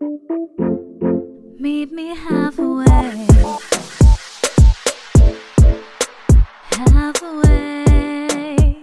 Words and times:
Meet 0.00 1.92
me 1.92 2.14
halfway. 2.14 2.86
Halfway. 6.94 8.76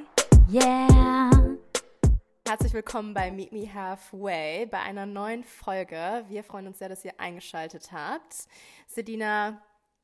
Yeah. 0.47 1.31
Herzlich 2.47 2.71
willkommen 2.73 3.15
bei 3.15 3.31
Meet 3.31 3.51
Me 3.51 3.73
Halfway 3.73 4.67
bei 4.67 4.79
einer 4.79 5.07
neuen 5.07 5.43
Folge. 5.43 6.23
Wir 6.27 6.43
freuen 6.43 6.67
uns 6.67 6.77
sehr, 6.77 6.89
dass 6.89 7.03
ihr 7.03 7.19
eingeschaltet 7.19 7.91
habt. 7.91 8.47
Sedina, 8.85 9.59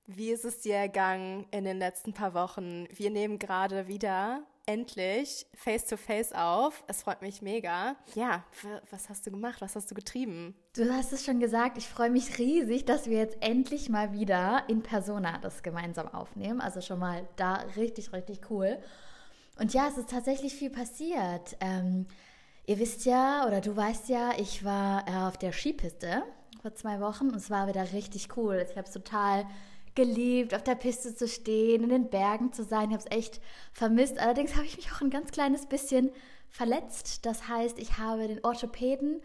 wie 0.08 0.32
ist 0.32 0.46
es 0.46 0.62
dir 0.62 0.78
ergangen 0.78 1.46
in 1.52 1.64
den 1.64 1.78
letzten 1.78 2.14
paar 2.14 2.34
Wochen? 2.34 2.88
Wir 2.92 3.12
nehmen 3.12 3.38
gerade 3.38 3.88
wieder 3.88 4.48
endlich 4.66 5.46
face 5.54 5.86
to 5.86 5.98
face 5.98 6.32
auf. 6.32 6.84
Es 6.88 7.04
freut 7.04 7.22
mich 7.22 7.42
mega. 7.42 7.96
Ja, 8.16 8.44
was 8.90 9.10
hast 9.10 9.26
du 9.26 9.32
gemacht? 9.32 9.62
Was 9.62 9.76
hast 9.76 9.92
du 9.92 9.96
getrieben? 9.96 10.56
Du 10.76 10.92
hast 10.92 11.12
es 11.14 11.26
schon 11.26 11.40
gesagt, 11.40 11.78
ich 11.78 11.88
freue 11.88 12.10
mich 12.10 12.38
riesig, 12.38 12.86
dass 12.86 13.08
wir 13.08 13.18
jetzt 13.18 13.38
endlich 13.42 13.90
mal 13.90 14.14
wieder 14.14 14.64
in 14.68 14.82
Persona 14.82 15.38
das 15.40 15.64
gemeinsam 15.64 16.08
aufnehmen. 16.08 16.62
Also 16.62 16.82
schon 16.82 17.00
mal 17.00 17.28
da 17.36 17.56
richtig, 17.76 18.14
richtig 18.14 18.50
cool. 18.50 18.80
Und 19.60 19.74
ja, 19.74 19.88
es 19.88 19.98
ist 19.98 20.10
tatsächlich 20.10 20.54
viel 20.54 20.70
passiert. 20.70 21.58
Ähm, 21.60 22.08
ihr 22.66 22.80
wisst 22.80 23.06
ja, 23.06 23.46
oder 23.46 23.62
du 23.62 23.76
weißt 23.76 24.10
ja, 24.10 24.32
ich 24.38 24.64
war 24.64 25.08
äh, 25.08 25.28
auf 25.28 25.38
der 25.38 25.52
Skipiste 25.52 26.24
vor 26.62 26.74
zwei 26.76 27.02
Wochen 27.02 27.28
und 27.28 27.36
es 27.36 27.50
war 27.50 27.68
wieder 27.68 27.92
richtig 27.92 28.38
cool. 28.38 28.66
Ich 28.70 28.78
habe 28.78 28.88
es 28.88 28.94
total 28.94 29.46
geliebt, 29.96 30.54
auf 30.54 30.64
der 30.64 30.76
Piste 30.76 31.16
zu 31.16 31.28
stehen, 31.28 31.84
in 31.84 31.90
den 31.90 32.10
Bergen 32.10 32.52
zu 32.52 32.64
sein. 32.64 32.90
Ich 32.90 32.98
habe 32.98 33.06
es 33.10 33.18
echt 33.18 33.42
vermisst. 33.72 34.20
Allerdings 34.20 34.56
habe 34.56 34.66
ich 34.66 34.78
mich 34.78 34.92
auch 34.92 35.02
ein 35.02 35.10
ganz 35.10 35.32
kleines 35.32 35.66
bisschen 35.68 36.12
verletzt. 36.50 37.26
Das 37.26 37.48
heißt, 37.48 37.80
ich 37.80 37.98
habe 37.98 38.28
den 38.28 38.44
Orthopäden 38.44 39.22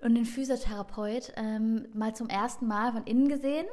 und 0.00 0.14
den 0.14 0.26
Physiotherapeut 0.26 1.32
ähm, 1.36 1.88
mal 1.92 2.14
zum 2.14 2.28
ersten 2.28 2.66
Mal 2.66 2.92
von 2.92 3.04
innen 3.04 3.28
gesehen. 3.28 3.66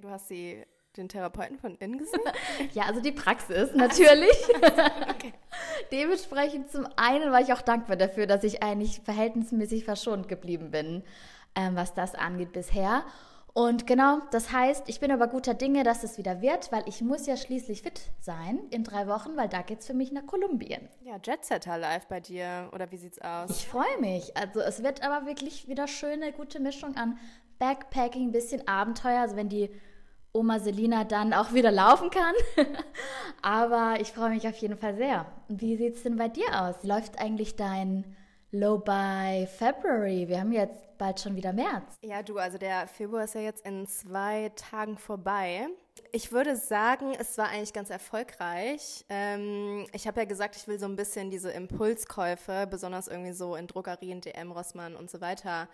Du 0.00 0.10
hast 0.10 0.28
sie 0.28 0.64
den 0.96 1.08
Therapeuten 1.08 1.58
von 1.58 1.74
innen 1.76 1.98
gesehen? 1.98 2.20
ja, 2.72 2.84
also 2.84 3.00
die 3.00 3.12
Praxis 3.12 3.74
natürlich. 3.74 4.36
okay. 5.10 5.32
Dementsprechend 5.90 6.70
zum 6.70 6.86
einen 6.96 7.32
war 7.32 7.40
ich 7.40 7.52
auch 7.52 7.62
dankbar 7.62 7.96
dafür, 7.96 8.26
dass 8.26 8.44
ich 8.44 8.62
eigentlich 8.62 9.00
verhältnismäßig 9.00 9.84
verschont 9.84 10.28
geblieben 10.28 10.70
bin, 10.70 11.02
ähm, 11.56 11.74
was 11.74 11.94
das 11.94 12.14
angeht 12.14 12.52
bisher. 12.52 13.04
Und 13.54 13.86
genau, 13.86 14.18
das 14.32 14.50
heißt, 14.50 14.88
ich 14.88 14.98
bin 14.98 15.12
aber 15.12 15.28
guter 15.28 15.54
Dinge, 15.54 15.84
dass 15.84 16.02
es 16.02 16.18
wieder 16.18 16.42
wird, 16.42 16.72
weil 16.72 16.82
ich 16.88 17.02
muss 17.02 17.24
ja 17.26 17.36
schließlich 17.36 17.82
fit 17.82 18.00
sein 18.20 18.58
in 18.70 18.82
drei 18.82 19.06
Wochen, 19.06 19.36
weil 19.36 19.48
da 19.48 19.62
geht 19.62 19.78
es 19.78 19.86
für 19.86 19.94
mich 19.94 20.10
nach 20.10 20.26
Kolumbien. 20.26 20.88
Ja, 21.04 21.20
Jetsetter 21.22 21.78
live 21.78 22.06
bei 22.06 22.18
dir, 22.18 22.68
oder 22.72 22.90
wie 22.90 22.96
sieht's 22.96 23.20
aus? 23.20 23.50
Ich 23.50 23.68
freue 23.68 24.00
mich. 24.00 24.36
Also 24.36 24.58
es 24.58 24.82
wird 24.82 25.04
aber 25.04 25.26
wirklich 25.26 25.68
wieder 25.68 25.86
schöne, 25.86 26.32
gute 26.32 26.58
Mischung 26.58 26.96
an 26.96 27.16
Backpacking, 27.60 28.32
bisschen 28.32 28.66
Abenteuer, 28.66 29.20
also 29.20 29.36
wenn 29.36 29.48
die 29.48 29.70
Oma 30.32 30.58
Selina 30.58 31.04
dann 31.04 31.32
auch 31.32 31.52
wieder 31.52 31.70
laufen 31.70 32.10
kann. 32.10 32.34
aber 33.42 34.00
ich 34.00 34.10
freue 34.10 34.30
mich 34.30 34.48
auf 34.48 34.56
jeden 34.56 34.76
Fall 34.76 34.96
sehr. 34.96 35.26
Wie 35.46 35.76
sieht's 35.76 36.02
denn 36.02 36.16
bei 36.16 36.28
dir 36.28 36.60
aus? 36.60 36.82
Läuft 36.82 37.20
eigentlich 37.20 37.54
dein 37.54 38.16
Low 38.54 38.78
by 38.78 39.48
February? 39.58 40.28
Wir 40.28 40.38
haben 40.38 40.52
jetzt 40.52 40.96
bald 40.96 41.18
schon 41.18 41.34
wieder 41.34 41.52
März. 41.52 41.98
Ja, 42.02 42.22
du, 42.22 42.38
also 42.38 42.56
der 42.56 42.86
Februar 42.86 43.24
ist 43.24 43.34
ja 43.34 43.40
jetzt 43.40 43.66
in 43.66 43.84
zwei 43.88 44.52
Tagen 44.54 44.96
vorbei. 44.96 45.66
Ich 46.16 46.30
würde 46.30 46.54
sagen, 46.54 47.12
es 47.18 47.36
war 47.38 47.48
eigentlich 47.48 47.72
ganz 47.72 47.90
erfolgreich. 47.90 49.04
Ähm, 49.08 49.84
ich 49.92 50.06
habe 50.06 50.20
ja 50.20 50.26
gesagt, 50.26 50.54
ich 50.54 50.68
will 50.68 50.78
so 50.78 50.86
ein 50.86 50.94
bisschen 50.94 51.28
diese 51.28 51.50
Impulskäufe, 51.50 52.68
besonders 52.70 53.08
irgendwie 53.08 53.32
so 53.32 53.56
in 53.56 53.66
Drogerien, 53.66 54.20
DM, 54.20 54.52
Rossmann 54.52 54.94
und 54.94 55.10
so 55.10 55.20
weiter, 55.20 55.68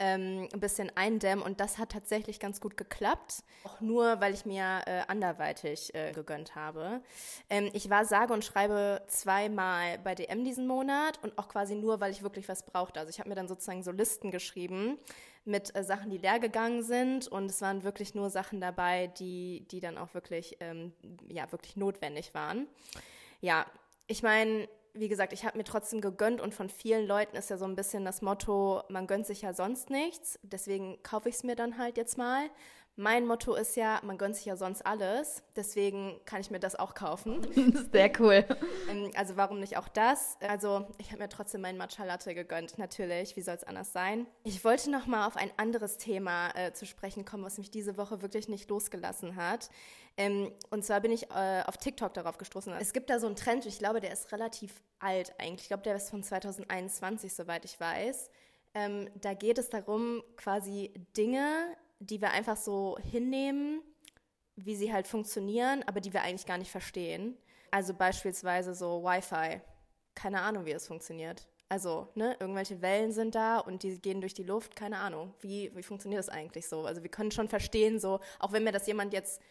ähm, 0.00 0.48
ein 0.52 0.58
bisschen 0.58 0.90
eindämmen. 0.96 1.44
Und 1.44 1.60
das 1.60 1.78
hat 1.78 1.92
tatsächlich 1.92 2.40
ganz 2.40 2.60
gut 2.60 2.76
geklappt. 2.76 3.44
Auch 3.62 3.80
nur, 3.80 4.20
weil 4.20 4.34
ich 4.34 4.44
mir 4.44 4.80
äh, 4.86 5.02
anderweitig 5.06 5.94
äh, 5.94 6.10
gegönnt 6.10 6.56
habe. 6.56 7.00
Ähm, 7.48 7.70
ich 7.72 7.88
war 7.88 8.04
sage 8.06 8.32
und 8.32 8.44
schreibe 8.44 9.02
zweimal 9.06 9.98
bei 9.98 10.16
DM 10.16 10.42
diesen 10.42 10.66
Monat 10.66 11.20
und 11.22 11.38
auch 11.38 11.46
quasi 11.46 11.76
nur, 11.76 12.00
weil 12.00 12.10
ich 12.10 12.24
wirklich 12.24 12.48
was 12.48 12.64
brauchte. 12.64 12.98
Also 12.98 13.10
ich 13.10 13.20
habe 13.20 13.28
mir 13.28 13.36
dann 13.36 13.46
sozusagen 13.46 13.84
so 13.84 13.92
Listen 13.92 14.32
geschrieben 14.32 14.98
mit 15.46 15.74
äh, 15.74 15.84
Sachen, 15.84 16.10
die 16.10 16.18
leer 16.18 16.38
gegangen 16.38 16.82
sind. 16.82 17.28
Und 17.28 17.50
es 17.50 17.60
waren 17.62 17.82
wirklich 17.82 18.14
nur 18.14 18.30
Sachen 18.30 18.60
dabei, 18.60 19.06
die, 19.06 19.66
die 19.70 19.80
dann 19.80 19.98
auch 19.98 20.12
wirklich, 20.14 20.56
ähm, 20.60 20.92
ja, 21.28 21.50
wirklich 21.52 21.76
notwendig 21.76 22.34
waren. 22.34 22.66
Ja, 23.40 23.66
ich 24.06 24.22
meine, 24.22 24.68
wie 24.94 25.08
gesagt, 25.08 25.32
ich 25.32 25.44
habe 25.44 25.58
mir 25.58 25.64
trotzdem 25.64 26.00
gegönnt 26.00 26.40
und 26.40 26.54
von 26.54 26.68
vielen 26.68 27.06
Leuten 27.06 27.36
ist 27.36 27.50
ja 27.50 27.58
so 27.58 27.64
ein 27.64 27.76
bisschen 27.76 28.04
das 28.04 28.22
Motto, 28.22 28.82
man 28.88 29.06
gönnt 29.06 29.26
sich 29.26 29.42
ja 29.42 29.52
sonst 29.52 29.90
nichts. 29.90 30.38
Deswegen 30.42 31.02
kaufe 31.02 31.28
ich 31.28 31.36
es 31.36 31.44
mir 31.44 31.56
dann 31.56 31.78
halt 31.78 31.96
jetzt 31.96 32.18
mal. 32.18 32.48
Mein 32.98 33.26
Motto 33.26 33.54
ist 33.54 33.76
ja, 33.76 34.00
man 34.04 34.16
gönnt 34.16 34.36
sich 34.36 34.46
ja 34.46 34.56
sonst 34.56 34.84
alles, 34.86 35.42
deswegen 35.54 36.18
kann 36.24 36.40
ich 36.40 36.50
mir 36.50 36.58
das 36.58 36.76
auch 36.76 36.94
kaufen. 36.94 37.46
Sehr 37.92 38.10
cool. 38.18 38.42
Ähm, 38.90 39.10
also 39.14 39.36
warum 39.36 39.60
nicht 39.60 39.76
auch 39.76 39.88
das? 39.88 40.38
Also 40.40 40.86
ich 40.96 41.08
habe 41.12 41.22
mir 41.22 41.28
trotzdem 41.28 41.60
meinen 41.60 41.76
Matcha 41.76 42.04
Latte 42.04 42.34
gegönnt, 42.34 42.78
natürlich. 42.78 43.36
Wie 43.36 43.42
soll 43.42 43.54
es 43.54 43.64
anders 43.64 43.92
sein? 43.92 44.26
Ich 44.44 44.64
wollte 44.64 44.90
noch 44.90 45.06
mal 45.06 45.26
auf 45.26 45.36
ein 45.36 45.50
anderes 45.58 45.98
Thema 45.98 46.48
äh, 46.56 46.72
zu 46.72 46.86
sprechen 46.86 47.26
kommen, 47.26 47.44
was 47.44 47.58
mich 47.58 47.70
diese 47.70 47.98
Woche 47.98 48.22
wirklich 48.22 48.48
nicht 48.48 48.70
losgelassen 48.70 49.36
hat. 49.36 49.68
Ähm, 50.16 50.50
und 50.70 50.82
zwar 50.82 51.00
bin 51.00 51.12
ich 51.12 51.30
äh, 51.30 51.62
auf 51.66 51.76
TikTok 51.76 52.14
darauf 52.14 52.38
gestoßen. 52.38 52.72
Es 52.80 52.94
gibt 52.94 53.10
da 53.10 53.20
so 53.20 53.26
einen 53.26 53.36
Trend, 53.36 53.66
ich 53.66 53.78
glaube, 53.78 54.00
der 54.00 54.12
ist 54.12 54.32
relativ 54.32 54.72
alt 55.00 55.34
eigentlich. 55.38 55.62
Ich 55.62 55.68
glaube, 55.68 55.82
der 55.82 55.96
ist 55.96 56.08
von 56.08 56.22
2021, 56.22 57.34
soweit 57.34 57.66
ich 57.66 57.78
weiß. 57.78 58.30
Ähm, 58.72 59.10
da 59.20 59.34
geht 59.34 59.58
es 59.58 59.68
darum, 59.68 60.22
quasi 60.36 60.94
Dinge 61.14 61.76
die 61.98 62.20
wir 62.20 62.30
einfach 62.30 62.56
so 62.56 62.98
hinnehmen, 63.10 63.82
wie 64.56 64.76
sie 64.76 64.92
halt 64.92 65.06
funktionieren, 65.06 65.82
aber 65.86 66.00
die 66.00 66.12
wir 66.12 66.22
eigentlich 66.22 66.46
gar 66.46 66.58
nicht 66.58 66.70
verstehen. 66.70 67.36
Also 67.70 67.94
beispielsweise 67.94 68.74
so 68.74 69.02
Wi-Fi. 69.02 69.60
Keine 70.14 70.40
Ahnung, 70.40 70.64
wie 70.64 70.72
es 70.72 70.86
funktioniert. 70.86 71.46
Also, 71.68 72.08
ne, 72.14 72.36
irgendwelche 72.38 72.80
Wellen 72.80 73.10
sind 73.10 73.34
da 73.34 73.58
und 73.58 73.82
die 73.82 74.00
gehen 74.00 74.20
durch 74.20 74.34
die 74.34 74.44
Luft, 74.44 74.76
keine 74.76 74.98
Ahnung. 74.98 75.34
Wie, 75.40 75.72
wie 75.74 75.82
funktioniert 75.82 76.20
das 76.20 76.28
eigentlich 76.28 76.68
so? 76.68 76.84
Also 76.84 77.02
wir 77.02 77.10
können 77.10 77.32
schon 77.32 77.48
verstehen, 77.48 77.98
so, 77.98 78.20
auch 78.38 78.52
wenn 78.52 78.62
mir 78.62 78.72
das 78.72 78.86
jemand 78.86 79.12
jetzt 79.12 79.42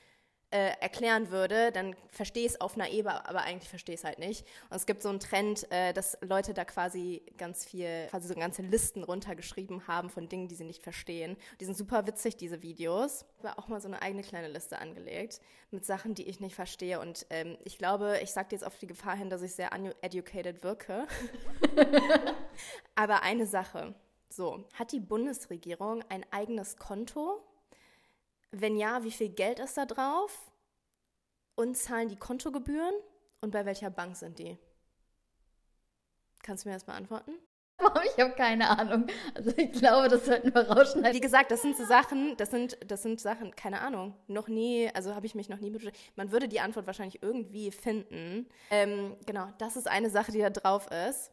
äh, 0.56 0.72
erklären 0.80 1.32
würde, 1.32 1.74
dann 1.74 1.98
verstehe 2.10 2.46
ich 2.46 2.54
es 2.54 2.62
auf 2.62 2.76
einer 2.76 2.90
Ebene, 2.90 3.28
aber 3.28 3.42
eigentlich 3.42 3.68
verstehe 3.68 3.96
ich 3.96 4.00
es 4.00 4.06
halt 4.06 4.20
nicht. 4.20 4.46
Und 4.70 4.78
es 4.78 4.86
gibt 4.86 5.02
so 5.02 5.10
einen 5.10 5.20
Trend, 5.20 5.70
äh, 5.70 5.92
dass 5.92 6.18
Leute 6.22 6.54
da 6.54 6.64
quasi 6.64 7.24
ganz 7.38 7.66
viel, 7.66 8.08
quasi 8.10 8.30
so 8.30 8.36
ganze 8.36 8.62
Listen 8.62 9.04
runtergeschrieben 9.04 9.86
haben 9.90 10.10
von 10.10 10.30
Dingen, 10.30 10.48
die 10.48 10.56
sie 10.56 10.64
nicht 10.64 10.82
verstehen. 10.82 11.36
Die 11.60 11.66
sind 11.66 11.76
super 11.76 12.08
witzig, 12.08 12.38
diese 12.38 12.62
Videos. 12.62 13.26
Ich 13.40 13.44
habe 13.44 13.60
auch 13.60 13.68
mal 13.68 13.82
so 13.82 13.90
eine 13.90 14.02
eigene 14.02 14.24
kleine 14.24 14.48
Liste 14.48 14.80
angelegt 14.80 15.42
mit 15.72 15.86
Sachen, 15.86 16.16
die 16.16 16.24
ich 16.24 16.40
nicht 16.40 16.56
verstehe. 16.56 17.02
Und 17.02 17.26
ähm, 17.32 17.58
ich 17.66 17.78
glaube, 17.78 18.20
ich 18.24 18.32
sage 18.32 18.48
jetzt 18.52 18.66
auf 18.66 18.78
die 18.78 18.88
Gefahr 18.88 19.18
hin, 19.18 19.30
dass 19.30 19.42
ich 19.42 19.54
sehr 19.56 19.74
uneducated 19.74 20.64
wirke. 20.64 21.06
aber 22.96 23.24
eine 23.24 23.46
Sache. 23.46 23.94
So, 24.30 24.64
hat 24.74 24.94
die 24.94 25.02
Bundesregierung 25.02 26.02
ein 26.08 26.26
eigenes 26.32 26.78
Konto 26.78 27.44
wenn 28.62 28.78
ja, 28.78 29.04
wie 29.04 29.12
viel 29.12 29.30
Geld 29.30 29.60
ist 29.60 29.78
da 29.78 29.86
drauf? 29.86 30.52
Und 31.56 31.78
zahlen 31.78 32.10
die 32.10 32.18
Kontogebühren? 32.18 32.96
Und 33.42 33.52
bei 33.52 33.66
welcher 33.66 33.90
Bank 33.90 34.16
sind 34.16 34.40
die? 34.40 34.58
Kannst 36.44 36.66
du 36.66 36.70
mir 36.70 36.76
das 36.76 36.84
beantworten? 36.84 37.34
Ich 38.18 38.24
habe 38.24 38.34
keine 38.34 38.70
Ahnung. 38.70 39.08
Also 39.34 39.52
ich 39.58 39.72
glaube, 39.74 40.08
das 40.08 40.26
sollten 40.26 40.54
wir 40.54 40.70
rausschneiden. 40.70 41.14
Wie 41.14 41.20
gesagt, 41.20 41.52
das 41.52 41.62
sind 41.62 41.76
so 41.76 41.84
Sachen, 41.84 42.38
das 42.38 42.52
sind, 42.52 42.78
das 42.88 43.04
sind 43.04 43.20
Sachen, 43.20 43.56
keine 43.56 43.82
Ahnung. 43.82 44.16
Noch 44.28 44.48
nie, 44.48 44.90
also 44.94 45.16
habe 45.16 45.26
ich 45.26 45.36
mich 45.36 45.50
noch 45.50 45.60
nie 45.60 45.70
beschäftigt. 45.70 46.16
Man 46.16 46.32
würde 46.32 46.48
die 46.48 46.62
Antwort 46.62 46.88
wahrscheinlich 46.88 47.22
irgendwie 47.22 47.72
finden. 47.72 48.48
Ähm, 48.72 49.18
genau, 49.26 49.50
das 49.58 49.76
ist 49.76 49.88
eine 49.88 50.10
Sache, 50.10 50.32
die 50.32 50.40
da 50.40 50.50
drauf 50.50 50.88
ist. 51.10 51.32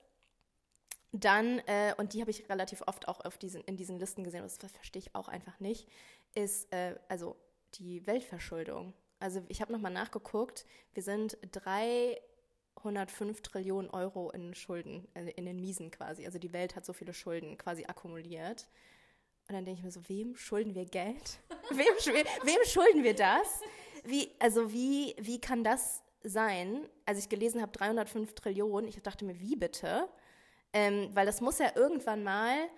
Dann, 1.12 1.58
äh, 1.66 1.94
und 1.98 2.14
die 2.14 2.20
habe 2.20 2.30
ich 2.30 2.48
relativ 2.48 2.82
oft 2.86 3.06
auch 3.06 3.24
auf 3.24 3.36
diesen, 3.36 3.62
in 3.64 3.76
diesen 3.76 3.98
Listen 3.98 4.24
gesehen, 4.24 4.42
das 4.42 4.56
verstehe 4.72 5.00
ich 5.00 5.14
auch 5.14 5.28
einfach 5.28 5.60
nicht, 5.60 5.86
ist 6.34 6.72
äh, 6.72 6.96
also 7.08 7.36
die 7.74 8.06
Weltverschuldung. 8.06 8.94
Also 9.18 9.42
ich 9.48 9.60
habe 9.60 9.72
nochmal 9.72 9.92
nachgeguckt, 9.92 10.66
wir 10.94 11.02
sind 11.02 11.38
305 11.52 13.40
Trillionen 13.42 13.90
Euro 13.90 14.30
in 14.30 14.54
Schulden, 14.54 15.06
äh, 15.14 15.30
in 15.30 15.46
den 15.46 15.60
Miesen 15.60 15.90
quasi. 15.90 16.26
Also 16.26 16.38
die 16.38 16.52
Welt 16.52 16.76
hat 16.76 16.84
so 16.84 16.92
viele 16.92 17.14
Schulden 17.14 17.56
quasi 17.56 17.84
akkumuliert. 17.84 18.68
Und 19.48 19.54
dann 19.54 19.64
denke 19.64 19.78
ich 19.80 19.84
mir 19.84 19.90
so, 19.90 20.08
wem 20.08 20.36
schulden 20.36 20.74
wir 20.74 20.86
Geld? 20.86 21.40
wem, 21.70 21.86
wem 22.44 22.64
schulden 22.66 23.04
wir 23.04 23.14
das? 23.14 23.60
Wie, 24.04 24.30
also 24.38 24.72
wie, 24.72 25.14
wie 25.20 25.40
kann 25.40 25.62
das 25.62 26.02
sein? 26.22 26.88
Als 27.06 27.18
ich 27.18 27.28
gelesen 27.28 27.60
habe, 27.60 27.72
305 27.72 28.34
Trillionen, 28.34 28.88
ich 28.88 29.00
dachte 29.02 29.24
mir, 29.24 29.38
wie 29.40 29.56
bitte? 29.56 30.08
Ähm, 30.72 31.10
weil 31.12 31.26
das 31.26 31.40
muss 31.40 31.58
ja 31.58 31.72
irgendwann 31.76 32.24
mal, 32.24 32.68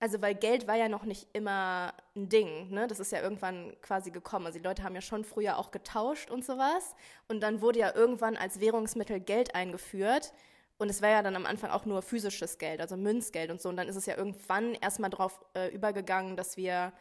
also 0.00 0.22
weil 0.22 0.34
Geld 0.34 0.68
war 0.68 0.76
ja 0.76 0.88
noch 0.88 1.04
nicht 1.04 1.26
immer 1.32 1.92
ein 2.14 2.28
Ding, 2.28 2.70
ne? 2.70 2.86
Das 2.86 3.00
ist 3.00 3.10
ja 3.10 3.20
irgendwann 3.20 3.74
quasi 3.82 4.10
gekommen. 4.10 4.46
Also 4.46 4.58
die 4.58 4.64
Leute 4.64 4.84
haben 4.84 4.94
ja 4.94 5.00
schon 5.00 5.24
früher 5.24 5.58
auch 5.58 5.72
getauscht 5.72 6.30
und 6.30 6.44
sowas. 6.44 6.94
Und 7.26 7.40
dann 7.40 7.60
wurde 7.60 7.80
ja 7.80 7.94
irgendwann 7.94 8.36
als 8.36 8.60
Währungsmittel 8.60 9.18
Geld 9.18 9.54
eingeführt. 9.56 10.32
Und 10.78 10.88
es 10.88 11.02
wäre 11.02 11.14
ja 11.14 11.22
dann 11.22 11.34
am 11.34 11.46
Anfang 11.46 11.70
auch 11.70 11.84
nur 11.84 12.02
physisches 12.02 12.58
Geld, 12.58 12.80
also 12.80 12.96
Münzgeld 12.96 13.50
und 13.50 13.60
so. 13.60 13.68
Und 13.68 13.76
dann 13.76 13.88
ist 13.88 13.96
es 13.96 14.06
ja 14.06 14.16
irgendwann 14.16 14.74
erstmal 14.74 15.10
darauf 15.10 15.44
äh, 15.54 15.74
übergegangen, 15.74 16.36
dass 16.36 16.56
wir 16.56 16.92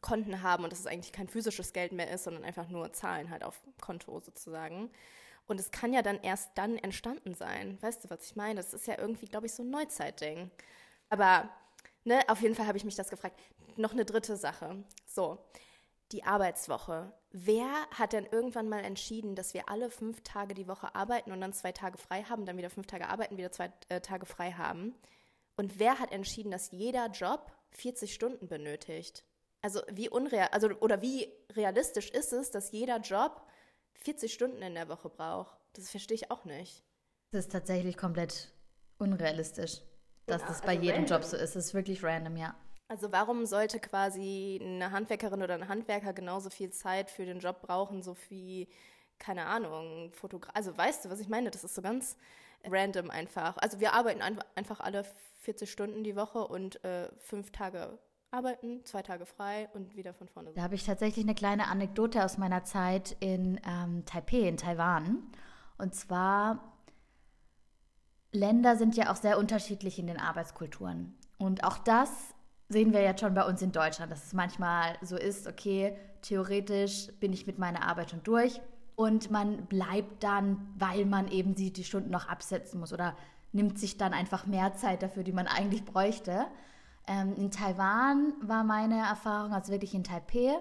Konten 0.00 0.42
haben 0.42 0.64
und 0.64 0.72
dass 0.72 0.80
es 0.80 0.86
eigentlich 0.86 1.12
kein 1.12 1.28
physisches 1.28 1.74
Geld 1.74 1.92
mehr 1.92 2.10
ist, 2.10 2.24
sondern 2.24 2.44
einfach 2.44 2.68
nur 2.68 2.92
Zahlen 2.94 3.30
halt 3.30 3.44
auf 3.44 3.60
Konto 3.80 4.20
sozusagen. 4.20 4.90
Und 5.46 5.60
es 5.60 5.70
kann 5.70 5.92
ja 5.92 6.00
dann 6.02 6.18
erst 6.22 6.52
dann 6.56 6.78
entstanden 6.78 7.34
sein. 7.34 7.78
Weißt 7.82 8.04
du, 8.04 8.10
was 8.10 8.24
ich 8.24 8.36
meine? 8.36 8.56
Das 8.56 8.72
ist 8.72 8.86
ja 8.86 8.98
irgendwie, 8.98 9.26
glaube 9.26 9.46
ich, 9.46 9.52
so 9.52 9.62
ein 9.62 9.70
Neuzeitding. 9.70 10.50
Aber 11.10 11.48
ne, 12.06 12.20
auf 12.28 12.40
jeden 12.40 12.54
Fall 12.54 12.66
habe 12.66 12.78
ich 12.78 12.84
mich 12.84 12.96
das 12.96 13.10
gefragt. 13.10 13.38
Noch 13.76 13.92
eine 13.92 14.04
dritte 14.04 14.36
Sache. 14.36 14.84
So, 15.06 15.38
die 16.12 16.24
Arbeitswoche. 16.24 17.12
Wer 17.30 17.68
hat 17.90 18.12
denn 18.12 18.26
irgendwann 18.30 18.68
mal 18.68 18.84
entschieden, 18.84 19.34
dass 19.34 19.54
wir 19.54 19.68
alle 19.68 19.90
fünf 19.90 20.22
Tage 20.22 20.54
die 20.54 20.68
Woche 20.68 20.94
arbeiten 20.94 21.32
und 21.32 21.40
dann 21.40 21.52
zwei 21.52 21.72
Tage 21.72 21.98
frei 21.98 22.22
haben, 22.22 22.46
dann 22.46 22.56
wieder 22.56 22.70
fünf 22.70 22.86
Tage 22.86 23.08
arbeiten, 23.08 23.36
wieder 23.36 23.52
zwei 23.52 23.72
äh, 23.88 24.00
Tage 24.00 24.24
frei 24.24 24.52
haben? 24.52 24.94
Und 25.56 25.78
wer 25.78 25.98
hat 25.98 26.12
entschieden, 26.12 26.50
dass 26.50 26.70
jeder 26.70 27.08
Job 27.08 27.52
40 27.70 28.14
Stunden 28.14 28.48
benötigt? 28.48 29.24
Also 29.62 29.80
wie 29.90 30.08
unreal, 30.08 30.48
also 30.52 30.68
oder 30.80 31.02
wie 31.02 31.32
realistisch 31.52 32.10
ist 32.10 32.32
es, 32.32 32.50
dass 32.50 32.70
jeder 32.70 32.98
Job 32.98 33.42
40 33.94 34.32
Stunden 34.32 34.62
in 34.62 34.74
der 34.74 34.88
Woche 34.88 35.08
braucht? 35.08 35.58
Das 35.72 35.90
verstehe 35.90 36.14
ich 36.14 36.30
auch 36.30 36.44
nicht. 36.44 36.84
Das 37.32 37.46
ist 37.46 37.52
tatsächlich 37.52 37.96
komplett 37.96 38.52
unrealistisch, 38.98 39.82
dass 40.26 40.42
Ja, 40.42 40.48
das 40.48 40.60
bei 40.62 40.68
also 40.68 40.82
jedem 40.82 41.04
random. 41.04 41.20
Job 41.20 41.24
so 41.24 41.36
ist. 41.36 41.56
Das 41.56 41.66
ist 41.66 41.74
wirklich 41.74 42.02
random, 42.02 42.36
ja. 42.36 42.54
Also 42.88 43.10
warum 43.10 43.46
sollte 43.46 43.80
quasi 43.80 44.60
eine 44.62 44.92
Handwerkerin 44.92 45.42
oder 45.42 45.54
ein 45.54 45.68
Handwerker 45.68 46.12
genauso 46.12 46.50
viel 46.50 46.70
Zeit 46.70 47.10
für 47.10 47.24
den 47.26 47.40
Job 47.40 47.60
brauchen, 47.62 48.02
so 48.02 48.16
wie, 48.28 48.68
keine 49.18 49.46
Ahnung, 49.46 50.12
Fotograf. 50.12 50.54
Also 50.54 50.76
weißt 50.76 51.04
du, 51.04 51.10
was 51.10 51.18
ich 51.20 51.28
meine? 51.28 51.50
Das 51.50 51.64
ist 51.64 51.74
so 51.74 51.82
ganz 51.82 52.16
random 52.64 53.10
einfach. 53.10 53.56
Also 53.58 53.80
wir 53.80 53.92
arbeiten 53.92 54.22
ein 54.22 54.38
einfach 54.54 54.80
alle 54.80 55.04
40 55.40 55.70
Stunden 55.70 56.04
die 56.04 56.16
Woche 56.16 56.46
und 56.46 56.82
äh, 56.84 57.08
fünf 57.18 57.50
Tage 57.50 57.98
arbeiten, 58.30 58.84
zwei 58.84 59.02
Tage 59.02 59.26
frei 59.26 59.68
und 59.74 59.96
wieder 59.96 60.12
von 60.14 60.28
vorne. 60.28 60.52
Da 60.54 60.62
habe 60.62 60.74
ich 60.74 60.84
tatsächlich 60.84 61.24
eine 61.24 61.34
kleine 61.34 61.68
Anekdote 61.68 62.24
aus 62.24 62.38
meiner 62.38 62.64
Zeit 62.64 63.16
in 63.20 63.60
ähm, 63.66 64.04
Taipei, 64.04 64.48
in 64.48 64.56
Taiwan. 64.56 65.24
Und 65.78 65.94
zwar, 65.94 66.75
Länder 68.36 68.76
sind 68.76 68.96
ja 68.96 69.10
auch 69.10 69.16
sehr 69.16 69.38
unterschiedlich 69.38 69.98
in 69.98 70.06
den 70.06 70.20
Arbeitskulturen. 70.20 71.14
Und 71.38 71.64
auch 71.64 71.78
das 71.78 72.10
sehen 72.68 72.92
wir 72.92 73.02
jetzt 73.02 73.20
schon 73.20 73.34
bei 73.34 73.44
uns 73.44 73.62
in 73.62 73.72
Deutschland, 73.72 74.10
dass 74.10 74.24
es 74.26 74.32
manchmal 74.32 74.96
so 75.02 75.16
ist, 75.16 75.46
okay, 75.46 75.96
theoretisch 76.22 77.08
bin 77.20 77.32
ich 77.32 77.46
mit 77.46 77.58
meiner 77.58 77.82
Arbeit 77.82 78.10
schon 78.10 78.22
durch 78.22 78.60
und 78.96 79.30
man 79.30 79.66
bleibt 79.66 80.24
dann, 80.24 80.74
weil 80.76 81.04
man 81.04 81.28
eben 81.28 81.54
die, 81.54 81.72
die 81.72 81.84
Stunden 81.84 82.10
noch 82.10 82.28
absetzen 82.28 82.80
muss 82.80 82.92
oder 82.92 83.14
nimmt 83.52 83.78
sich 83.78 83.98
dann 83.98 84.12
einfach 84.12 84.46
mehr 84.46 84.74
Zeit 84.74 85.02
dafür, 85.02 85.22
die 85.22 85.32
man 85.32 85.46
eigentlich 85.46 85.84
bräuchte. 85.84 86.46
Ähm, 87.06 87.34
in 87.36 87.50
Taiwan 87.50 88.34
war 88.40 88.64
meine 88.64 88.98
Erfahrung, 88.98 89.52
also 89.52 89.70
wirklich 89.70 89.94
in 89.94 90.02
Taipei, 90.02 90.58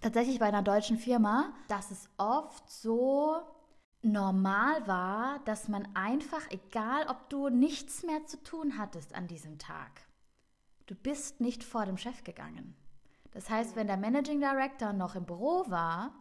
tatsächlich 0.00 0.38
bei 0.38 0.46
einer 0.46 0.62
deutschen 0.62 0.96
Firma, 0.96 1.52
dass 1.68 1.90
es 1.90 2.08
oft 2.18 2.70
so 2.70 3.36
normal 4.02 4.86
war, 4.86 5.40
dass 5.40 5.68
man 5.68 5.88
einfach, 5.94 6.50
egal 6.50 7.06
ob 7.08 7.28
du 7.28 7.48
nichts 7.48 8.02
mehr 8.02 8.26
zu 8.26 8.42
tun 8.42 8.78
hattest 8.78 9.14
an 9.14 9.26
diesem 9.26 9.58
Tag, 9.58 10.06
du 10.86 10.94
bist 10.94 11.40
nicht 11.40 11.64
vor 11.64 11.86
dem 11.86 11.96
Chef 11.96 12.24
gegangen. 12.24 12.74
Das 13.32 13.48
heißt, 13.48 13.76
wenn 13.76 13.86
der 13.86 13.96
Managing 13.96 14.40
Director 14.40 14.92
noch 14.92 15.14
im 15.14 15.24
Büro 15.24 15.64
war, 15.68 16.12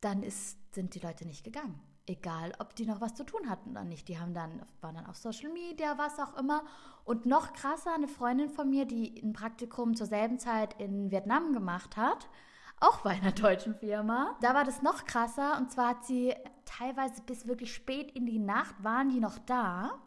dann 0.00 0.22
ist, 0.22 0.74
sind 0.74 0.94
die 0.94 1.00
Leute 1.00 1.26
nicht 1.26 1.44
gegangen. 1.44 1.80
Egal, 2.06 2.52
ob 2.58 2.74
die 2.74 2.86
noch 2.86 3.00
was 3.00 3.14
zu 3.14 3.24
tun 3.24 3.50
hatten 3.50 3.70
oder 3.70 3.84
nicht. 3.84 4.08
Die 4.08 4.18
haben 4.18 4.32
dann, 4.32 4.62
waren 4.80 4.94
dann 4.94 5.06
auf 5.06 5.16
Social 5.16 5.52
Media, 5.52 5.98
was 5.98 6.18
auch 6.18 6.36
immer. 6.38 6.64
Und 7.04 7.26
noch 7.26 7.52
krasser, 7.52 7.94
eine 7.94 8.08
Freundin 8.08 8.48
von 8.48 8.70
mir, 8.70 8.86
die 8.86 9.20
ein 9.22 9.32
Praktikum 9.32 9.94
zur 9.94 10.06
selben 10.06 10.38
Zeit 10.38 10.80
in 10.80 11.10
Vietnam 11.10 11.52
gemacht 11.52 11.96
hat, 11.96 12.28
auch 12.80 13.00
bei 13.00 13.10
einer 13.10 13.32
deutschen 13.32 13.74
Firma. 13.74 14.36
Da 14.40 14.54
war 14.54 14.64
das 14.64 14.82
noch 14.82 15.04
krasser. 15.04 15.56
Und 15.56 15.70
zwar 15.70 15.88
hat 15.90 16.04
sie 16.04 16.34
teilweise 16.64 17.22
bis 17.22 17.46
wirklich 17.46 17.74
spät 17.74 18.10
in 18.12 18.26
die 18.26 18.38
Nacht 18.38 18.74
waren 18.82 19.08
die 19.08 19.20
noch 19.20 19.38
da. 19.38 19.98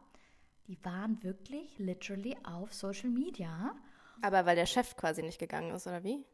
Die 0.68 0.77
waren 0.85 1.21
wirklich 1.23 1.77
literally 1.79 2.38
auf 2.44 2.73
Social 2.73 3.09
Media. 3.09 3.75
Aber 4.21 4.45
weil 4.45 4.56
der 4.56 4.65
Chef 4.65 4.95
quasi 4.95 5.23
nicht 5.23 5.39
gegangen 5.39 5.71
ist, 5.71 5.88
oder 5.88 6.03
wie? 6.03 6.25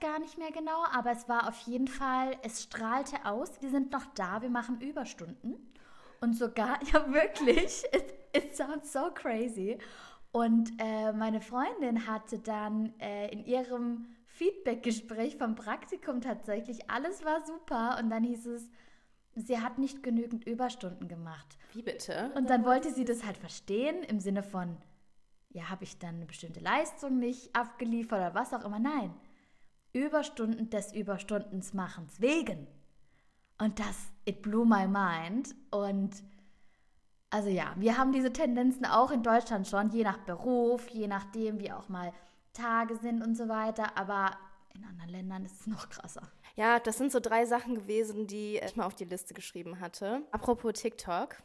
Gar 0.00 0.18
nicht 0.18 0.38
mehr 0.38 0.50
genau, 0.50 0.84
aber 0.92 1.12
es 1.12 1.28
war 1.28 1.48
auf 1.48 1.60
jeden 1.60 1.86
Fall, 1.86 2.36
es 2.42 2.64
strahlte 2.64 3.24
aus, 3.24 3.62
wir 3.62 3.70
sind 3.70 3.92
noch 3.92 4.06
da, 4.16 4.42
wir 4.42 4.50
machen 4.50 4.80
Überstunden. 4.80 5.72
Und 6.20 6.36
sogar, 6.36 6.82
ja 6.92 7.12
wirklich, 7.12 7.84
it, 7.92 8.14
it 8.32 8.56
sounds 8.56 8.92
so 8.92 9.10
crazy. 9.14 9.78
Und 10.32 10.72
äh, 10.78 11.12
meine 11.12 11.40
Freundin 11.40 12.08
hatte 12.08 12.40
dann 12.40 12.98
äh, 12.98 13.28
in 13.28 13.44
ihrem 13.44 14.13
Feedback-Gespräch 14.34 15.36
vom 15.36 15.54
Praktikum 15.54 16.20
tatsächlich, 16.20 16.90
alles 16.90 17.24
war 17.24 17.44
super. 17.46 17.98
Und 18.00 18.10
dann 18.10 18.24
hieß 18.24 18.46
es, 18.46 18.68
sie 19.36 19.60
hat 19.60 19.78
nicht 19.78 20.02
genügend 20.02 20.44
Überstunden 20.44 21.06
gemacht. 21.06 21.56
Wie 21.72 21.82
bitte? 21.82 22.32
Und 22.34 22.50
dann 22.50 22.64
wollte 22.64 22.92
sie 22.92 23.04
das 23.04 23.24
halt 23.24 23.36
verstehen 23.36 24.02
im 24.02 24.18
Sinne 24.18 24.42
von, 24.42 24.76
ja, 25.50 25.70
habe 25.70 25.84
ich 25.84 25.98
dann 25.98 26.16
eine 26.16 26.26
bestimmte 26.26 26.58
Leistung 26.58 27.18
nicht 27.18 27.54
abgeliefert 27.54 28.18
oder 28.18 28.34
was 28.34 28.52
auch 28.52 28.64
immer. 28.64 28.80
Nein, 28.80 29.14
Überstunden 29.92 30.68
des 30.68 30.92
Überstundensmachens 30.92 32.20
wegen. 32.20 32.66
Und 33.58 33.78
das, 33.78 34.10
it 34.24 34.42
blew 34.42 34.64
my 34.64 34.88
mind. 34.88 35.54
Und 35.70 36.24
also 37.30 37.48
ja, 37.48 37.72
wir 37.76 37.96
haben 37.96 38.10
diese 38.10 38.32
Tendenzen 38.32 38.84
auch 38.84 39.12
in 39.12 39.22
Deutschland 39.22 39.68
schon, 39.68 39.90
je 39.90 40.02
nach 40.02 40.18
Beruf, 40.18 40.88
je 40.88 41.06
nachdem, 41.06 41.60
wie 41.60 41.70
auch 41.70 41.88
mal 41.88 42.12
Tage 42.54 42.96
sind 42.96 43.22
und 43.22 43.36
so 43.36 43.48
weiter. 43.48 43.96
Aber 43.98 44.30
in 44.74 44.84
anderen 44.84 45.10
Ländern 45.10 45.44
ist 45.44 45.60
es 45.60 45.66
noch 45.66 45.88
krasser. 45.88 46.22
Ja, 46.56 46.78
das 46.78 46.98
sind 46.98 47.12
so 47.12 47.20
drei 47.20 47.46
Sachen 47.46 47.74
gewesen, 47.74 48.26
die 48.26 48.58
ich 48.58 48.76
mal 48.76 48.86
auf 48.86 48.94
die 48.94 49.04
Liste 49.04 49.34
geschrieben 49.34 49.80
hatte. 49.80 50.22
Apropos 50.30 50.72
TikTok. 50.72 51.36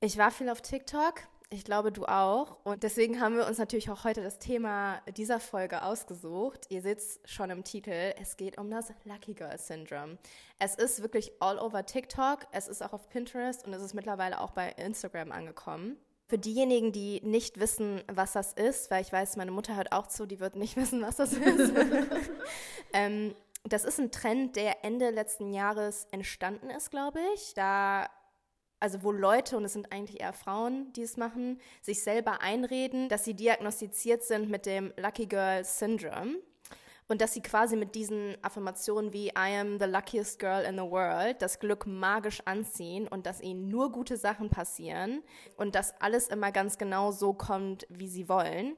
Ich 0.00 0.16
war 0.16 0.30
viel 0.30 0.48
auf 0.48 0.62
TikTok. 0.62 1.20
Ich 1.52 1.64
glaube, 1.64 1.90
du 1.90 2.06
auch. 2.06 2.64
Und 2.64 2.84
deswegen 2.84 3.20
haben 3.20 3.34
wir 3.34 3.46
uns 3.46 3.58
natürlich 3.58 3.90
auch 3.90 4.04
heute 4.04 4.22
das 4.22 4.38
Thema 4.38 5.00
dieser 5.16 5.40
Folge 5.40 5.82
ausgesucht. 5.82 6.66
Ihr 6.68 6.80
seht 6.80 6.98
es 6.98 7.20
schon 7.24 7.50
im 7.50 7.64
Titel. 7.64 8.14
Es 8.20 8.36
geht 8.36 8.56
um 8.56 8.70
das 8.70 8.92
Lucky 9.02 9.34
Girl 9.34 9.58
Syndrome. 9.58 10.16
Es 10.60 10.76
ist 10.76 11.02
wirklich 11.02 11.32
all 11.40 11.58
over 11.58 11.84
TikTok. 11.84 12.46
Es 12.52 12.68
ist 12.68 12.82
auch 12.84 12.92
auf 12.92 13.08
Pinterest 13.08 13.66
und 13.66 13.72
es 13.72 13.82
ist 13.82 13.94
mittlerweile 13.94 14.40
auch 14.40 14.52
bei 14.52 14.70
Instagram 14.70 15.32
angekommen. 15.32 15.96
Für 16.30 16.38
diejenigen, 16.38 16.92
die 16.92 17.20
nicht 17.24 17.58
wissen, 17.58 18.02
was 18.06 18.34
das 18.34 18.52
ist, 18.52 18.88
weil 18.92 19.02
ich 19.02 19.12
weiß, 19.12 19.34
meine 19.34 19.50
Mutter 19.50 19.74
hört 19.74 19.90
auch 19.90 20.06
zu, 20.06 20.26
die 20.26 20.38
wird 20.38 20.54
nicht 20.54 20.76
wissen, 20.76 21.02
was 21.02 21.16
das 21.16 21.32
ist. 21.32 21.72
ähm, 22.92 23.34
das 23.64 23.84
ist 23.84 23.98
ein 23.98 24.12
Trend, 24.12 24.54
der 24.54 24.84
Ende 24.84 25.10
letzten 25.10 25.52
Jahres 25.52 26.06
entstanden 26.12 26.70
ist, 26.70 26.92
glaube 26.92 27.18
ich. 27.34 27.52
Da, 27.54 28.08
also 28.78 29.02
wo 29.02 29.10
Leute, 29.10 29.56
und 29.56 29.64
es 29.64 29.72
sind 29.72 29.90
eigentlich 29.90 30.20
eher 30.20 30.32
Frauen, 30.32 30.92
die 30.92 31.02
es 31.02 31.16
machen, 31.16 31.60
sich 31.82 32.00
selber 32.04 32.42
einreden, 32.42 33.08
dass 33.08 33.24
sie 33.24 33.34
diagnostiziert 33.34 34.22
sind 34.22 34.48
mit 34.48 34.66
dem 34.66 34.92
Lucky 34.96 35.26
Girl 35.26 35.64
Syndrome. 35.64 36.36
Und 37.10 37.20
dass 37.20 37.34
sie 37.34 37.42
quasi 37.42 37.74
mit 37.74 37.96
diesen 37.96 38.36
Affirmationen 38.40 39.12
wie 39.12 39.30
I 39.30 39.58
am 39.58 39.80
the 39.80 39.86
luckiest 39.86 40.38
girl 40.38 40.64
in 40.64 40.76
the 40.76 40.88
world 40.88 41.42
das 41.42 41.58
Glück 41.58 41.84
magisch 41.84 42.40
anziehen 42.44 43.08
und 43.08 43.26
dass 43.26 43.40
ihnen 43.40 43.68
nur 43.68 43.90
gute 43.90 44.16
Sachen 44.16 44.48
passieren 44.48 45.24
und 45.56 45.74
dass 45.74 46.00
alles 46.00 46.28
immer 46.28 46.52
ganz 46.52 46.78
genau 46.78 47.10
so 47.10 47.32
kommt, 47.32 47.84
wie 47.88 48.06
sie 48.06 48.28
wollen. 48.28 48.76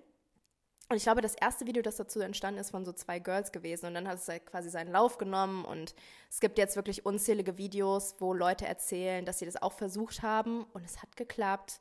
Und 0.88 0.96
ich 0.96 1.02
glaube, 1.02 1.20
das 1.20 1.34
erste 1.34 1.66
Video, 1.66 1.82
das 1.82 1.96
dazu 1.96 2.20
entstanden 2.20 2.58
ist, 2.58 2.70
von 2.70 2.86
so 2.86 2.94
zwei 2.94 3.18
Girls 3.18 3.52
gewesen. 3.52 3.84
Und 3.84 3.94
dann 3.94 4.08
hat 4.08 4.16
es 4.16 4.28
halt 4.28 4.46
quasi 4.46 4.70
seinen 4.70 4.92
Lauf 4.92 5.18
genommen. 5.18 5.66
Und 5.66 5.94
es 6.30 6.40
gibt 6.40 6.56
jetzt 6.56 6.74
wirklich 6.74 7.04
unzählige 7.04 7.58
Videos, 7.58 8.16
wo 8.18 8.32
Leute 8.32 8.66
erzählen, 8.66 9.26
dass 9.26 9.40
sie 9.40 9.46
das 9.46 9.60
auch 9.60 9.74
versucht 9.74 10.22
haben. 10.22 10.64
Und 10.72 10.86
es 10.86 11.02
hat 11.02 11.18
geklappt. 11.18 11.80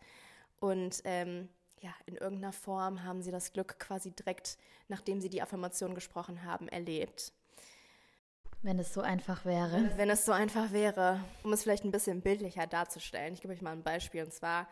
Und 0.59 1.01
ähm, 1.05 1.47
ja, 1.81 1.93
in 2.05 2.15
irgendeiner 2.15 2.53
Form 2.53 3.03
haben 3.03 3.21
sie 3.21 3.31
das 3.31 3.53
Glück 3.53 3.79
quasi 3.79 4.11
direkt, 4.11 4.57
nachdem 4.87 5.19
sie 5.19 5.29
die 5.29 5.41
Affirmation 5.41 5.95
gesprochen 5.95 6.43
haben, 6.43 6.67
erlebt. 6.67 7.33
Wenn 8.61 8.77
es 8.77 8.93
so 8.93 9.01
einfach 9.01 9.43
wäre. 9.43 9.91
Wenn 9.97 10.11
es 10.11 10.23
so 10.23 10.31
einfach 10.31 10.71
wäre, 10.71 11.23
um 11.43 11.51
es 11.51 11.63
vielleicht 11.63 11.83
ein 11.83 11.91
bisschen 11.91 12.21
bildlicher 12.21 12.67
darzustellen. 12.67 13.33
Ich 13.33 13.41
gebe 13.41 13.53
euch 13.53 13.63
mal 13.63 13.71
ein 13.71 13.81
Beispiel. 13.81 14.23
Und 14.23 14.31
zwar, 14.31 14.67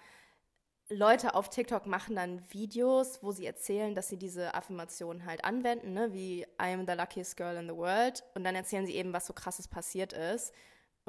Leute 0.90 1.34
auf 1.34 1.50
TikTok 1.50 1.88
machen 1.88 2.16
dann 2.16 2.44
Videos, 2.52 3.24
wo 3.24 3.32
sie 3.32 3.48
erzählen, 3.48 3.96
dass 3.96 4.08
sie 4.08 4.18
diese 4.18 4.54
Affirmation 4.54 5.26
halt 5.26 5.44
anwenden, 5.44 5.94
ne? 5.94 6.14
wie 6.14 6.42
I 6.62 6.74
am 6.74 6.86
the 6.86 6.94
luckiest 6.94 7.36
girl 7.36 7.58
in 7.58 7.68
the 7.68 7.76
world. 7.76 8.24
Und 8.36 8.44
dann 8.44 8.54
erzählen 8.54 8.86
sie 8.86 8.96
eben, 8.96 9.12
was 9.12 9.26
so 9.26 9.34
krasses 9.34 9.68
passiert 9.68 10.14
ist. 10.14 10.54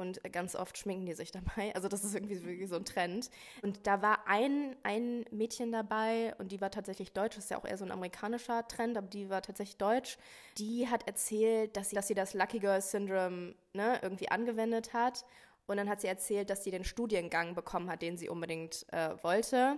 Und 0.01 0.21
ganz 0.31 0.55
oft 0.55 0.77
schminken 0.77 1.05
die 1.05 1.13
sich 1.13 1.31
dabei. 1.31 1.73
Also 1.75 1.87
das 1.87 2.03
ist 2.03 2.15
irgendwie 2.15 2.43
wirklich 2.43 2.69
so 2.69 2.75
ein 2.75 2.85
Trend. 2.85 3.29
Und 3.61 3.85
da 3.87 4.01
war 4.01 4.27
ein, 4.27 4.75
ein 4.83 5.25
Mädchen 5.31 5.71
dabei 5.71 6.35
und 6.37 6.51
die 6.51 6.59
war 6.59 6.71
tatsächlich 6.71 7.13
deutsch. 7.13 7.35
Das 7.35 7.45
ist 7.45 7.51
ja 7.51 7.57
auch 7.57 7.65
eher 7.65 7.77
so 7.77 7.85
ein 7.85 7.91
amerikanischer 7.91 8.67
Trend, 8.67 8.97
aber 8.97 9.07
die 9.07 9.29
war 9.29 9.41
tatsächlich 9.41 9.77
deutsch. 9.77 10.17
Die 10.57 10.87
hat 10.87 11.07
erzählt, 11.07 11.77
dass 11.77 11.89
sie, 11.89 11.95
dass 11.95 12.07
sie 12.07 12.15
das 12.15 12.33
Lucky 12.33 12.59
Girl 12.59 12.81
Syndrome 12.81 13.55
ne, 13.73 13.99
irgendwie 14.01 14.29
angewendet 14.29 14.93
hat. 14.93 15.25
Und 15.67 15.77
dann 15.77 15.87
hat 15.87 16.01
sie 16.01 16.07
erzählt, 16.07 16.49
dass 16.49 16.63
sie 16.63 16.71
den 16.71 16.83
Studiengang 16.83 17.55
bekommen 17.55 17.89
hat, 17.89 18.01
den 18.01 18.17
sie 18.17 18.27
unbedingt 18.27 18.85
äh, 18.91 19.11
wollte 19.23 19.77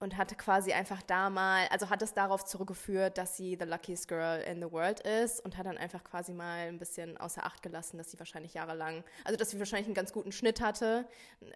und 0.00 0.16
hatte 0.16 0.34
quasi 0.34 0.72
einfach 0.72 1.02
da 1.02 1.30
mal, 1.30 1.66
also 1.68 1.90
hat 1.90 2.02
es 2.02 2.14
darauf 2.14 2.44
zurückgeführt, 2.44 3.18
dass 3.18 3.36
sie 3.36 3.56
the 3.60 3.66
luckiest 3.66 4.08
girl 4.08 4.40
in 4.42 4.60
the 4.60 4.70
world 4.72 5.00
ist 5.00 5.44
und 5.44 5.56
hat 5.56 5.66
dann 5.66 5.78
einfach 5.78 6.02
quasi 6.02 6.32
mal 6.32 6.68
ein 6.68 6.78
bisschen 6.78 7.16
außer 7.18 7.44
Acht 7.44 7.62
gelassen, 7.62 7.98
dass 7.98 8.10
sie 8.10 8.18
wahrscheinlich 8.18 8.54
jahrelang, 8.54 9.04
also 9.24 9.36
dass 9.36 9.50
sie 9.50 9.58
wahrscheinlich 9.58 9.86
einen 9.86 9.94
ganz 9.94 10.12
guten 10.12 10.32
Schnitt 10.32 10.60
hatte, 10.60 11.06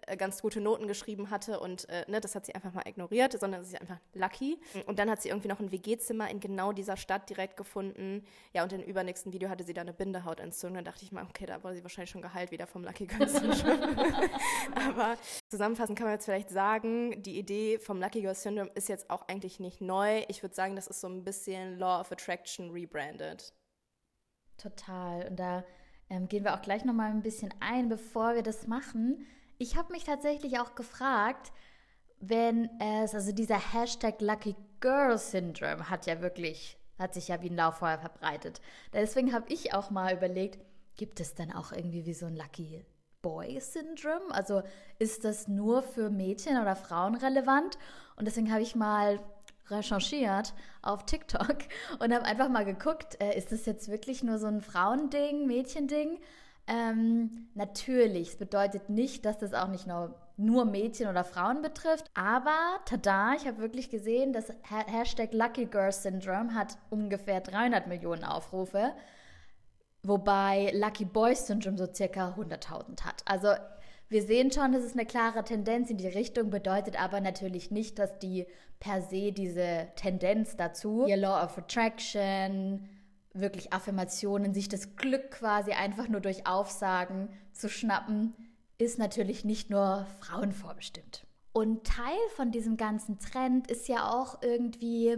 äh, 0.07 0.15
ganz 0.15 0.41
gute 0.41 0.61
Noten 0.61 0.87
geschrieben 0.87 1.29
hatte 1.29 1.59
und 1.59 1.89
äh, 1.89 2.05
ne, 2.07 2.21
das 2.21 2.35
hat 2.35 2.45
sie 2.45 2.55
einfach 2.55 2.73
mal 2.73 2.87
ignoriert, 2.87 3.37
sondern 3.39 3.63
sie 3.63 3.73
ist 3.75 3.81
einfach 3.81 3.99
lucky. 4.13 4.59
Und 4.85 4.99
dann 4.99 5.09
hat 5.09 5.21
sie 5.21 5.29
irgendwie 5.29 5.47
noch 5.47 5.59
ein 5.59 5.71
WG-Zimmer 5.71 6.29
in 6.29 6.39
genau 6.39 6.71
dieser 6.71 6.97
Stadt 6.97 7.29
direkt 7.29 7.57
gefunden. 7.57 8.23
Ja, 8.53 8.63
und 8.63 8.73
im 8.73 8.81
übernächsten 8.81 9.33
Video 9.33 9.49
hatte 9.49 9.63
sie 9.63 9.73
da 9.73 9.81
eine 9.81 9.93
Bindehautentzündung. 9.93 10.75
Dann 10.75 10.85
dachte 10.85 11.03
ich 11.03 11.11
mal, 11.11 11.23
okay, 11.23 11.45
da 11.45 11.63
wurde 11.63 11.75
sie 11.75 11.83
wahrscheinlich 11.83 12.11
schon 12.11 12.21
geheilt 12.21 12.51
wieder 12.51 12.67
vom 12.67 12.83
Lucky 12.83 13.07
Girl 13.07 13.25
Aber 14.87 15.17
zusammenfassend 15.55 15.97
kann 15.97 16.07
man 16.07 16.15
jetzt 16.15 16.25
vielleicht 16.25 16.49
sagen, 16.49 17.21
die 17.23 17.39
Idee 17.39 17.79
vom 17.79 17.99
Lucky 17.99 18.21
Girl 18.21 18.35
Syndrome 18.35 18.71
ist 18.75 18.89
jetzt 18.89 19.09
auch 19.09 19.27
eigentlich 19.27 19.59
nicht 19.59 19.79
neu. 19.79 20.23
Ich 20.27 20.43
würde 20.43 20.53
sagen, 20.53 20.75
das 20.75 20.87
ist 20.87 20.99
so 20.99 21.07
ein 21.07 21.23
bisschen 21.23 21.79
Law 21.79 22.01
of 22.01 22.11
Attraction 22.11 22.71
rebranded. 22.71 23.53
Total. 24.57 25.27
Und 25.29 25.37
da 25.37 25.63
ähm, 26.09 26.27
gehen 26.27 26.43
wir 26.43 26.53
auch 26.53 26.61
gleich 26.61 26.83
nochmal 26.83 27.11
ein 27.11 27.21
bisschen 27.21 27.53
ein, 27.61 27.87
bevor 27.87 28.35
wir 28.35 28.43
das 28.43 28.67
machen. 28.67 29.25
Ich 29.57 29.77
habe 29.77 29.93
mich 29.93 30.03
tatsächlich 30.03 30.59
auch 30.59 30.75
gefragt, 30.75 31.53
wenn 32.19 32.69
es, 32.79 33.15
also 33.15 33.31
dieser 33.31 33.73
Hashtag 33.73 34.19
Lucky 34.19 34.55
Girl 34.81 35.17
Syndrome 35.17 35.89
hat 35.89 36.05
ja 36.05 36.21
wirklich, 36.21 36.77
hat 36.99 37.13
sich 37.13 37.29
ja 37.29 37.41
wie 37.41 37.49
ein 37.49 37.55
Lauffeuer 37.55 37.97
verbreitet. 37.97 38.61
Deswegen 38.93 39.33
habe 39.33 39.51
ich 39.51 39.73
auch 39.73 39.89
mal 39.89 40.13
überlegt, 40.13 40.59
gibt 40.97 41.19
es 41.21 41.33
denn 41.33 41.53
auch 41.53 41.71
irgendwie 41.71 42.05
wie 42.05 42.13
so 42.13 42.25
ein 42.25 42.35
Lucky 42.35 42.85
Boy 43.25 43.59
Syndrome? 43.59 44.29
Also 44.29 44.61
ist 44.99 45.25
das 45.25 45.47
nur 45.47 45.81
für 45.81 46.11
Mädchen 46.11 46.61
oder 46.61 46.75
Frauen 46.75 47.15
relevant? 47.15 47.79
Und 48.17 48.25
deswegen 48.27 48.51
habe 48.51 48.61
ich 48.61 48.75
mal 48.75 49.19
recherchiert 49.67 50.53
auf 50.83 51.07
TikTok 51.07 51.57
und 51.99 52.13
habe 52.13 52.25
einfach 52.25 52.49
mal 52.49 52.65
geguckt, 52.65 53.19
äh, 53.19 53.35
ist 53.35 53.51
das 53.51 53.65
jetzt 53.65 53.89
wirklich 53.89 54.21
nur 54.21 54.37
so 54.37 54.45
ein 54.45 54.61
Frauending, 54.61 55.47
Mädchending? 55.47 56.19
Ähm, 56.67 57.47
natürlich, 57.55 58.29
es 58.29 58.35
bedeutet 58.35 58.89
nicht, 58.89 59.25
dass 59.25 59.39
das 59.39 59.55
auch 59.55 59.69
nicht 59.69 59.87
nur, 59.87 60.13
nur 60.37 60.65
Mädchen 60.65 61.07
oder 61.07 61.23
Frauen 61.23 61.63
betrifft, 61.63 62.11
aber 62.13 62.55
tada, 62.85 63.33
ich 63.33 63.47
habe 63.47 63.57
wirklich 63.57 63.89
gesehen, 63.89 64.33
das 64.33 64.53
Hashtag 64.61 65.33
Lucky 65.33 65.65
Girl 65.65 65.91
Syndrome 65.91 66.53
hat 66.53 66.77
ungefähr 66.91 67.41
300 67.41 67.87
Millionen 67.87 68.23
Aufrufe, 68.23 68.93
wobei 70.07 70.71
Lucky 70.73 71.05
Boy 71.05 71.35
Syndrome 71.35 71.77
so 71.77 71.87
circa 71.91 72.35
100.000 72.37 73.03
hat. 73.03 73.23
Also 73.25 73.49
wir 74.07 74.21
sehen 74.21 74.51
schon, 74.51 74.73
es 74.73 74.83
ist 74.83 74.93
eine 74.93 75.05
klare 75.05 75.43
Tendenz 75.43 75.89
in 75.89 75.97
die 75.97 76.07
Richtung, 76.07 76.49
bedeutet 76.49 77.01
aber 77.01 77.21
natürlich 77.21 77.71
nicht, 77.71 77.97
dass 77.97 78.19
die 78.19 78.45
per 78.79 79.01
se 79.01 79.31
diese 79.31 79.87
Tendenz 79.95 80.55
dazu, 80.57 81.05
ihr 81.07 81.17
Law 81.17 81.43
of 81.43 81.57
Attraction, 81.57 82.87
wirklich 83.33 83.73
Affirmationen, 83.73 84.53
sich 84.53 84.69
das 84.69 84.95
Glück 84.95 85.31
quasi 85.31 85.71
einfach 85.71 86.07
nur 86.07 86.21
durch 86.21 86.47
Aufsagen 86.47 87.29
zu 87.51 87.69
schnappen, 87.69 88.33
ist 88.77 88.99
natürlich 88.99 89.43
nicht 89.43 89.69
nur 89.69 90.05
Frauen 90.19 90.51
vorbestimmt. 90.51 91.25
Und 91.51 91.85
Teil 91.85 92.17
von 92.35 92.51
diesem 92.51 92.75
ganzen 92.75 93.17
Trend 93.19 93.71
ist 93.71 93.87
ja 93.87 94.11
auch 94.11 94.41
irgendwie, 94.41 95.17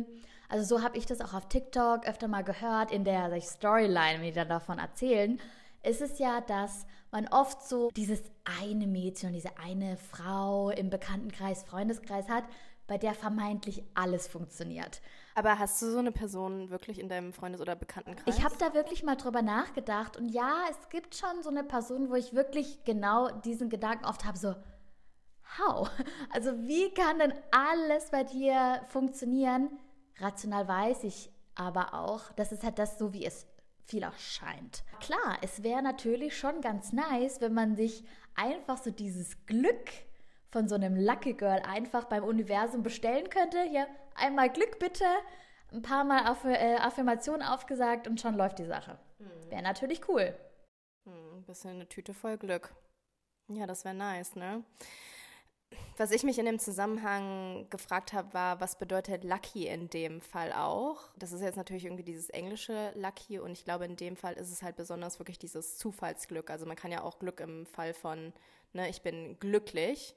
also 0.49 0.77
so 0.77 0.83
habe 0.83 0.97
ich 0.97 1.05
das 1.05 1.21
auch 1.21 1.33
auf 1.33 1.49
TikTok 1.49 2.07
öfter 2.07 2.27
mal 2.27 2.43
gehört, 2.43 2.91
in 2.91 3.03
der 3.03 3.39
Storyline, 3.41 4.19
wenn 4.19 4.23
die 4.23 4.31
dann 4.31 4.49
davon 4.49 4.79
erzählen, 4.79 5.39
ist 5.83 6.01
es 6.01 6.19
ja, 6.19 6.41
dass 6.41 6.85
man 7.11 7.27
oft 7.27 7.61
so 7.67 7.89
dieses 7.95 8.21
eine 8.61 8.87
Mädchen 8.87 9.29
und 9.29 9.33
diese 9.33 9.57
eine 9.57 9.97
Frau 9.97 10.69
im 10.69 10.89
Bekanntenkreis, 10.89 11.63
Freundeskreis 11.63 12.29
hat, 12.29 12.43
bei 12.87 12.97
der 12.97 13.13
vermeintlich 13.13 13.83
alles 13.93 14.27
funktioniert. 14.27 15.01
Aber 15.35 15.59
hast 15.59 15.81
du 15.81 15.91
so 15.91 15.99
eine 15.99 16.11
Person 16.11 16.69
wirklich 16.69 16.99
in 16.99 17.09
deinem 17.09 17.33
Freundes- 17.33 17.61
oder 17.61 17.75
Bekanntenkreis? 17.75 18.37
Ich 18.37 18.43
habe 18.43 18.55
da 18.57 18.73
wirklich 18.73 19.03
mal 19.03 19.15
drüber 19.15 19.41
nachgedacht 19.41 20.17
und 20.17 20.29
ja, 20.29 20.63
es 20.71 20.89
gibt 20.89 21.15
schon 21.15 21.43
so 21.43 21.49
eine 21.49 21.63
Person, 21.63 22.09
wo 22.09 22.15
ich 22.15 22.33
wirklich 22.33 22.83
genau 22.85 23.29
diesen 23.29 23.69
Gedanken 23.69 24.05
oft 24.05 24.25
habe, 24.25 24.37
so, 24.37 24.55
how? 25.59 25.89
Also 26.31 26.51
wie 26.67 26.93
kann 26.93 27.19
denn 27.19 27.33
alles 27.51 28.09
bei 28.09 28.23
dir 28.23 28.81
funktionieren? 28.87 29.69
Rational 30.19 30.67
weiß 30.67 31.03
ich 31.03 31.31
aber 31.55 31.93
auch, 31.93 32.31
dass 32.33 32.51
es 32.51 32.63
halt 32.63 32.79
das 32.79 32.97
so, 32.97 33.13
wie 33.13 33.25
es 33.25 33.47
viel 33.85 34.03
auch 34.03 34.17
scheint. 34.17 34.83
Klar, 34.99 35.37
es 35.41 35.63
wäre 35.63 35.81
natürlich 35.81 36.37
schon 36.37 36.61
ganz 36.61 36.93
nice, 36.93 37.41
wenn 37.41 37.53
man 37.53 37.75
sich 37.75 38.03
einfach 38.35 38.77
so 38.77 38.91
dieses 38.91 39.45
Glück 39.45 39.91
von 40.51 40.67
so 40.67 40.75
einem 40.75 40.95
Lucky 40.95 41.33
Girl 41.33 41.61
einfach 41.61 42.05
beim 42.05 42.23
Universum 42.23 42.83
bestellen 42.83 43.29
könnte. 43.29 43.61
Hier, 43.63 43.87
einmal 44.15 44.49
Glück 44.51 44.79
bitte, 44.79 45.05
ein 45.71 45.81
paar 45.81 46.03
Mal 46.03 46.25
Aff 46.25 46.45
äh, 46.45 46.75
Affirmationen 46.75 47.41
aufgesagt 47.41 48.07
und 48.07 48.19
schon 48.19 48.35
läuft 48.35 48.59
die 48.59 48.65
Sache. 48.65 48.97
Hm. 49.17 49.51
Wäre 49.51 49.61
natürlich 49.61 50.07
cool. 50.07 50.37
Hm, 51.05 51.39
ein 51.39 51.43
bisschen 51.45 51.71
eine 51.71 51.87
Tüte 51.87 52.13
voll 52.13 52.37
Glück. 52.37 52.73
Ja, 53.49 53.65
das 53.65 53.85
wäre 53.85 53.95
nice, 53.95 54.35
ne? 54.35 54.63
Was 55.97 56.11
ich 56.11 56.23
mich 56.23 56.37
in 56.37 56.45
dem 56.45 56.59
Zusammenhang 56.59 57.67
gefragt 57.69 58.13
habe, 58.13 58.33
war, 58.33 58.61
was 58.61 58.77
bedeutet 58.77 59.23
Lucky 59.23 59.67
in 59.67 59.89
dem 59.89 60.21
Fall 60.21 60.53
auch? 60.53 61.09
Das 61.17 61.31
ist 61.31 61.41
jetzt 61.41 61.55
natürlich 61.55 61.85
irgendwie 61.85 62.03
dieses 62.03 62.29
englische 62.29 62.91
Lucky 62.95 63.39
und 63.39 63.51
ich 63.51 63.63
glaube, 63.63 63.85
in 63.85 63.95
dem 63.95 64.15
Fall 64.15 64.33
ist 64.33 64.51
es 64.51 64.61
halt 64.61 64.75
besonders 64.75 65.19
wirklich 65.19 65.39
dieses 65.39 65.77
Zufallsglück. 65.77 66.51
Also 66.51 66.65
man 66.65 66.75
kann 66.75 66.91
ja 66.91 67.01
auch 67.01 67.17
Glück 67.17 67.39
im 67.39 67.65
Fall 67.65 67.93
von, 67.93 68.31
ne, 68.73 68.87
ich 68.89 69.01
bin 69.01 69.39
glücklich, 69.39 70.15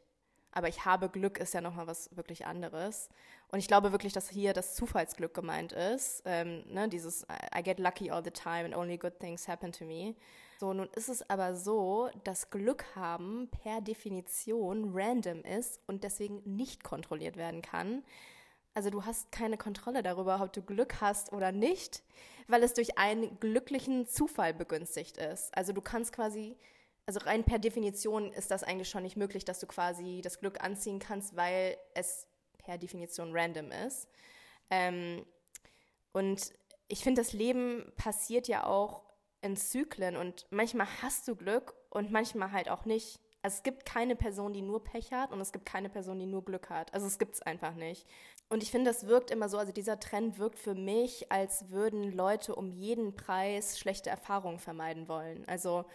aber 0.53 0.69
ich 0.69 0.85
habe 0.85 1.09
Glück 1.09 1.39
ist 1.39 1.55
ja 1.55 1.61
nochmal 1.61 1.87
was 1.87 2.15
wirklich 2.15 2.47
anderes. 2.47 3.09
Und 3.49 3.59
ich 3.59 3.67
glaube 3.67 3.91
wirklich, 3.91 4.13
dass 4.13 4.29
hier 4.29 4.53
das 4.53 4.75
Zufallsglück 4.75 5.33
gemeint 5.33 5.73
ist. 5.73 6.23
Ähm, 6.27 6.63
ne, 6.69 6.89
dieses 6.89 7.27
I 7.57 7.63
get 7.63 7.79
lucky 7.79 8.11
all 8.11 8.23
the 8.23 8.31
time 8.31 8.67
and 8.67 8.77
only 8.77 8.99
good 8.99 9.19
things 9.19 9.49
happen 9.49 9.73
to 9.73 9.85
me. 9.85 10.15
So, 10.61 10.75
nun 10.75 10.91
ist 10.95 11.09
es 11.09 11.23
aber 11.31 11.57
so, 11.57 12.11
dass 12.23 12.51
Glück 12.51 12.85
haben 12.95 13.49
per 13.51 13.81
Definition 13.81 14.91
random 14.93 15.41
ist 15.41 15.81
und 15.87 16.05
deswegen 16.05 16.43
nicht 16.45 16.85
kontrolliert 16.85 17.39
werden 17.39 17.63
kann. 17.63 18.05
Also 18.75 18.91
du 18.91 19.07
hast 19.07 19.33
keine 19.33 19.57
Kontrolle 19.57 20.03
darüber, 20.03 20.39
ob 20.43 20.53
du 20.53 20.61
Glück 20.61 21.01
hast 21.01 21.33
oder 21.33 21.51
nicht, 21.51 22.03
weil 22.47 22.63
es 22.63 22.75
durch 22.75 22.99
einen 22.99 23.41
glücklichen 23.41 24.07
Zufall 24.07 24.53
begünstigt 24.53 25.17
ist. 25.17 25.57
Also 25.57 25.73
du 25.73 25.81
kannst 25.81 26.13
quasi, 26.13 26.59
also 27.07 27.21
rein 27.21 27.43
per 27.43 27.59
Definition 27.59 28.31
ist 28.31 28.51
das 28.51 28.63
eigentlich 28.63 28.91
schon 28.91 29.05
nicht 29.05 29.17
möglich, 29.17 29.47
dass 29.47 29.61
du 29.61 29.67
quasi 29.67 30.21
das 30.23 30.41
Glück 30.41 30.63
anziehen 30.63 30.99
kannst, 30.99 31.37
weil 31.37 31.79
es 31.95 32.27
per 32.59 32.77
Definition 32.77 33.31
random 33.33 33.71
ist. 33.71 34.11
Ähm, 34.69 35.25
und 36.13 36.53
ich 36.87 37.03
finde, 37.03 37.23
das 37.23 37.33
Leben 37.33 37.91
passiert 37.97 38.47
ja 38.47 38.67
auch 38.67 39.10
in 39.43 39.57
Zyklen 39.57 40.17
und 40.17 40.47
manchmal 40.51 40.87
hast 41.03 41.27
du 41.29 41.35
Glück 41.35 41.75
und 41.91 42.11
manchmal 42.11 42.53
halt 42.53 42.69
auch 42.71 42.85
nicht. 42.85 43.21
Also 43.43 43.57
es 43.57 43.63
gibt 43.63 43.87
keine 43.87 44.17
Person, 44.17 44.53
die 44.53 44.61
nur 44.61 44.85
Pech 44.85 45.13
hat 45.13 45.33
und 45.33 45.41
es 45.41 45.53
gibt 45.53 45.65
keine 45.65 45.89
Person, 45.89 46.19
die 46.19 46.27
nur 46.27 46.45
Glück 46.45 46.69
hat. 46.69 46.93
Also 46.93 47.07
es 47.07 47.19
gibt 47.19 47.35
es 47.37 47.43
einfach 47.43 47.75
nicht. 47.75 48.07
Und 48.51 48.63
ich 48.63 48.71
finde, 48.71 48.91
das 48.91 49.07
wirkt 49.07 49.31
immer 49.31 49.49
so, 49.49 49.57
also 49.57 49.73
dieser 49.73 49.99
Trend 49.99 50.39
wirkt 50.39 50.59
für 50.59 50.75
mich, 50.75 51.33
als 51.33 51.71
würden 51.71 52.13
Leute 52.13 52.55
um 52.55 52.71
jeden 52.71 53.17
Preis 53.17 53.79
schlechte 53.79 54.11
Erfahrungen 54.11 54.59
vermeiden 54.59 55.09
wollen. 55.09 55.45
Also, 55.47 55.87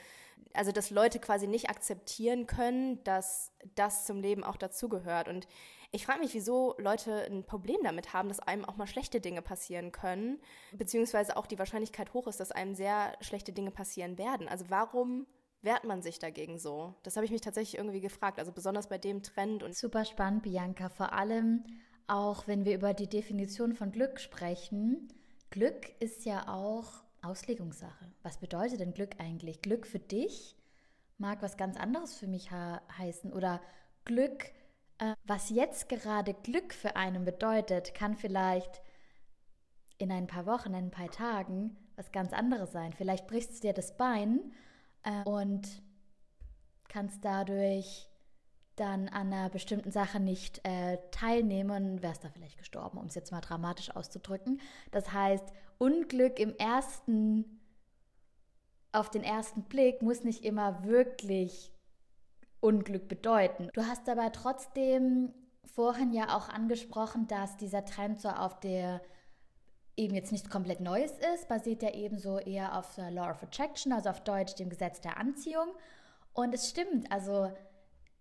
also 0.54 0.72
dass 0.72 0.90
Leute 0.90 1.20
quasi 1.20 1.46
nicht 1.46 1.70
akzeptieren 1.70 2.48
können, 2.48 3.04
dass 3.04 3.52
das 3.76 4.06
zum 4.06 4.22
Leben 4.22 4.44
auch 4.44 4.58
dazugehört. 4.58 5.28
Und 5.28 5.48
ich 5.96 6.06
frage 6.06 6.20
mich, 6.20 6.34
wieso 6.34 6.76
Leute 6.78 7.26
ein 7.26 7.46
Problem 7.46 7.78
damit 7.84 8.14
haben, 8.14 8.28
dass 8.28 8.42
einem 8.42 8.66
auch 8.66 8.76
mal 8.76 8.86
schlechte 8.86 9.22
Dinge 9.22 9.42
passieren 9.42 9.94
können, 9.94 10.40
beziehungsweise 10.74 11.38
auch 11.38 11.48
die 11.48 11.58
Wahrscheinlichkeit 11.58 12.14
hoch 12.14 12.28
ist, 12.28 12.40
dass 12.40 12.52
einem 12.52 12.76
sehr 12.76 13.14
schlechte 13.22 13.54
Dinge 13.54 13.72
passieren 13.72 14.18
werden. 14.18 14.50
Also 14.50 14.66
warum 14.70 15.26
wehrt 15.62 15.86
man 15.86 16.02
sich 16.02 16.20
dagegen 16.20 16.60
so? 16.60 16.94
Das 17.04 17.16
habe 17.16 17.26
ich 17.26 17.32
mich 17.32 17.42
tatsächlich 17.42 17.78
irgendwie 17.78 18.02
gefragt, 18.02 18.40
also 18.40 18.52
besonders 18.52 18.90
bei 18.90 18.98
dem 18.98 19.24
Trend. 19.24 19.64
Und 19.64 19.76
Super 19.76 20.04
spannend, 20.04 20.44
Bianca. 20.44 20.90
Vor 20.90 21.14
allem 21.14 21.64
auch, 22.08 22.46
wenn 22.46 22.66
wir 22.66 22.76
über 22.76 22.94
die 22.94 23.08
Definition 23.08 23.74
von 23.74 23.92
Glück 23.92 24.20
sprechen. 24.20 25.08
Glück 25.50 25.90
ist 26.02 26.26
ja 26.26 26.50
auch 26.50 27.04
Auslegungssache. 27.22 28.12
Was 28.22 28.38
bedeutet 28.38 28.82
denn 28.82 28.94
Glück 28.94 29.16
eigentlich? 29.20 29.62
Glück 29.62 29.88
für 29.88 30.00
dich 30.00 30.58
mag 31.18 31.42
was 31.42 31.56
ganz 31.56 31.78
anderes 31.78 32.16
für 32.16 32.28
mich 32.28 32.52
heißen 32.52 33.32
oder 33.32 33.62
Glück 34.04 34.52
was 35.26 35.50
jetzt 35.50 35.90
gerade 35.90 36.34
Glück 36.34 36.74
für 36.74 36.96
einen 36.96 37.26
bedeutet, 37.26 37.94
kann 37.94 38.16
vielleicht 38.16 38.82
in 39.98 40.12
ein 40.12 40.28
paar 40.28 40.46
Wochen, 40.46 40.70
in 40.70 40.86
ein 40.86 40.92
paar 40.92 41.12
Tagen 41.12 41.78
was 41.96 42.12
ganz 42.12 42.34
anderes 42.34 42.72
sein. 42.72 42.94
Vielleicht 42.94 43.28
brichst 43.28 43.56
du 43.56 43.68
dir 43.68 43.74
das 43.74 43.96
Bein 43.98 44.54
äh, 45.04 45.24
und 45.24 45.82
kannst 46.90 47.24
dadurch 47.24 48.10
dann 48.76 49.08
an 49.08 49.32
einer 49.32 49.50
bestimmten 49.50 49.92
Sache 49.92 50.20
nicht 50.20 50.60
äh, 50.66 50.98
teilnehmen 51.12 52.02
wärst 52.04 52.26
da 52.26 52.30
vielleicht 52.30 52.58
gestorben, 52.58 52.98
um 52.98 53.06
es 53.06 53.16
jetzt 53.16 53.32
mal 53.32 53.42
dramatisch 53.42 53.96
auszudrücken. 53.96 54.60
Das 54.92 55.14
heißt, 55.14 55.46
Unglück 55.78 56.40
im 56.40 56.56
ersten 56.58 57.62
auf 58.92 59.10
den 59.10 59.24
ersten 59.24 59.64
Blick 59.64 60.02
muss 60.02 60.24
nicht 60.24 60.44
immer 60.46 60.84
wirklich 60.86 61.72
Unglück 62.66 63.08
bedeuten. 63.08 63.70
Du 63.74 63.86
hast 63.86 64.10
aber 64.10 64.32
trotzdem 64.32 65.34
vorhin 65.76 66.12
ja 66.12 66.36
auch 66.36 66.50
angesprochen, 66.50 67.28
dass 67.28 67.58
dieser 67.58 67.86
Trend 67.86 68.20
so 68.20 68.30
auf 68.30 68.60
der 68.60 69.02
eben 69.98 70.16
jetzt 70.16 70.32
nichts 70.32 70.50
komplett 70.50 70.82
Neues 70.82 71.14
ist, 71.34 71.48
basiert 71.48 71.84
ja 71.84 71.94
eben 71.94 72.18
so 72.18 72.40
eher 72.40 72.78
auf 72.78 72.96
der 72.96 73.12
Law 73.12 73.32
of 73.32 73.44
Attraction, 73.44 73.94
also 73.94 74.10
auf 74.10 74.22
Deutsch 74.24 74.56
dem 74.56 74.70
Gesetz 74.70 75.00
der 75.00 75.18
Anziehung. 75.18 75.68
Und 76.34 76.54
es 76.54 76.70
stimmt, 76.70 77.12
also 77.12 77.52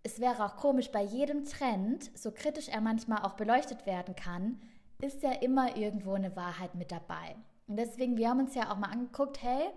es 0.03 0.19
wäre 0.19 0.45
auch 0.45 0.55
komisch, 0.55 0.91
bei 0.91 1.01
jedem 1.01 1.43
Trend, 1.45 2.11
so 2.17 2.31
kritisch 2.31 2.69
er 2.69 2.79
manchmal 2.79 3.23
auch 3.23 3.33
beleuchtet 3.33 3.85
werden 3.85 4.15
kann, 4.15 4.61
ist 5.01 5.23
ja 5.23 5.31
immer 5.31 5.75
irgendwo 5.75 6.13
eine 6.13 6.35
Wahrheit 6.35 6.75
mit 6.75 6.91
dabei. 6.91 7.35
Und 7.67 7.77
deswegen, 7.77 8.15
wir 8.15 8.29
haben 8.29 8.39
uns 8.39 8.55
ja 8.55 8.71
auch 8.71 8.77
mal 8.77 8.91
angeguckt, 8.91 9.41
hey, 9.41 9.69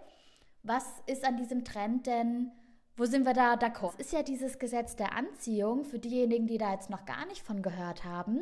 was 0.62 0.84
ist 1.06 1.24
an 1.24 1.36
diesem 1.36 1.64
Trend 1.64 2.06
denn, 2.06 2.52
wo 2.98 3.04
sind 3.04 3.24
wir 3.24 3.32
da 3.32 3.54
d'accord? 3.54 3.94
Es 3.98 4.06
ist 4.06 4.12
ja 4.12 4.24
dieses 4.24 4.58
Gesetz 4.58 4.96
der 4.96 5.14
Anziehung 5.16 5.84
für 5.84 6.00
diejenigen, 6.00 6.48
die 6.48 6.58
da 6.58 6.72
jetzt 6.72 6.90
noch 6.90 7.04
gar 7.04 7.26
nicht 7.26 7.42
von 7.42 7.62
gehört 7.62 8.04
haben. 8.04 8.40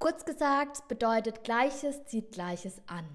Kurz 0.00 0.24
gesagt, 0.24 0.88
bedeutet 0.88 1.44
Gleiches 1.44 2.04
zieht 2.06 2.32
Gleiches 2.32 2.82
an. 2.88 3.06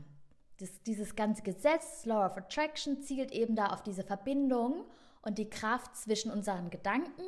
Das, 0.60 0.82
dieses 0.84 1.16
ganze 1.18 1.42
Gesetz, 1.44 2.06
Law 2.06 2.26
of 2.26 2.38
Attraction, 2.38 3.02
zielt 3.02 3.34
eben 3.34 3.56
da 3.56 3.68
auf 3.68 3.84
diese 3.84 4.04
Verbindung 4.04 4.86
und 5.24 5.38
die 5.38 5.50
Kraft 5.50 5.98
zwischen 5.98 6.32
unseren 6.32 6.70
Gedanken 6.70 7.24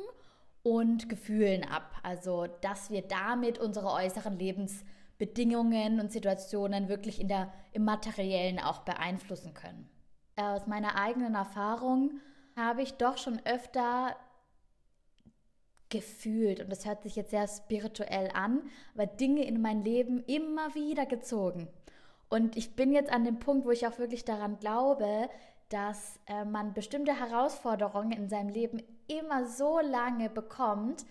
und 0.62 1.10
Gefühlen 1.10 1.64
ab. 1.64 1.94
Also, 2.02 2.46
dass 2.62 2.90
wir 2.90 3.02
damit 3.02 3.58
unsere 3.58 3.92
äußeren 3.92 4.38
Lebensbedingungen 4.38 6.00
und 6.00 6.10
Situationen 6.10 6.88
wirklich 6.88 7.20
in 7.20 7.28
der, 7.28 7.52
im 7.72 7.84
Materiellen 7.84 8.58
auch 8.58 8.80
beeinflussen 8.80 9.52
können. 9.52 9.90
Aus 10.36 10.66
meiner 10.66 10.96
eigenen 10.98 11.34
Erfahrung 11.34 12.20
habe 12.56 12.82
ich 12.82 12.94
doch 12.94 13.18
schon 13.18 13.40
öfter 13.44 14.16
gefühlt, 15.88 16.60
und 16.60 16.70
das 16.70 16.86
hört 16.86 17.02
sich 17.02 17.14
jetzt 17.16 17.30
sehr 17.30 17.46
spirituell 17.46 18.30
an, 18.34 18.62
aber 18.94 19.06
Dinge 19.06 19.44
in 19.44 19.60
mein 19.60 19.82
Leben 19.82 20.24
immer 20.24 20.74
wieder 20.74 21.06
gezogen. 21.06 21.68
Und 22.28 22.56
ich 22.56 22.74
bin 22.74 22.92
jetzt 22.92 23.12
an 23.12 23.24
dem 23.24 23.38
Punkt, 23.38 23.64
wo 23.64 23.70
ich 23.70 23.86
auch 23.86 23.98
wirklich 23.98 24.24
daran 24.24 24.58
glaube, 24.58 25.28
dass 25.68 26.18
äh, 26.26 26.44
man 26.44 26.74
bestimmte 26.74 27.18
Herausforderungen 27.18 28.12
in 28.12 28.28
seinem 28.28 28.48
Leben 28.48 28.82
immer 29.06 29.46
so 29.46 29.78
lange 29.80 30.30
bekommt, 30.30 31.04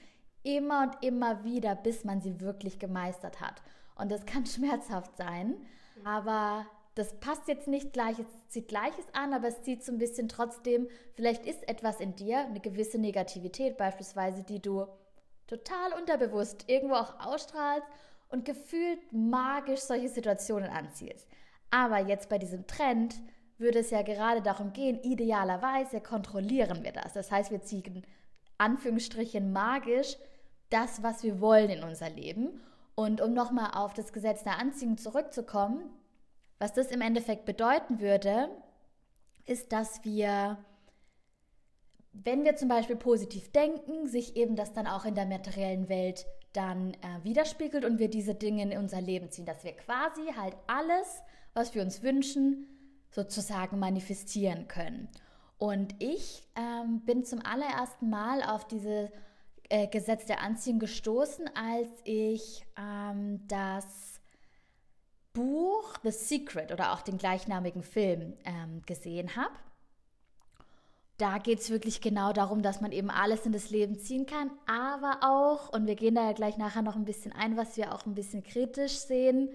immer 0.43 0.83
und 0.83 1.03
immer 1.05 1.43
wieder, 1.43 1.75
bis 1.75 2.03
man 2.03 2.21
sie 2.21 2.41
wirklich 2.41 2.79
gemeistert 2.79 3.39
hat. 3.39 3.61
Und 3.95 4.11
das 4.11 4.25
kann 4.25 4.45
schmerzhaft 4.47 5.15
sein, 5.17 5.55
aber 6.03 6.65
das 6.95 7.19
passt 7.19 7.47
jetzt 7.47 7.67
nicht 7.67 7.93
gleich, 7.93 8.19
es 8.19 8.27
zieht 8.49 8.67
Gleiches 8.67 9.05
an, 9.13 9.33
aber 9.33 9.47
es 9.47 9.63
zieht 9.63 9.83
so 9.83 9.91
ein 9.91 9.97
bisschen 9.97 10.29
trotzdem, 10.29 10.87
vielleicht 11.13 11.45
ist 11.45 11.67
etwas 11.67 11.99
in 11.99 12.15
dir, 12.15 12.45
eine 12.45 12.59
gewisse 12.59 12.99
Negativität 12.99 13.77
beispielsweise, 13.77 14.43
die 14.43 14.61
du 14.61 14.85
total 15.47 15.93
unterbewusst 15.99 16.65
irgendwo 16.67 16.95
auch 16.95 17.19
ausstrahlst 17.19 17.87
und 18.29 18.45
gefühlt 18.45 18.99
magisch 19.11 19.81
solche 19.81 20.09
Situationen 20.09 20.69
anziehst. 20.69 21.27
Aber 21.71 21.99
jetzt 21.99 22.29
bei 22.29 22.37
diesem 22.37 22.67
Trend 22.67 23.15
würde 23.57 23.79
es 23.79 23.89
ja 23.89 24.03
gerade 24.03 24.41
darum 24.41 24.73
gehen, 24.73 24.99
idealerweise 25.01 26.01
kontrollieren 26.01 26.83
wir 26.83 26.91
das. 26.91 27.13
Das 27.13 27.31
heißt, 27.31 27.51
wir 27.51 27.61
ziehen 27.61 28.05
Anführungsstrichen 28.57 29.51
magisch 29.51 30.17
das, 30.69 31.01
was 31.03 31.23
wir 31.23 31.41
wollen 31.41 31.69
in 31.69 31.83
unser 31.83 32.09
Leben. 32.09 32.61
Und 32.95 33.21
um 33.21 33.33
nochmal 33.33 33.71
auf 33.73 33.93
das 33.93 34.13
Gesetz 34.13 34.43
der 34.43 34.59
Anziehung 34.59 34.97
zurückzukommen, 34.97 35.83
was 36.59 36.73
das 36.73 36.91
im 36.91 37.01
Endeffekt 37.01 37.45
bedeuten 37.45 37.99
würde, 37.99 38.49
ist, 39.45 39.71
dass 39.71 40.03
wir, 40.03 40.57
wenn 42.13 42.45
wir 42.45 42.55
zum 42.55 42.69
Beispiel 42.69 42.95
positiv 42.95 43.51
denken, 43.51 44.07
sich 44.07 44.35
eben 44.35 44.55
das 44.55 44.73
dann 44.73 44.87
auch 44.87 45.05
in 45.05 45.15
der 45.15 45.25
materiellen 45.25 45.89
Welt 45.89 46.25
dann 46.53 46.93
äh, 46.93 47.23
widerspiegelt 47.23 47.83
und 47.83 47.99
wir 47.99 48.09
diese 48.09 48.35
Dinge 48.35 48.63
in 48.63 48.77
unser 48.77 49.01
Leben 49.01 49.31
ziehen, 49.31 49.45
dass 49.45 49.63
wir 49.63 49.73
quasi 49.73 50.33
halt 50.37 50.55
alles, 50.67 51.23
was 51.53 51.73
wir 51.75 51.81
uns 51.81 52.03
wünschen, 52.03 52.67
sozusagen 53.09 53.79
manifestieren 53.79 54.67
können. 54.67 55.09
Und 55.57 55.95
ich 55.99 56.43
ähm, 56.55 57.01
bin 57.05 57.25
zum 57.25 57.41
allerersten 57.43 58.09
Mal 58.09 58.43
auf 58.43 58.67
diese 58.67 59.11
äh, 59.69 59.87
Gesetz 59.87 60.25
der 60.25 60.41
Anziehung 60.41 60.79
gestoßen, 60.79 61.49
als 61.55 61.89
ich 62.03 62.65
ähm, 62.77 63.47
das 63.47 64.12
Buch 65.33 65.95
The 66.03 66.11
Secret 66.11 66.71
oder 66.71 66.93
auch 66.93 67.01
den 67.01 67.17
gleichnamigen 67.17 67.83
Film 67.83 68.33
ähm, 68.45 68.81
gesehen 68.85 69.35
habe. 69.35 69.53
Da 71.17 71.37
geht 71.37 71.59
es 71.59 71.69
wirklich 71.69 72.01
genau 72.01 72.33
darum, 72.33 72.63
dass 72.63 72.81
man 72.81 72.91
eben 72.91 73.09
alles 73.09 73.45
in 73.45 73.51
das 73.51 73.69
Leben 73.69 73.99
ziehen 73.99 74.25
kann, 74.25 74.51
aber 74.65 75.19
auch, 75.21 75.69
und 75.69 75.85
wir 75.85 75.95
gehen 75.95 76.15
da 76.15 76.25
ja 76.25 76.33
gleich 76.33 76.57
nachher 76.57 76.81
noch 76.81 76.95
ein 76.95 77.05
bisschen 77.05 77.31
ein, 77.33 77.55
was 77.55 77.77
wir 77.77 77.93
auch 77.93 78.05
ein 78.05 78.15
bisschen 78.15 78.43
kritisch 78.43 78.97
sehen, 78.97 79.49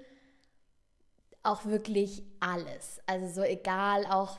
auch 1.42 1.64
wirklich 1.64 2.22
alles. 2.40 3.00
Also 3.06 3.40
so 3.40 3.42
egal 3.42 4.06
auch 4.06 4.38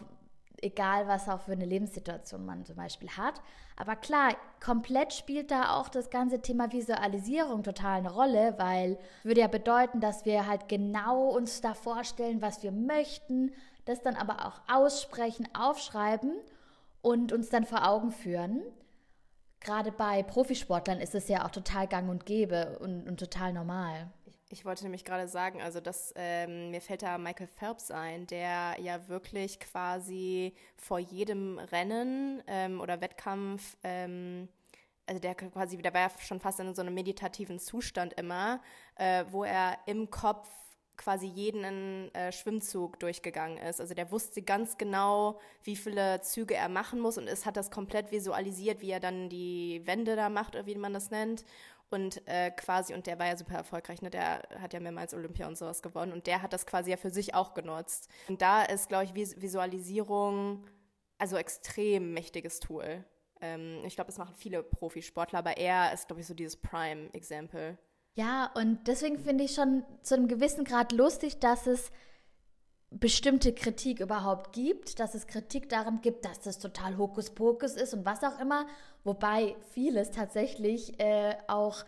egal 0.62 1.08
was 1.08 1.30
auch 1.30 1.42
für 1.42 1.54
eine 1.54 1.66
Lebenssituation 1.66 2.46
man 2.46 2.66
zum 2.66 2.76
Beispiel 2.76 3.10
hat. 3.10 3.42
Aber 3.80 3.96
klar, 3.96 4.36
komplett 4.62 5.14
spielt 5.14 5.52
da 5.52 5.78
auch 5.78 5.88
das 5.88 6.10
ganze 6.10 6.42
Thema 6.42 6.74
Visualisierung 6.74 7.64
total 7.64 8.00
eine 8.00 8.12
Rolle, 8.12 8.56
weil 8.58 9.00
würde 9.24 9.40
ja 9.40 9.48
bedeuten, 9.48 10.02
dass 10.02 10.26
wir 10.26 10.48
halt 10.48 10.68
genau 10.68 11.30
uns 11.30 11.62
da 11.62 11.74
vorstellen, 11.74 12.42
was 12.42 12.62
wir 12.62 12.74
möchten, 12.74 13.54
das 13.86 14.02
dann 14.02 14.18
aber 14.18 14.46
auch 14.46 14.60
aussprechen, 14.70 15.48
aufschreiben 15.58 16.34
und 17.02 17.32
uns 17.32 17.48
dann 17.50 17.66
vor 17.66 17.88
Augen 17.88 18.12
führen. 18.12 18.62
Gerade 19.62 19.92
bei 19.92 20.24
Profisportlern 20.24 21.02
ist 21.02 21.16
es 21.16 21.28
ja 21.28 21.46
auch 21.46 21.52
total 21.52 21.88
gang 21.88 22.10
und 22.10 22.26
gäbe 22.26 22.80
und, 22.80 23.08
und 23.08 23.20
total 23.20 23.54
normal. 23.54 24.10
Ich 24.52 24.66
wollte 24.66 24.84
nämlich 24.84 25.06
gerade 25.06 25.28
sagen, 25.28 25.62
also 25.62 25.80
das, 25.80 26.12
ähm, 26.16 26.72
mir 26.72 26.82
fällt 26.82 27.04
da 27.04 27.20
Michael 27.20 27.48
Phelps 27.48 27.92
ein, 27.92 28.26
der 28.26 28.78
ja 28.82 29.08
wirklich 29.08 29.60
quasi 29.60 30.56
vor 30.76 30.98
jedem 30.98 31.60
Rennen 31.60 32.42
ähm, 32.48 32.82
oder 32.82 33.00
Wettkampf, 33.00 33.78
ähm, 33.84 34.50
also 35.06 35.20
der 35.22 35.36
quasi, 35.36 35.78
der 35.78 35.94
war 35.94 36.02
ja 36.02 36.12
schon 36.20 36.40
fast 36.40 36.60
in 36.60 36.74
so 36.74 36.82
einem 36.82 36.96
meditativen 36.96 37.60
Zustand 37.60 38.14
immer, 38.14 38.60
äh, 38.96 39.26
wo 39.30 39.44
er 39.44 39.78
im 39.86 40.10
Kopf 40.10 40.50
quasi 41.00 41.26
jeden 41.26 42.14
äh, 42.14 42.32
Schwimmzug 42.32 43.00
durchgegangen 43.00 43.58
ist. 43.58 43.82
Also 43.82 43.96
der 43.96 44.12
wusste 44.12 44.44
ganz 44.44 44.78
genau, 44.78 45.40
wie 45.64 45.76
viele 45.76 46.22
Züge 46.22 46.54
er 46.54 46.70
machen 46.70 47.00
muss 47.00 47.18
und 47.18 47.28
es 47.28 47.48
hat 47.48 47.58
das 47.58 47.72
komplett 47.72 48.12
visualisiert, 48.12 48.82
wie 48.82 48.92
er 48.92 49.00
dann 49.00 49.30
die 49.30 49.82
Wände 49.86 50.16
da 50.16 50.30
macht 50.30 50.56
oder 50.56 50.68
wie 50.68 50.76
man 50.76 50.94
das 50.94 51.10
nennt. 51.10 51.44
Und 51.90 52.22
äh, 52.28 52.52
quasi, 52.52 52.94
und 52.94 53.08
der 53.08 53.18
war 53.18 53.26
ja 53.26 53.36
super 53.36 53.56
erfolgreich, 53.56 54.04
ne? 54.04 54.12
der 54.12 54.44
hat 54.60 54.74
ja 54.74 54.80
mehrmals 54.80 55.16
Olympia 55.16 55.48
und 55.48 55.58
sowas 55.58 55.82
gewonnen 55.82 56.14
und 56.14 56.28
der 56.28 56.44
hat 56.44 56.54
das 56.54 56.68
quasi 56.68 56.92
ja 56.92 56.98
für 56.98 57.10
sich 57.10 57.34
auch 57.34 57.56
genutzt. 57.56 58.10
Und 58.28 58.44
da 58.44 58.62
ist, 58.62 58.90
glaube 58.90 59.06
ich, 59.06 59.16
Visualisierung 59.16 60.64
also 61.20 61.38
extrem 61.38 62.14
mächtiges 62.14 62.60
Tool. 62.60 63.04
Ähm, 63.42 63.84
ich 63.86 63.96
glaube, 63.96 64.08
das 64.08 64.18
machen 64.18 64.34
viele 64.36 64.64
Profisportler, 64.64 65.40
aber 65.40 65.58
er 65.58 65.94
ist, 65.94 66.08
glaube 66.08 66.22
ich, 66.22 66.28
so 66.28 66.34
dieses 66.34 66.58
Prime-Example. 66.58 67.78
Ja, 68.20 68.52
und 68.54 68.86
deswegen 68.90 69.18
finde 69.18 69.46
ich 69.46 69.54
schon 69.54 69.86
zu 70.04 70.16
einem 70.16 70.28
gewissen 70.28 70.66
Grad 70.66 70.92
lustig, 70.92 71.40
dass 71.40 71.68
es 71.68 71.90
bestimmte 72.90 73.54
Kritik 73.54 74.02
überhaupt 74.02 74.52
gibt, 74.52 75.00
dass 75.00 75.16
es 75.16 75.26
Kritik 75.26 75.70
daran 75.70 76.02
gibt, 76.02 76.26
dass 76.26 76.42
das 76.42 76.60
total 76.60 76.98
Hokuspokus 76.98 77.78
ist 77.78 77.94
und 77.94 78.04
was 78.04 78.26
auch 78.26 78.38
immer, 78.42 78.68
wobei 79.06 79.56
vieles 79.72 80.12
tatsächlich 80.12 81.00
äh, 81.00 81.34
auch 81.48 81.86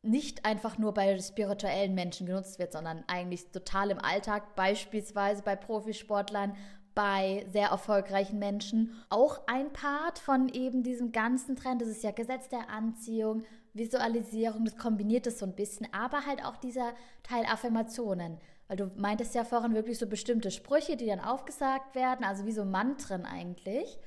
nicht 0.00 0.46
einfach 0.46 0.78
nur 0.78 0.94
bei 0.94 1.18
spirituellen 1.18 1.94
Menschen 1.94 2.26
genutzt 2.26 2.58
wird, 2.58 2.72
sondern 2.72 3.04
eigentlich 3.06 3.50
total 3.50 3.90
im 3.90 3.98
Alltag, 3.98 4.56
beispielsweise 4.56 5.42
bei 5.42 5.56
Profisportlern, 5.56 6.56
bei 6.94 7.44
sehr 7.52 7.68
erfolgreichen 7.68 8.38
Menschen. 8.38 8.94
Auch 9.10 9.46
ein 9.46 9.74
Part 9.74 10.18
von 10.18 10.48
eben 10.48 10.82
diesem 10.82 11.12
ganzen 11.12 11.54
Trend, 11.54 11.82
das 11.82 11.88
ist 11.88 12.02
ja 12.02 12.12
Gesetz 12.12 12.48
der 12.48 12.70
Anziehung, 12.70 13.42
Visualisierung, 13.74 14.64
das 14.64 14.76
kombiniert 14.76 15.26
es 15.26 15.38
so 15.38 15.46
ein 15.46 15.54
bisschen, 15.54 15.88
aber 15.92 16.26
halt 16.26 16.44
auch 16.44 16.56
dieser 16.56 16.94
Teil 17.22 17.44
Affirmationen. 17.44 18.38
Weil 18.68 18.76
du 18.76 18.90
meintest 18.96 19.34
ja 19.34 19.44
vorhin 19.44 19.74
wirklich 19.74 19.98
so 19.98 20.06
bestimmte 20.06 20.50
Sprüche, 20.50 20.96
die 20.96 21.06
dann 21.06 21.20
aufgesagt 21.20 21.94
werden, 21.94 22.24
also 22.24 22.46
wie 22.46 22.52
so 22.52 22.64
Mantren 22.64 23.26
eigentlich. 23.26 23.98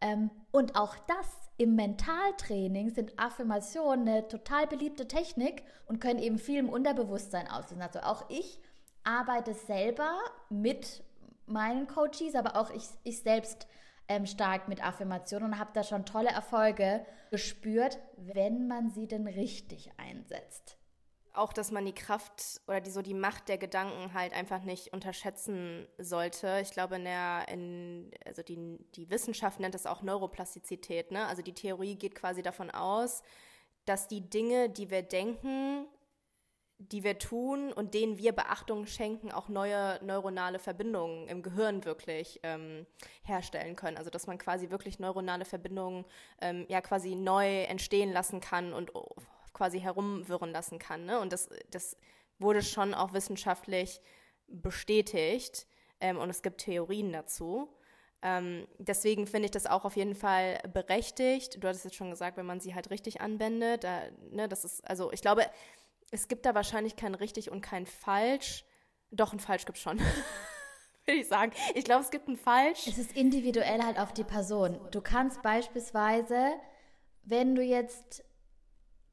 Ähm, 0.00 0.30
und 0.50 0.74
auch 0.74 0.96
das 1.06 1.50
im 1.58 1.76
Mentaltraining 1.76 2.90
sind 2.90 3.18
Affirmationen 3.18 4.08
eine 4.08 4.26
total 4.26 4.66
beliebte 4.66 5.06
Technik 5.06 5.62
und 5.86 6.00
können 6.00 6.18
eben 6.18 6.38
viel 6.38 6.58
im 6.58 6.70
Unterbewusstsein 6.70 7.48
auslösen. 7.48 7.82
Also 7.82 8.00
auch 8.00 8.24
ich 8.30 8.58
arbeite 9.04 9.52
selber 9.54 10.18
mit 10.48 11.02
meinen 11.46 11.86
Coaches, 11.86 12.34
aber 12.34 12.56
auch 12.56 12.70
ich, 12.70 12.84
ich 13.04 13.20
selbst 13.20 13.66
ähm, 14.10 14.26
stark 14.26 14.66
mit 14.66 14.84
Affirmationen 14.84 15.52
und 15.52 15.58
habe 15.60 15.70
da 15.72 15.84
schon 15.84 16.04
tolle 16.04 16.30
Erfolge 16.30 17.06
gespürt, 17.30 18.00
wenn 18.16 18.66
man 18.66 18.90
sie 18.90 19.06
denn 19.06 19.28
richtig 19.28 19.92
einsetzt. 19.98 20.76
auch, 21.32 21.52
dass 21.52 21.70
man 21.70 21.84
die 21.86 21.94
Kraft 21.94 22.60
oder 22.66 22.80
die 22.80 22.90
so 22.90 23.02
die 23.02 23.14
Macht 23.14 23.48
der 23.48 23.56
Gedanken 23.56 24.12
halt 24.12 24.32
einfach 24.32 24.64
nicht 24.64 24.92
unterschätzen 24.92 25.86
sollte. 25.96 26.58
Ich 26.60 26.72
glaube, 26.72 26.96
in 26.96 27.04
der, 27.04 27.46
in, 27.48 28.10
also 28.26 28.42
die, 28.42 28.58
die 28.96 29.08
Wissenschaft 29.10 29.60
nennt 29.60 29.76
es 29.76 29.86
auch 29.86 30.02
Neuroplastizität, 30.02 31.12
ne? 31.12 31.26
Also 31.26 31.42
die 31.42 31.54
Theorie 31.54 31.94
geht 31.94 32.16
quasi 32.16 32.42
davon 32.42 32.70
aus, 32.70 33.22
dass 33.84 34.08
die 34.08 34.28
Dinge, 34.28 34.68
die 34.70 34.90
wir 34.90 35.02
denken, 35.02 35.86
die 36.80 37.04
wir 37.04 37.18
tun 37.18 37.72
und 37.74 37.92
denen 37.92 38.16
wir 38.16 38.32
Beachtung 38.32 38.86
schenken, 38.86 39.30
auch 39.30 39.48
neue 39.48 40.02
neuronale 40.02 40.58
Verbindungen 40.58 41.28
im 41.28 41.42
Gehirn 41.42 41.84
wirklich 41.84 42.40
ähm, 42.42 42.86
herstellen 43.22 43.76
können. 43.76 43.98
Also 43.98 44.08
dass 44.08 44.26
man 44.26 44.38
quasi 44.38 44.70
wirklich 44.70 44.98
neuronale 44.98 45.44
Verbindungen 45.44 46.06
ähm, 46.40 46.64
ja 46.68 46.80
quasi 46.80 47.14
neu 47.16 47.62
entstehen 47.64 48.12
lassen 48.12 48.40
kann 48.40 48.72
und 48.72 48.92
quasi 49.52 49.78
herumwirren 49.80 50.52
lassen 50.52 50.78
kann. 50.78 51.04
Ne? 51.04 51.20
Und 51.20 51.34
das, 51.34 51.50
das 51.70 51.98
wurde 52.38 52.62
schon 52.62 52.94
auch 52.94 53.12
wissenschaftlich 53.12 54.00
bestätigt 54.46 55.66
ähm, 56.00 56.16
und 56.16 56.30
es 56.30 56.40
gibt 56.40 56.62
Theorien 56.62 57.12
dazu. 57.12 57.68
Ähm, 58.22 58.66
deswegen 58.78 59.26
finde 59.26 59.46
ich 59.46 59.50
das 59.50 59.66
auch 59.66 59.84
auf 59.84 59.96
jeden 59.96 60.14
Fall 60.14 60.60
berechtigt. 60.72 61.62
Du 61.62 61.68
hattest 61.68 61.84
jetzt 61.84 61.96
schon 61.96 62.10
gesagt, 62.10 62.36
wenn 62.36 62.46
man 62.46 62.60
sie 62.60 62.74
halt 62.74 62.90
richtig 62.90 63.20
anwendet, 63.20 63.84
da, 63.84 64.02
ne, 64.30 64.48
das 64.48 64.64
ist, 64.64 64.86
also 64.88 65.10
ich 65.12 65.22
glaube, 65.22 65.46
es 66.10 66.28
gibt 66.28 66.46
da 66.46 66.54
wahrscheinlich 66.54 66.96
kein 66.96 67.14
richtig 67.14 67.50
und 67.50 67.60
kein 67.60 67.86
falsch. 67.86 68.64
Doch, 69.10 69.32
ein 69.32 69.40
falsch 69.40 69.64
gibt 69.64 69.78
es 69.78 69.82
schon. 69.82 69.98
Würde 71.06 71.20
ich 71.20 71.28
sagen. 71.28 71.52
Ich 71.74 71.84
glaube, 71.84 72.02
es 72.02 72.10
gibt 72.10 72.28
ein 72.28 72.36
falsch. 72.36 72.86
Es 72.86 72.98
ist 72.98 73.16
individuell 73.16 73.82
halt 73.82 73.98
auf 73.98 74.12
die 74.12 74.24
Person. 74.24 74.78
Du 74.90 75.00
kannst 75.00 75.42
beispielsweise, 75.42 76.52
wenn 77.22 77.54
du 77.54 77.62
jetzt 77.62 78.24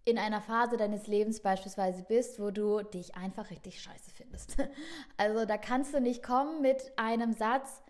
in 0.06 0.18
einer 0.18 0.42
Phase 0.42 0.78
deines 0.78 1.08
Lebens 1.08 1.42
beispielsweise 1.42 2.04
bist, 2.04 2.40
wo 2.40 2.50
du 2.50 2.82
dich 2.82 3.16
einfach 3.16 3.50
richtig 3.50 3.82
scheiße 3.82 4.12
findest. 4.12 4.56
Also 5.18 5.46
da 5.46 5.58
kannst 5.58 5.94
du 5.94 6.00
nicht 6.00 6.24
kommen 6.24 6.62
mit 6.62 6.94
einem 6.96 7.34
Satz, 7.34 7.82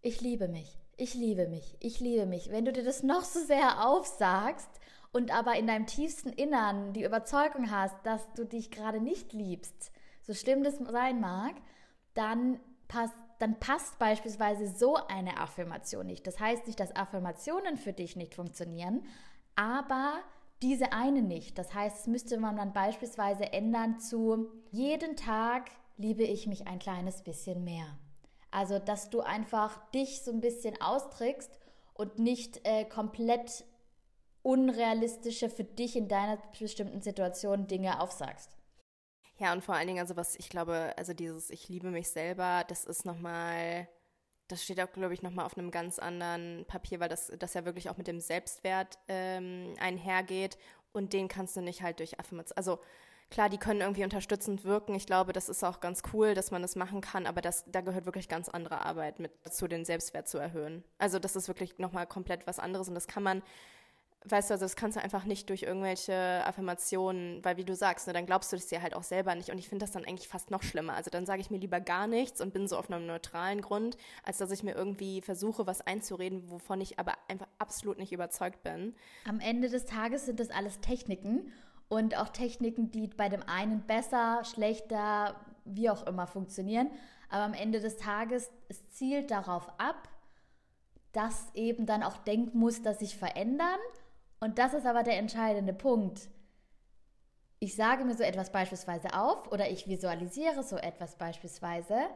ich 0.00 0.20
liebe 0.20 0.48
mich, 0.48 0.78
ich 0.96 1.14
liebe 1.14 1.48
mich, 1.48 1.76
ich 1.80 2.00
liebe 2.00 2.24
mich. 2.24 2.50
Wenn 2.50 2.64
du 2.64 2.72
dir 2.72 2.84
das 2.84 3.02
noch 3.02 3.24
so 3.24 3.40
sehr 3.40 3.86
aufsagst 3.86 4.70
und 5.12 5.32
aber 5.32 5.56
in 5.56 5.66
deinem 5.66 5.86
tiefsten 5.86 6.30
Innern 6.30 6.92
die 6.92 7.04
Überzeugung 7.04 7.70
hast, 7.70 7.96
dass 8.04 8.32
du 8.34 8.44
dich 8.44 8.70
gerade 8.70 9.00
nicht 9.00 9.32
liebst, 9.32 9.92
so 10.22 10.34
schlimm 10.34 10.62
das 10.62 10.78
sein 10.78 11.20
mag, 11.20 11.54
dann 12.14 12.60
passt 12.88 13.14
dann 13.40 13.58
passt 13.58 13.98
beispielsweise 13.98 14.68
so 14.68 14.96
eine 14.96 15.38
Affirmation 15.38 16.06
nicht. 16.06 16.26
Das 16.26 16.38
heißt 16.38 16.66
nicht, 16.66 16.78
dass 16.78 16.94
Affirmationen 16.94 17.78
für 17.78 17.94
dich 17.94 18.14
nicht 18.14 18.34
funktionieren, 18.34 19.02
aber 19.56 20.20
diese 20.60 20.92
eine 20.92 21.22
nicht. 21.22 21.58
Das 21.58 21.72
heißt, 21.72 22.00
es 22.00 22.06
müsste 22.06 22.38
man 22.38 22.56
dann 22.56 22.74
beispielsweise 22.74 23.50
ändern 23.52 23.98
zu 23.98 24.50
jeden 24.70 25.16
Tag 25.16 25.70
liebe 25.96 26.22
ich 26.22 26.46
mich 26.46 26.66
ein 26.66 26.78
kleines 26.78 27.22
bisschen 27.22 27.64
mehr. 27.64 27.98
Also, 28.50 28.78
dass 28.78 29.08
du 29.08 29.20
einfach 29.20 29.90
dich 29.90 30.22
so 30.22 30.32
ein 30.32 30.40
bisschen 30.40 30.80
austrickst 30.80 31.50
und 31.94 32.18
nicht 32.18 32.60
äh, 32.64 32.84
komplett 32.84 33.64
unrealistische 34.42 35.50
für 35.50 35.64
dich 35.64 35.96
in 35.96 36.08
deiner 36.08 36.38
bestimmten 36.58 37.02
Situation 37.02 37.66
Dinge 37.66 38.00
aufsagst. 38.00 38.56
Ja, 39.38 39.52
und 39.52 39.64
vor 39.64 39.74
allen 39.74 39.86
Dingen, 39.86 40.00
also 40.00 40.16
was 40.16 40.36
ich 40.36 40.48
glaube, 40.48 40.92
also 40.96 41.14
dieses 41.14 41.50
Ich 41.50 41.68
liebe 41.68 41.90
mich 41.90 42.10
selber, 42.10 42.64
das 42.68 42.84
ist 42.84 43.04
nochmal 43.04 43.88
das 44.50 44.64
steht 44.64 44.80
auch, 44.80 44.92
glaube 44.92 45.14
ich, 45.14 45.22
nochmal 45.22 45.46
auf 45.46 45.56
einem 45.56 45.70
ganz 45.70 45.98
anderen 45.98 46.64
Papier, 46.66 47.00
weil 47.00 47.08
das, 47.08 47.32
das 47.38 47.54
ja 47.54 47.64
wirklich 47.64 47.88
auch 47.88 47.96
mit 47.96 48.06
dem 48.06 48.20
Selbstwert 48.20 48.98
ähm, 49.08 49.74
einhergeht 49.78 50.58
und 50.92 51.12
den 51.12 51.28
kannst 51.28 51.56
du 51.56 51.60
nicht 51.60 51.82
halt 51.82 52.00
durch 52.00 52.18
Affirmation. 52.18 52.56
Also 52.56 52.80
klar, 53.30 53.48
die 53.48 53.58
können 53.58 53.80
irgendwie 53.80 54.04
unterstützend 54.04 54.64
wirken. 54.64 54.94
Ich 54.94 55.06
glaube, 55.06 55.32
das 55.32 55.48
ist 55.48 55.62
auch 55.62 55.80
ganz 55.80 56.02
cool, 56.12 56.34
dass 56.34 56.50
man 56.50 56.62
das 56.62 56.74
machen 56.74 57.00
kann, 57.00 57.26
aber 57.26 57.40
das, 57.40 57.64
da 57.68 57.80
gehört 57.80 58.06
wirklich 58.06 58.28
ganz 58.28 58.48
andere 58.48 58.84
Arbeit 58.84 59.20
mit 59.20 59.32
dazu, 59.44 59.68
den 59.68 59.84
Selbstwert 59.84 60.28
zu 60.28 60.38
erhöhen. 60.38 60.84
Also 60.98 61.18
das 61.18 61.36
ist 61.36 61.48
wirklich 61.48 61.78
nochmal 61.78 62.06
komplett 62.06 62.46
was 62.46 62.58
anderes 62.58 62.88
und 62.88 62.94
das 62.94 63.06
kann 63.06 63.22
man 63.22 63.42
weißt 64.26 64.50
du, 64.50 64.54
also 64.54 64.64
das 64.66 64.76
kannst 64.76 64.98
du 64.98 65.02
einfach 65.02 65.24
nicht 65.24 65.48
durch 65.48 65.62
irgendwelche 65.62 66.44
Affirmationen, 66.44 67.42
weil 67.42 67.56
wie 67.56 67.64
du 67.64 67.74
sagst, 67.74 68.06
ne, 68.06 68.12
dann 68.12 68.26
glaubst 68.26 68.52
du 68.52 68.56
das 68.56 68.66
dir 68.66 68.82
halt 68.82 68.94
auch 68.94 69.02
selber 69.02 69.34
nicht. 69.34 69.50
Und 69.50 69.58
ich 69.58 69.68
finde 69.68 69.84
das 69.84 69.92
dann 69.92 70.04
eigentlich 70.04 70.28
fast 70.28 70.50
noch 70.50 70.62
schlimmer. 70.62 70.94
Also 70.94 71.10
dann 71.10 71.24
sage 71.24 71.40
ich 71.40 71.50
mir 71.50 71.58
lieber 71.58 71.80
gar 71.80 72.06
nichts 72.06 72.40
und 72.40 72.52
bin 72.52 72.68
so 72.68 72.76
auf 72.76 72.90
einem 72.90 73.06
neutralen 73.06 73.62
Grund, 73.62 73.96
als 74.22 74.38
dass 74.38 74.50
ich 74.50 74.62
mir 74.62 74.74
irgendwie 74.74 75.22
versuche, 75.22 75.66
was 75.66 75.80
einzureden, 75.80 76.50
wovon 76.50 76.80
ich 76.80 76.98
aber 76.98 77.14
einfach 77.28 77.48
absolut 77.58 77.98
nicht 77.98 78.12
überzeugt 78.12 78.62
bin. 78.62 78.94
Am 79.26 79.40
Ende 79.40 79.70
des 79.70 79.86
Tages 79.86 80.26
sind 80.26 80.38
das 80.38 80.50
alles 80.50 80.80
Techniken 80.80 81.50
und 81.88 82.16
auch 82.16 82.28
Techniken, 82.28 82.90
die 82.90 83.08
bei 83.08 83.30
dem 83.30 83.42
einen 83.42 83.86
besser, 83.86 84.44
schlechter, 84.44 85.34
wie 85.64 85.88
auch 85.88 86.06
immer 86.06 86.26
funktionieren. 86.26 86.90
Aber 87.30 87.44
am 87.44 87.54
Ende 87.54 87.80
des 87.80 87.96
Tages, 87.96 88.50
es 88.68 88.86
zielt 88.90 89.30
darauf 89.30 89.68
ab, 89.78 90.08
dass 91.12 91.52
eben 91.54 91.86
dann 91.86 92.02
auch 92.02 92.18
Denkmuster 92.18 92.94
sich 92.94 93.16
verändern 93.16 93.78
und 94.40 94.58
das 94.58 94.74
ist 94.74 94.86
aber 94.86 95.02
der 95.02 95.18
entscheidende 95.18 95.72
Punkt. 95.72 96.28
Ich 97.58 97.76
sage 97.76 98.04
mir 98.04 98.16
so 98.16 98.22
etwas 98.22 98.50
beispielsweise 98.50 99.14
auf 99.14 99.52
oder 99.52 99.70
ich 99.70 99.86
visualisiere 99.86 100.62
so 100.62 100.76
etwas 100.76 101.16
beispielsweise, 101.16 102.08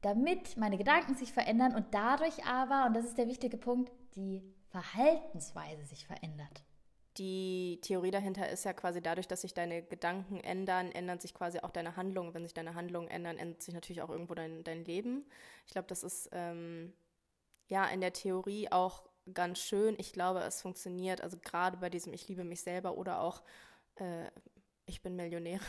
damit 0.00 0.56
meine 0.56 0.78
Gedanken 0.78 1.14
sich 1.14 1.32
verändern 1.32 1.74
und 1.74 1.92
dadurch 1.92 2.44
aber, 2.46 2.86
und 2.86 2.94
das 2.94 3.04
ist 3.04 3.18
der 3.18 3.28
wichtige 3.28 3.58
Punkt, 3.58 3.92
die 4.16 4.42
Verhaltensweise 4.70 5.84
sich 5.84 6.06
verändert. 6.06 6.64
Die 7.18 7.80
Theorie 7.82 8.12
dahinter 8.12 8.48
ist 8.48 8.64
ja 8.64 8.72
quasi 8.72 9.02
dadurch, 9.02 9.26
dass 9.26 9.40
sich 9.40 9.52
deine 9.52 9.82
Gedanken 9.82 10.38
ändern, 10.40 10.92
ändern 10.92 11.18
sich 11.18 11.34
quasi 11.34 11.58
auch 11.58 11.70
deine 11.70 11.96
Handlungen. 11.96 12.32
Wenn 12.32 12.44
sich 12.44 12.54
deine 12.54 12.76
Handlungen 12.76 13.08
ändern, 13.08 13.38
ändert 13.38 13.62
sich 13.62 13.74
natürlich 13.74 14.02
auch 14.02 14.10
irgendwo 14.10 14.34
dein, 14.34 14.62
dein 14.62 14.84
Leben. 14.84 15.26
Ich 15.66 15.72
glaube, 15.72 15.88
das 15.88 16.04
ist 16.04 16.28
ähm, 16.32 16.92
ja 17.66 17.86
in 17.86 18.00
der 18.00 18.12
Theorie 18.12 18.70
auch 18.70 19.07
ganz 19.32 19.58
schön. 19.58 19.94
Ich 19.98 20.12
glaube, 20.12 20.40
es 20.40 20.62
funktioniert, 20.62 21.20
also 21.20 21.38
gerade 21.38 21.76
bei 21.76 21.90
diesem 21.90 22.12
Ich 22.12 22.28
liebe 22.28 22.44
mich 22.44 22.62
selber 22.62 22.96
oder 22.96 23.20
auch 23.20 23.42
äh, 23.96 24.26
ich 24.88 25.02
bin 25.02 25.16
Millionärin. 25.16 25.60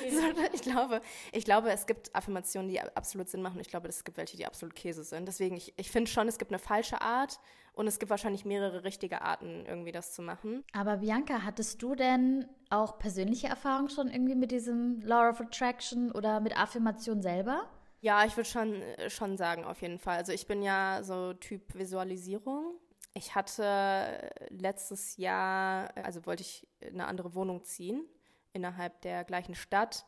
Ja. 0.00 0.32
ich, 0.52 0.62
glaube, 0.62 1.00
ich 1.32 1.44
glaube, 1.44 1.70
es 1.70 1.86
gibt 1.86 2.14
Affirmationen, 2.14 2.68
die 2.68 2.80
absolut 2.80 3.28
Sinn 3.28 3.40
machen. 3.40 3.60
Ich 3.60 3.68
glaube, 3.68 3.88
es 3.88 4.04
gibt 4.04 4.16
welche, 4.16 4.36
die 4.36 4.46
absolut 4.46 4.74
Käse 4.74 5.04
sind. 5.04 5.26
Deswegen, 5.26 5.56
ich, 5.56 5.72
ich 5.76 5.90
finde 5.90 6.10
schon, 6.10 6.28
es 6.28 6.38
gibt 6.38 6.50
eine 6.50 6.58
falsche 6.58 7.00
Art 7.00 7.38
und 7.72 7.86
es 7.86 7.98
gibt 7.98 8.10
wahrscheinlich 8.10 8.44
mehrere 8.44 8.84
richtige 8.84 9.22
Arten, 9.22 9.64
irgendwie 9.66 9.92
das 9.92 10.12
zu 10.12 10.22
machen. 10.22 10.64
Aber 10.72 10.98
Bianca, 10.98 11.42
hattest 11.44 11.82
du 11.82 11.94
denn 11.94 12.46
auch 12.70 12.98
persönliche 12.98 13.46
Erfahrungen 13.46 13.88
schon 13.88 14.08
irgendwie 14.08 14.34
mit 14.34 14.50
diesem 14.50 15.00
Law 15.02 15.30
of 15.30 15.40
Attraction 15.40 16.10
oder 16.10 16.40
mit 16.40 16.58
Affirmation 16.58 17.22
selber? 17.22 17.68
Ja, 18.00 18.24
ich 18.26 18.36
würde 18.36 18.50
schon, 18.50 18.82
schon 19.08 19.36
sagen, 19.36 19.64
auf 19.64 19.80
jeden 19.80 19.98
Fall. 19.98 20.18
Also 20.18 20.32
ich 20.32 20.46
bin 20.46 20.62
ja 20.62 21.00
so 21.02 21.32
Typ 21.32 21.74
Visualisierung. 21.74 22.74
Ich 23.16 23.36
hatte 23.36 24.30
letztes 24.48 25.16
Jahr, 25.16 25.96
also 25.96 26.26
wollte 26.26 26.42
ich 26.42 26.66
eine 26.84 27.06
andere 27.06 27.34
Wohnung 27.34 27.62
ziehen 27.62 28.04
innerhalb 28.52 29.00
der 29.02 29.22
gleichen 29.24 29.54
Stadt 29.54 30.04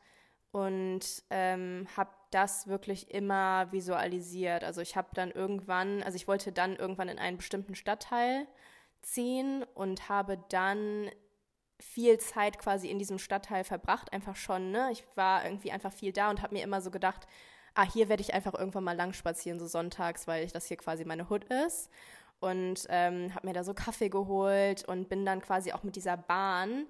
und 0.51 1.23
ähm, 1.31 1.87
habe 1.97 2.11
das 2.31 2.67
wirklich 2.67 3.13
immer 3.13 3.71
visualisiert. 3.71 4.65
Also 4.65 4.81
ich 4.81 4.97
habe 4.97 5.09
dann 5.15 5.31
irgendwann, 5.31 6.03
also 6.03 6.17
ich 6.17 6.27
wollte 6.27 6.51
dann 6.51 6.75
irgendwann 6.75 7.09
in 7.09 7.19
einen 7.19 7.37
bestimmten 7.37 7.77
Stadtteil 7.77 8.49
ziehen 9.03 9.65
und 9.75 10.09
habe 10.09 10.43
dann 10.49 11.09
viel 11.79 12.19
Zeit 12.19 12.59
quasi 12.59 12.89
in 12.89 12.99
diesem 12.99 13.19
Stadtteil 13.19 13.63
verbracht, 13.63 14.13
einfach 14.13 14.35
schon. 14.35 14.73
Ne? 14.73 14.89
Ich 14.91 15.05
war 15.15 15.45
irgendwie 15.45 15.71
einfach 15.71 15.93
viel 15.93 16.13
da 16.13 16.31
und 16.31 16.43
habe 16.43 16.55
mir 16.55 16.65
immer 16.65 16.81
so 16.81 16.91
gedacht, 16.91 17.29
ah, 17.75 17.85
hier 17.85 18.09
werde 18.09 18.23
ich 18.23 18.35
einfach 18.35 18.55
irgendwann 18.55 18.85
mal 18.85 18.97
lang 18.97 19.13
spazieren, 19.13 19.61
so 19.61 19.67
sonntags, 19.67 20.27
weil 20.27 20.49
das 20.49 20.67
hier 20.67 20.79
quasi 20.79 21.05
meine 21.05 21.29
Hood 21.31 21.45
ist 21.45 21.91
und 22.41 22.87
ähm, 22.89 23.35
habe 23.35 23.47
mir 23.47 23.53
da 23.53 23.65
so 23.65 23.75
Kaffee 23.75 24.09
geholt 24.09 24.85
und 24.87 25.09
bin 25.09 25.25
dann 25.25 25.41
quasi 25.41 25.73
auch 25.73 25.83
mit 25.83 25.97
dieser 25.97 26.17
Bahn, 26.17 26.87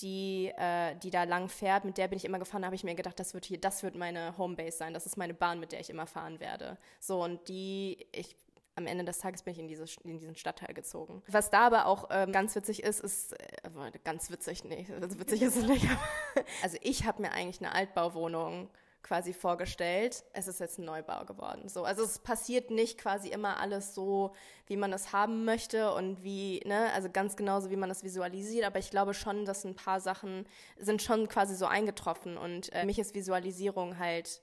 die, 0.00 0.52
äh, 0.56 0.96
die 0.96 1.10
da 1.10 1.24
lang 1.24 1.48
fährt, 1.48 1.84
mit 1.84 1.98
der 1.98 2.08
bin 2.08 2.16
ich 2.16 2.24
immer 2.24 2.38
gefahren, 2.38 2.64
habe 2.64 2.74
ich 2.74 2.84
mir 2.84 2.94
gedacht, 2.94 3.18
das 3.20 3.34
wird 3.34 3.44
hier, 3.44 3.60
das 3.60 3.82
wird 3.82 3.94
meine 3.94 4.36
Homebase 4.36 4.76
sein, 4.76 4.94
das 4.94 5.06
ist 5.06 5.16
meine 5.16 5.34
Bahn, 5.34 5.60
mit 5.60 5.72
der 5.72 5.80
ich 5.80 5.90
immer 5.90 6.06
fahren 6.06 6.40
werde. 6.40 6.78
So, 6.98 7.22
und 7.22 7.48
die, 7.48 8.06
ich 8.12 8.36
am 8.74 8.86
Ende 8.86 9.04
des 9.04 9.18
Tages 9.18 9.42
bin 9.42 9.52
ich 9.52 9.60
in, 9.60 9.68
diese, 9.68 9.84
in 10.04 10.18
diesen 10.18 10.34
Stadtteil 10.34 10.74
gezogen. 10.74 11.22
Was 11.28 11.50
da 11.50 11.66
aber 11.66 11.86
auch 11.86 12.08
ähm, 12.10 12.32
ganz 12.32 12.54
witzig 12.54 12.82
ist, 12.82 13.00
ist, 13.00 13.32
äh, 13.34 13.98
ganz 14.02 14.30
witzig, 14.30 14.64
nee, 14.64 14.86
witzig 15.00 15.42
ist 15.42 15.56
es 15.56 15.66
nicht. 15.66 15.86
also 16.62 16.78
ich 16.80 17.04
habe 17.04 17.22
mir 17.22 17.32
eigentlich 17.32 17.60
eine 17.60 17.74
Altbauwohnung 17.74 18.70
quasi 19.02 19.32
vorgestellt. 19.32 20.24
Es 20.32 20.48
ist 20.48 20.60
jetzt 20.60 20.78
ein 20.78 20.84
Neubau 20.84 21.24
geworden. 21.24 21.68
So, 21.68 21.84
also 21.84 22.02
es 22.02 22.18
passiert 22.18 22.70
nicht 22.70 22.98
quasi 22.98 23.28
immer 23.28 23.58
alles 23.58 23.94
so, 23.94 24.32
wie 24.66 24.76
man 24.76 24.92
es 24.92 25.12
haben 25.12 25.44
möchte 25.44 25.92
und 25.92 26.22
wie, 26.22 26.60
ne, 26.64 26.92
also 26.94 27.10
ganz 27.10 27.36
genauso, 27.36 27.70
wie 27.70 27.76
man 27.76 27.88
das 27.88 28.04
visualisiert. 28.04 28.64
Aber 28.64 28.78
ich 28.78 28.90
glaube 28.90 29.14
schon, 29.14 29.44
dass 29.44 29.64
ein 29.64 29.74
paar 29.74 30.00
Sachen 30.00 30.46
sind 30.78 31.02
schon 31.02 31.28
quasi 31.28 31.54
so 31.54 31.66
eingetroffen 31.66 32.36
und 32.36 32.72
äh, 32.72 32.84
mich 32.84 32.98
ist 32.98 33.14
Visualisierung 33.14 33.98
halt 33.98 34.40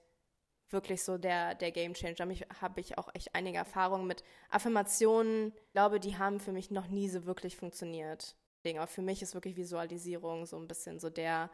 wirklich 0.72 1.04
so 1.04 1.18
der, 1.18 1.56
der 1.56 1.72
Game 1.72 1.94
Changer. 1.94 2.26
Mich 2.26 2.46
habe 2.62 2.80
ich 2.80 2.98
auch 2.98 3.10
echt 3.14 3.34
einige 3.34 3.58
Erfahrungen 3.58 4.08
mit 4.08 4.24
Affirmationen. 4.50 5.54
Ich 5.56 5.72
glaube, 5.74 6.00
die 6.00 6.18
haben 6.18 6.40
für 6.40 6.52
mich 6.52 6.72
noch 6.72 6.88
nie 6.88 7.10
so 7.10 7.26
wirklich 7.26 7.56
funktioniert. 7.56 8.36
Aber 8.68 8.88
für 8.88 9.02
mich 9.02 9.22
ist 9.22 9.34
wirklich 9.34 9.56
Visualisierung 9.56 10.46
so 10.46 10.58
ein 10.58 10.68
bisschen 10.68 11.00
so 11.00 11.10
der, 11.10 11.50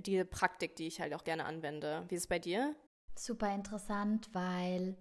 die 0.00 0.24
Praktik, 0.24 0.76
die 0.76 0.86
ich 0.86 1.00
halt 1.00 1.14
auch 1.14 1.24
gerne 1.24 1.44
anwende. 1.44 2.04
Wie 2.08 2.14
ist 2.14 2.22
es 2.22 2.26
bei 2.26 2.38
dir? 2.38 2.74
Super 3.16 3.54
interessant, 3.54 4.30
weil 4.32 4.96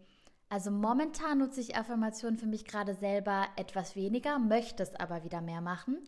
also 0.50 0.70
momentan 0.70 1.38
nutze 1.38 1.62
ich 1.62 1.78
Affirmationen 1.78 2.38
für 2.38 2.46
mich 2.46 2.66
gerade 2.66 2.94
selber 2.94 3.48
etwas 3.56 3.96
weniger, 3.96 4.38
möchte 4.38 4.84
es 4.84 4.94
aber 4.96 5.24
wieder 5.24 5.40
mehr 5.40 5.62
machen. 5.62 6.04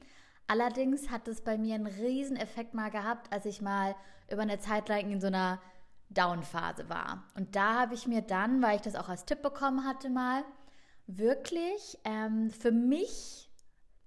Allerdings 0.48 1.10
hat 1.10 1.30
es 1.30 1.40
bei 1.40 1.58
mir 1.58 1.76
einen 1.76 1.88
riesen 1.88 2.36
Effekt 2.36 2.74
mal 2.74 2.92
gehabt, 2.92 3.32
als 3.32 3.46
ich 3.46 3.62
mal 3.62 3.96
über 4.30 4.42
eine 4.42 4.60
Zeit 4.60 4.90
lang 4.90 5.10
in 5.10 5.22
so 5.22 5.28
einer 5.28 5.62
Down-Phase 6.10 6.90
war. 6.90 7.24
Und 7.36 7.56
da 7.56 7.80
habe 7.80 7.94
ich 7.94 8.06
mir 8.06 8.22
dann, 8.22 8.62
weil 8.62 8.76
ich 8.76 8.82
das 8.82 8.96
auch 8.96 9.08
als 9.08 9.24
Tipp 9.24 9.42
bekommen 9.42 9.86
hatte, 9.86 10.10
mal 10.10 10.44
wirklich 11.08 11.98
ähm, 12.04 12.52
für 12.52 12.72
mich 12.72 13.43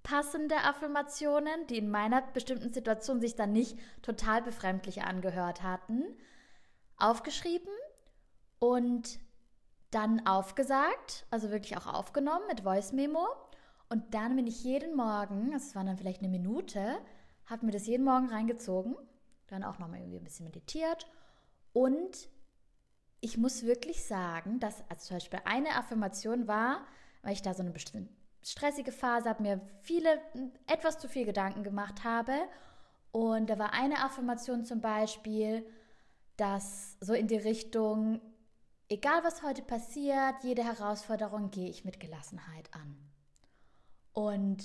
passende 0.07 0.55
Affirmationen, 0.63 1.67
die 1.67 1.79
in 1.79 1.91
meiner 1.91 2.21
bestimmten 2.21 2.71
Situation 2.71 3.19
sich 3.19 3.35
dann 3.35 3.51
nicht 3.51 3.77
total 4.01 4.41
befremdlich 4.41 5.03
angehört 5.03 5.63
hatten, 5.63 6.01
aufgeschrieben 6.95 7.73
und 8.59 9.19
dann 9.91 10.25
aufgesagt, 10.25 11.25
also 11.29 11.51
wirklich 11.51 11.75
auch 11.75 11.87
aufgenommen 11.87 12.45
mit 12.47 12.61
Voice 12.61 12.93
Memo. 12.93 13.27
Und 13.89 14.13
dann 14.13 14.37
bin 14.37 14.47
ich 14.47 14.63
jeden 14.63 14.95
Morgen, 14.95 15.51
das 15.51 15.75
war 15.75 15.83
dann 15.83 15.97
vielleicht 15.97 16.21
eine 16.21 16.29
Minute, 16.29 16.99
habe 17.45 17.65
mir 17.65 17.73
das 17.73 17.85
jeden 17.85 18.05
Morgen 18.05 18.29
reingezogen, 18.29 18.95
dann 19.47 19.65
auch 19.65 19.77
nochmal 19.77 19.99
irgendwie 19.99 20.19
ein 20.19 20.23
bisschen 20.23 20.45
meditiert 20.45 21.05
und 21.73 22.29
ich 23.19 23.37
muss 23.37 23.63
wirklich 23.63 24.05
sagen, 24.05 24.59
dass 24.61 24.89
also 24.89 25.07
zum 25.07 25.17
Beispiel 25.17 25.39
eine 25.43 25.75
Affirmation 25.75 26.47
war, 26.47 26.85
weil 27.23 27.33
ich 27.33 27.41
da 27.41 27.53
so 27.53 27.61
eine 27.61 27.71
bestimmte 27.71 28.16
stressige 28.43 28.91
Phase 28.91 29.29
habe, 29.29 29.43
mir 29.43 29.61
viele, 29.81 30.21
etwas 30.67 30.99
zu 30.99 31.07
viel 31.07 31.25
Gedanken 31.25 31.63
gemacht 31.63 32.03
habe. 32.03 32.33
Und 33.11 33.49
da 33.49 33.57
war 33.57 33.73
eine 33.73 34.03
Affirmation 34.03 34.65
zum 34.65 34.81
Beispiel, 34.81 35.65
dass 36.37 36.97
so 37.01 37.13
in 37.13 37.27
die 37.27 37.37
Richtung, 37.37 38.21
egal 38.89 39.23
was 39.23 39.43
heute 39.43 39.63
passiert, 39.63 40.35
jede 40.43 40.63
Herausforderung 40.63 41.51
gehe 41.51 41.69
ich 41.69 41.83
mit 41.83 41.99
Gelassenheit 41.99 42.73
an. 42.73 42.97
Und 44.13 44.63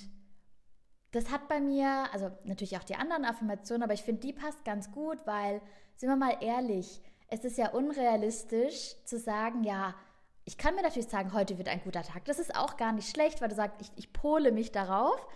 das 1.12 1.30
hat 1.30 1.48
bei 1.48 1.61
mir, 1.61 2.08
also 2.12 2.30
natürlich 2.44 2.78
auch 2.78 2.85
die 2.85 2.96
anderen 2.96 3.24
Affirmationen, 3.24 3.82
aber 3.82 3.94
ich 3.94 4.02
finde, 4.02 4.22
die 4.22 4.32
passt 4.32 4.64
ganz 4.64 4.90
gut, 4.92 5.18
weil, 5.26 5.61
sind 5.96 6.08
wir 6.08 6.16
mal 6.16 6.37
ehrlich, 6.40 7.02
es 7.28 7.44
ist 7.44 7.58
ja 7.58 7.70
unrealistisch 7.70 8.96
zu 9.04 9.18
sagen, 9.18 9.64
ja, 9.64 9.94
ich 10.44 10.59
kann 10.59 10.74
mir 10.74 10.83
natürlich 10.83 11.09
sagen, 11.09 11.33
heute 11.33 11.59
wird 11.59 11.68
ein 11.68 11.83
guter 11.83 12.02
Tag. 12.02 12.24
Das 12.24 12.38
ist 12.38 12.57
auch 12.57 12.76
gar 12.76 12.92
nicht 12.92 13.09
schlecht, 13.09 13.40
weil 13.40 13.48
du 13.48 13.55
sagst, 13.55 13.81
ich, 13.81 13.90
ich 13.96 14.12
pole 14.12 14.52
mich 14.52 14.72
darauf. 14.72 15.26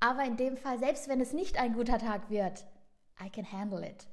Aber 0.00 0.24
in 0.24 0.36
dem 0.36 0.56
Fall, 0.56 0.78
selbst 0.78 1.08
wenn 1.08 1.20
es 1.20 1.32
nicht 1.32 1.58
ein 1.58 1.74
guter 1.74 1.98
Tag 1.98 2.30
wird, 2.30 2.66
I 3.22 3.30
can 3.30 3.50
handle 3.50 3.86
it. 3.86 4.06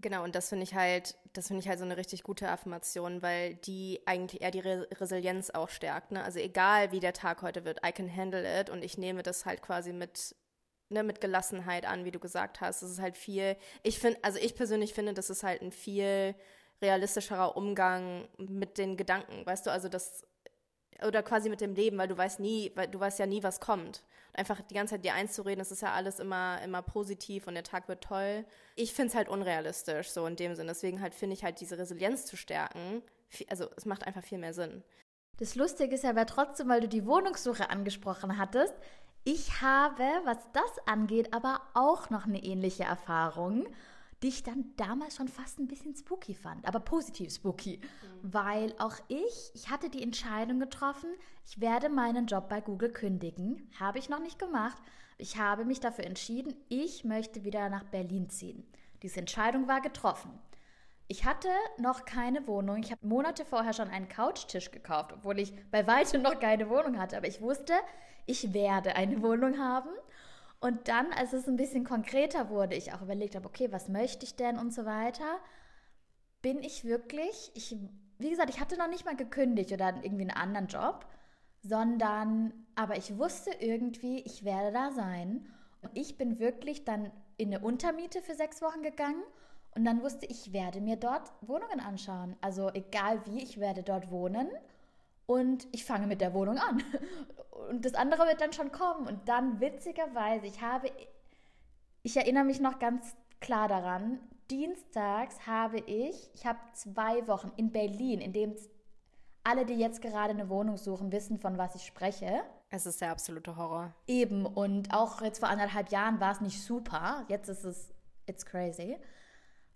Genau, 0.00 0.22
und 0.24 0.34
das 0.34 0.48
finde 0.48 0.64
ich 0.64 0.74
halt, 0.74 1.16
das 1.32 1.46
finde 1.46 1.62
ich 1.62 1.68
halt 1.68 1.78
so 1.78 1.84
eine 1.84 1.96
richtig 1.96 2.24
gute 2.24 2.48
Affirmation, 2.48 3.22
weil 3.22 3.54
die 3.54 4.02
eigentlich 4.04 4.42
eher 4.42 4.50
die 4.50 4.60
Re 4.60 4.86
Resilienz 5.00 5.50
auch 5.50 5.68
stärkt. 5.68 6.12
Ne? 6.12 6.22
Also 6.22 6.40
egal 6.40 6.92
wie 6.92 7.00
der 7.00 7.14
Tag 7.14 7.42
heute 7.42 7.64
wird, 7.64 7.80
I 7.86 7.92
can 7.92 8.14
handle 8.14 8.60
it 8.60 8.68
und 8.68 8.84
ich 8.84 8.98
nehme 8.98 9.22
das 9.22 9.46
halt 9.46 9.62
quasi 9.62 9.92
mit, 9.92 10.36
ne, 10.90 11.04
mit 11.04 11.20
Gelassenheit 11.20 11.86
an, 11.86 12.04
wie 12.04 12.10
du 12.10 12.18
gesagt 12.18 12.60
hast. 12.60 12.82
Das 12.82 12.90
ist 12.90 13.00
halt 13.00 13.16
viel, 13.16 13.56
ich 13.82 13.98
finde, 13.98 14.18
also 14.22 14.38
ich 14.38 14.56
persönlich 14.56 14.92
finde, 14.92 15.14
das 15.14 15.30
ist 15.30 15.42
halt 15.42 15.62
ein 15.62 15.72
viel 15.72 16.34
realistischerer 16.82 17.56
Umgang 17.56 18.28
mit 18.38 18.78
den 18.78 18.96
Gedanken, 18.96 19.44
weißt 19.46 19.66
du, 19.66 19.70
also 19.70 19.88
das 19.88 20.26
oder 21.06 21.22
quasi 21.22 21.48
mit 21.48 21.60
dem 21.60 21.74
Leben, 21.74 21.98
weil 21.98 22.08
du 22.08 22.16
weißt 22.16 22.40
nie, 22.40 22.72
weil 22.74 22.88
du 22.88 23.00
weißt 23.00 23.18
ja 23.18 23.26
nie, 23.26 23.42
was 23.42 23.60
kommt. 23.60 24.04
Einfach 24.32 24.60
die 24.62 24.74
ganze 24.74 24.94
Zeit 24.94 25.04
dir 25.04 25.14
einzureden, 25.14 25.58
das 25.58 25.70
ist 25.70 25.82
ja 25.82 25.92
alles 25.92 26.18
immer, 26.18 26.60
immer 26.62 26.82
positiv 26.82 27.46
und 27.46 27.54
der 27.54 27.62
Tag 27.62 27.88
wird 27.88 28.02
toll. 28.02 28.44
Ich 28.76 28.94
finde 28.94 29.08
es 29.08 29.14
halt 29.14 29.28
unrealistisch, 29.28 30.10
so 30.10 30.26
in 30.26 30.36
dem 30.36 30.54
Sinn. 30.54 30.66
Deswegen 30.66 31.00
halt 31.00 31.14
finde 31.14 31.34
ich 31.34 31.44
halt 31.44 31.60
diese 31.60 31.78
Resilienz 31.78 32.26
zu 32.26 32.36
stärken, 32.36 33.02
also 33.48 33.68
es 33.76 33.86
macht 33.86 34.06
einfach 34.06 34.22
viel 34.22 34.38
mehr 34.38 34.54
Sinn. 34.54 34.82
Das 35.38 35.56
Lustige 35.56 35.94
ist 35.94 36.04
ja 36.04 36.10
aber 36.10 36.26
trotzdem, 36.26 36.68
weil 36.68 36.80
du 36.80 36.88
die 36.88 37.06
Wohnungssuche 37.06 37.70
angesprochen 37.70 38.38
hattest, 38.38 38.74
ich 39.24 39.62
habe, 39.62 40.04
was 40.24 40.38
das 40.52 40.86
angeht, 40.86 41.32
aber 41.32 41.62
auch 41.72 42.10
noch 42.10 42.26
eine 42.26 42.42
ähnliche 42.42 42.84
Erfahrung 42.84 43.66
die 44.24 44.28
ich 44.28 44.42
dann 44.42 44.64
damals 44.78 45.16
schon 45.16 45.28
fast 45.28 45.58
ein 45.58 45.68
bisschen 45.68 45.94
spooky 45.94 46.32
fand, 46.32 46.66
aber 46.66 46.80
positiv 46.80 47.30
spooky, 47.30 47.78
mhm. 47.78 48.32
weil 48.32 48.74
auch 48.78 48.96
ich, 49.08 49.50
ich 49.52 49.68
hatte 49.68 49.90
die 49.90 50.02
Entscheidung 50.02 50.58
getroffen, 50.58 51.10
ich 51.44 51.60
werde 51.60 51.90
meinen 51.90 52.24
Job 52.24 52.48
bei 52.48 52.62
Google 52.62 52.90
kündigen, 52.90 53.70
habe 53.78 53.98
ich 53.98 54.08
noch 54.08 54.20
nicht 54.20 54.38
gemacht. 54.38 54.80
Ich 55.18 55.36
habe 55.36 55.66
mich 55.66 55.78
dafür 55.78 56.06
entschieden, 56.06 56.56
ich 56.70 57.04
möchte 57.04 57.44
wieder 57.44 57.68
nach 57.68 57.84
Berlin 57.84 58.30
ziehen. 58.30 58.66
Diese 59.02 59.20
Entscheidung 59.20 59.68
war 59.68 59.82
getroffen. 59.82 60.30
Ich 61.06 61.26
hatte 61.26 61.50
noch 61.76 62.06
keine 62.06 62.46
Wohnung. 62.46 62.78
Ich 62.78 62.92
habe 62.92 63.06
Monate 63.06 63.44
vorher 63.44 63.74
schon 63.74 63.90
einen 63.90 64.08
Couchtisch 64.08 64.70
gekauft, 64.70 65.12
obwohl 65.12 65.38
ich 65.38 65.52
bei 65.70 65.86
weitem 65.86 66.22
noch 66.22 66.40
keine 66.40 66.70
Wohnung 66.70 66.98
hatte. 66.98 67.18
Aber 67.18 67.28
ich 67.28 67.42
wusste, 67.42 67.74
ich 68.24 68.54
werde 68.54 68.96
eine 68.96 69.20
Wohnung 69.22 69.58
haben. 69.58 69.90
Und 70.64 70.88
dann, 70.88 71.12
als 71.12 71.34
es 71.34 71.46
ein 71.46 71.56
bisschen 71.56 71.84
konkreter 71.84 72.48
wurde, 72.48 72.74
ich 72.74 72.94
auch 72.94 73.02
überlegt 73.02 73.34
habe, 73.34 73.46
okay, 73.46 73.70
was 73.70 73.90
möchte 73.90 74.24
ich 74.24 74.34
denn 74.34 74.58
und 74.58 74.72
so 74.72 74.86
weiter, 74.86 75.38
bin 76.40 76.62
ich 76.62 76.86
wirklich, 76.86 77.52
ich, 77.52 77.76
wie 78.16 78.30
gesagt, 78.30 78.48
ich 78.48 78.60
hatte 78.60 78.78
noch 78.78 78.88
nicht 78.88 79.04
mal 79.04 79.14
gekündigt 79.14 79.72
oder 79.72 79.88
irgendwie 80.02 80.22
einen 80.22 80.30
anderen 80.30 80.68
Job, 80.68 81.04
sondern, 81.60 82.54
aber 82.76 82.96
ich 82.96 83.18
wusste 83.18 83.50
irgendwie, 83.60 84.20
ich 84.20 84.46
werde 84.46 84.72
da 84.72 84.90
sein. 84.90 85.46
Und 85.82 85.90
ich 85.92 86.16
bin 86.16 86.38
wirklich 86.38 86.86
dann 86.86 87.10
in 87.36 87.54
eine 87.54 87.62
Untermiete 87.62 88.22
für 88.22 88.34
sechs 88.34 88.62
Wochen 88.62 88.80
gegangen 88.80 89.22
und 89.74 89.84
dann 89.84 90.00
wusste 90.00 90.24
ich, 90.24 90.46
ich 90.46 90.52
werde 90.54 90.80
mir 90.80 90.96
dort 90.96 91.30
Wohnungen 91.42 91.80
anschauen. 91.80 92.36
Also 92.40 92.70
egal 92.72 93.20
wie, 93.26 93.42
ich 93.42 93.60
werde 93.60 93.82
dort 93.82 94.10
wohnen 94.10 94.48
und 95.26 95.66
ich 95.72 95.84
fange 95.84 96.06
mit 96.06 96.20
der 96.20 96.34
Wohnung 96.34 96.58
an 96.58 96.82
und 97.68 97.84
das 97.84 97.94
andere 97.94 98.26
wird 98.26 98.40
dann 98.40 98.52
schon 98.52 98.72
kommen. 98.72 99.06
Und 99.06 99.28
dann 99.28 99.60
witzigerweise, 99.60 100.46
ich 100.46 100.60
habe, 100.60 100.90
ich 102.02 102.16
erinnere 102.16 102.44
mich 102.44 102.60
noch 102.60 102.78
ganz 102.78 103.14
klar 103.40 103.68
daran, 103.68 104.18
dienstags 104.50 105.46
habe 105.46 105.78
ich, 105.78 106.30
ich 106.34 106.46
habe 106.46 106.58
zwei 106.74 107.26
Wochen 107.26 107.52
in 107.56 107.72
Berlin, 107.72 108.20
in 108.20 108.32
dem 108.32 108.54
alle, 109.46 109.66
die 109.66 109.74
jetzt 109.74 110.00
gerade 110.00 110.30
eine 110.30 110.48
Wohnung 110.48 110.78
suchen, 110.78 111.12
wissen, 111.12 111.38
von 111.38 111.58
was 111.58 111.74
ich 111.74 111.84
spreche. 111.84 112.42
Es 112.70 112.86
ist 112.86 113.02
der 113.02 113.10
absolute 113.10 113.56
Horror. 113.56 113.94
Eben, 114.06 114.46
und 114.46 114.92
auch 114.92 115.20
jetzt 115.20 115.38
vor 115.38 115.50
anderthalb 115.50 115.90
Jahren 115.90 116.18
war 116.18 116.32
es 116.32 116.40
nicht 116.40 116.62
super. 116.62 117.24
Jetzt 117.28 117.48
ist 117.48 117.64
es, 117.64 117.92
it's 118.26 118.46
crazy. 118.46 118.96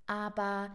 Aber 0.07 0.71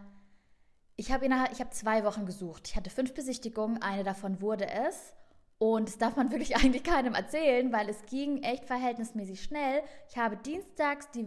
ich 0.96 1.12
habe 1.12 1.26
ich 1.26 1.70
zwei 1.70 2.04
Wochen 2.04 2.26
gesucht. 2.26 2.68
Ich 2.68 2.76
hatte 2.76 2.90
fünf 2.90 3.14
Besichtigungen, 3.14 3.82
eine 3.82 4.04
davon 4.04 4.40
wurde 4.40 4.68
es. 4.68 5.14
Und 5.58 5.88
das 5.88 5.98
darf 5.98 6.16
man 6.16 6.30
wirklich 6.32 6.56
eigentlich 6.56 6.84
keinem 6.84 7.14
erzählen, 7.14 7.72
weil 7.72 7.88
es 7.88 8.04
ging 8.06 8.42
echt 8.42 8.64
verhältnismäßig 8.64 9.42
schnell. 9.42 9.82
Ich 10.08 10.16
habe 10.18 10.36
dienstags 10.36 11.10
die, 11.10 11.26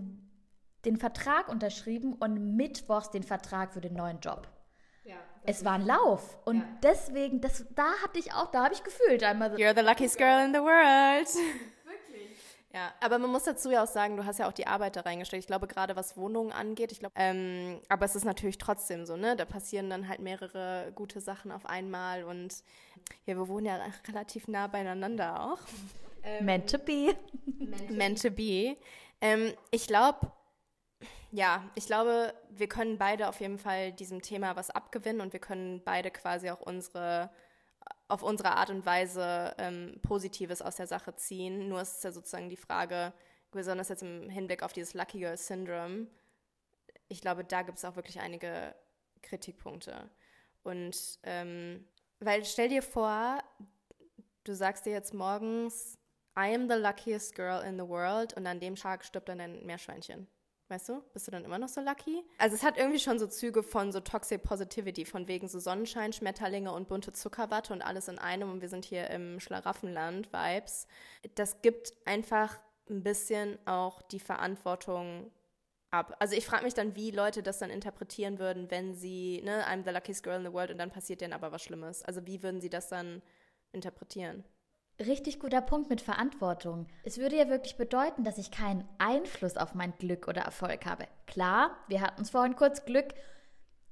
den 0.86 0.98
Vertrag 0.98 1.50
unterschrieben 1.50 2.14
und 2.14 2.56
mittwochs 2.56 3.12
den 3.12 3.24
Vertrag 3.24 3.74
für 3.74 3.82
den 3.82 3.94
neuen 3.94 4.20
Job. 4.20 4.48
Ja, 5.04 5.16
es 5.44 5.64
war 5.64 5.74
ein 5.74 5.86
Lauf. 5.86 6.38
Und 6.46 6.58
ja. 6.58 6.68
deswegen, 6.84 7.42
das, 7.42 7.66
da 7.76 7.88
hatte 8.04 8.20
ich 8.20 8.34
auch, 8.34 8.52
da 8.52 8.66
habe 8.66 8.74
ich 8.74 8.84
gefühlt 8.84 9.24
einmal 9.24 9.52
so. 9.52 9.58
You're 9.58 9.76
the 9.76 9.82
luckiest 9.82 10.18
girl 10.18 10.46
in 10.46 10.54
the 10.54 10.60
world. 10.60 11.28
Ja, 12.78 12.94
aber 13.00 13.18
man 13.18 13.32
muss 13.32 13.44
dazu 13.44 13.72
ja 13.72 13.84
auch 13.84 13.88
sagen, 13.88 14.18
du 14.18 14.26
hast 14.26 14.38
ja 14.38 14.48
auch 14.48 14.54
die 14.54 14.68
Arbeit 14.68 14.96
da 14.96 15.02
reingesteckt. 15.02 15.42
Ich 15.42 15.48
glaube, 15.48 15.66
gerade 15.66 15.96
was 15.96 16.16
Wohnungen 16.16 16.52
angeht, 16.52 16.92
ich 16.92 17.00
glaube, 17.00 17.16
ähm, 17.18 17.82
aber 17.90 18.06
es 18.06 18.16
ist 18.16 18.24
natürlich 18.24 18.60
trotzdem 18.60 19.08
so, 19.08 19.18
ne? 19.18 19.36
Da 19.36 19.46
passieren 19.46 19.90
dann 19.90 20.08
halt 20.08 20.20
mehrere 20.20 20.92
gute 20.94 21.20
Sachen 21.20 21.52
auf 21.52 21.66
einmal 21.66 22.24
und 22.24 22.64
ja, 23.26 23.36
wir 23.36 23.48
wohnen 23.48 23.66
ja 23.66 23.80
relativ 24.08 24.48
nah 24.48 24.68
beieinander 24.68 25.44
auch. 25.44 25.58
Ähm, 26.22 26.46
meant 26.46 26.70
to 26.70 26.78
be. 26.78 27.16
Meant 27.90 28.22
to 28.22 28.30
be. 28.30 28.78
Ähm, 29.22 29.54
ich 29.72 29.88
glaube, 29.88 30.32
ja, 31.32 31.68
ich 31.74 31.88
glaube, 31.88 32.32
wir 32.52 32.70
können 32.70 33.00
beide 33.00 33.28
auf 33.28 33.40
jeden 33.42 33.58
Fall 33.58 33.92
diesem 33.92 34.22
Thema 34.22 34.56
was 34.56 34.70
abgewinnen 34.70 35.22
und 35.22 35.34
wir 35.34 35.40
können 35.40 35.82
beide 35.84 36.12
quasi 36.12 36.52
auch 36.52 36.62
unsere 36.62 37.32
auf 38.08 38.24
unsere 38.24 38.52
Art 38.52 38.70
und 38.70 38.86
Weise 38.86 39.54
ähm, 39.58 40.00
Positives 40.02 40.62
aus 40.62 40.76
der 40.76 40.88
Sache 40.88 41.16
ziehen. 41.16 41.68
Nur 41.68 41.82
ist 41.82 41.98
es 41.98 42.04
ja 42.04 42.12
sozusagen 42.12 42.50
die 42.50 42.58
Frage, 42.58 43.14
besonders 43.52 43.90
jetzt 43.90 44.04
im 44.04 44.30
Hinblick 44.30 44.64
auf 44.64 44.74
dieses 44.74 44.94
Lucky 44.94 45.20
Girl 45.20 45.38
Syndrome, 45.38 46.08
ich 47.10 47.22
glaube, 47.22 47.44
da 47.44 47.62
gibt 47.62 47.78
es 47.78 47.86
auch 47.86 47.96
wirklich 47.96 48.20
einige 48.20 48.76
Kritikpunkte. 49.22 50.10
Und 50.64 51.20
ähm, 51.24 51.88
weil 52.20 52.44
stell 52.46 52.70
dir 52.70 52.82
vor, 52.82 53.40
du 54.44 54.54
sagst 54.54 54.86
dir 54.86 54.92
jetzt 54.92 55.14
morgens, 55.14 55.98
I 56.38 56.54
am 56.54 56.70
the 56.70 56.76
luckiest 56.76 57.36
girl 57.36 57.64
in 57.64 57.78
the 57.78 57.88
world 57.88 58.34
und 58.34 58.46
an 58.46 58.60
dem 58.60 58.76
Tag 58.76 59.06
stirbt 59.06 59.30
dann 59.30 59.40
ein 59.40 59.66
Meerschweinchen. 59.66 60.28
Weißt 60.70 60.90
du, 60.90 61.02
bist 61.14 61.28
du 61.28 61.32
dann 61.32 61.46
immer 61.46 61.60
noch 61.60 61.70
so 61.70 61.80
lucky? 61.80 62.24
Also 62.40 62.56
es 62.56 62.64
hat 62.64 62.78
irgendwie 62.78 63.00
schon 63.00 63.20
so 63.20 63.28
Züge 63.28 63.64
von 63.64 63.94
so 63.94 64.02
Toxic 64.02 64.44
Positivity, 64.44 65.06
von 65.06 65.30
wegen 65.30 65.48
so 65.48 65.60
Sonnenschein, 65.60 66.12
Schmetterlinge 66.12 66.74
und 66.74 66.90
bunte 66.90 67.14
Zuckerwatte 67.14 67.72
und 67.72 67.82
alles 67.82 68.10
in 68.10 68.20
einem 68.20 68.52
und 68.52 68.62
wir 68.62 68.68
sind 68.68 68.84
hier 68.84 69.10
im 69.10 69.40
Schlaraffenland, 69.40 70.32
Vibes. 70.34 70.88
Das 71.36 71.62
gibt 71.62 71.94
einfach 72.06 72.60
ein 72.90 73.02
bisschen 73.02 73.58
auch 73.66 74.02
die 74.02 74.20
Verantwortung 74.20 75.32
ab. 75.90 76.18
Also 76.20 76.36
ich 76.36 76.46
frage 76.46 76.66
mich 76.66 76.74
dann, 76.74 76.98
wie 76.98 77.12
Leute 77.12 77.44
das 77.44 77.60
dann 77.60 77.70
interpretieren 77.70 78.38
würden, 78.38 78.70
wenn 78.70 78.94
sie, 78.94 79.42
ne, 79.46 79.66
I'm 79.68 79.86
the 79.86 79.92
luckiest 79.92 80.24
girl 80.24 80.38
in 80.38 80.46
the 80.46 80.52
world 80.52 80.72
und 80.72 80.80
dann 80.80 80.92
passiert 80.92 81.22
denen 81.22 81.34
aber 81.34 81.54
was 81.54 81.64
Schlimmes. 81.64 82.04
Also 82.04 82.26
wie 82.28 82.44
würden 82.44 82.60
sie 82.60 82.70
das 82.70 82.90
dann 82.90 83.22
interpretieren? 83.72 84.44
Richtig 85.00 85.40
guter 85.40 85.62
Punkt 85.62 85.92
mit 85.92 86.02
Verantwortung. 86.02 86.88
Es 87.04 87.20
würde 87.20 87.38
ja 87.38 87.50
wirklich 87.50 87.78
bedeuten, 87.78 88.24
dass 88.24 88.40
ich 88.40 88.50
keinen 88.50 88.84
Einfluss 88.98 89.56
auf 89.56 89.76
mein 89.76 89.94
Glück 90.00 90.28
oder 90.28 90.42
Erfolg 90.42 90.88
habe. 90.88 91.06
Klar, 91.28 91.78
wir 91.88 92.02
hatten 92.02 92.20
uns 92.20 92.32
vorhin 92.32 92.56
kurz 92.56 92.84
Glück. 92.84 93.14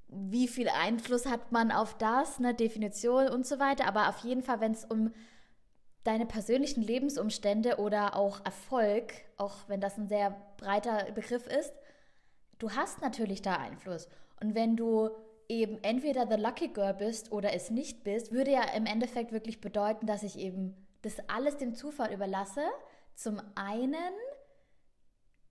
Wie 0.07 0.47
viel 0.47 0.67
Einfluss 0.67 1.27
hat 1.27 1.51
man 1.51 1.71
auf 1.71 1.95
das, 1.97 2.39
eine 2.39 2.55
Definition 2.55 3.27
und 3.27 3.45
so 3.45 3.59
weiter. 3.59 3.87
Aber 3.87 4.09
auf 4.09 4.19
jeden 4.19 4.41
Fall, 4.41 4.61
wenn 4.61 4.71
es 4.71 4.83
um 4.83 5.13
deine 6.05 6.25
persönlichen 6.25 6.81
Lebensumstände 6.81 7.77
oder 7.77 8.15
auch 8.15 8.43
Erfolg, 8.43 9.13
auch 9.37 9.57
wenn 9.67 9.81
das 9.81 9.97
ein 9.97 10.07
sehr 10.07 10.35
breiter 10.57 11.11
Begriff 11.11 11.45
ist, 11.45 11.73
du 12.57 12.71
hast 12.71 13.01
natürlich 13.01 13.43
da 13.43 13.57
Einfluss. 13.57 14.07
Und 14.41 14.55
wenn 14.55 14.75
du 14.75 15.11
eben 15.49 15.77
entweder 15.83 16.27
the 16.27 16.41
lucky 16.41 16.69
girl 16.69 16.95
bist 16.95 17.31
oder 17.31 17.53
es 17.53 17.69
nicht 17.69 18.03
bist, 18.03 18.31
würde 18.31 18.51
ja 18.51 18.63
im 18.75 18.87
Endeffekt 18.87 19.31
wirklich 19.31 19.61
bedeuten, 19.61 20.07
dass 20.07 20.23
ich 20.23 20.39
eben 20.39 20.75
das 21.05 21.17
alles 21.29 21.57
dem 21.57 21.75
Zufall 21.75 22.11
überlasse. 22.11 22.63
Zum 23.13 23.41
einen 23.55 24.13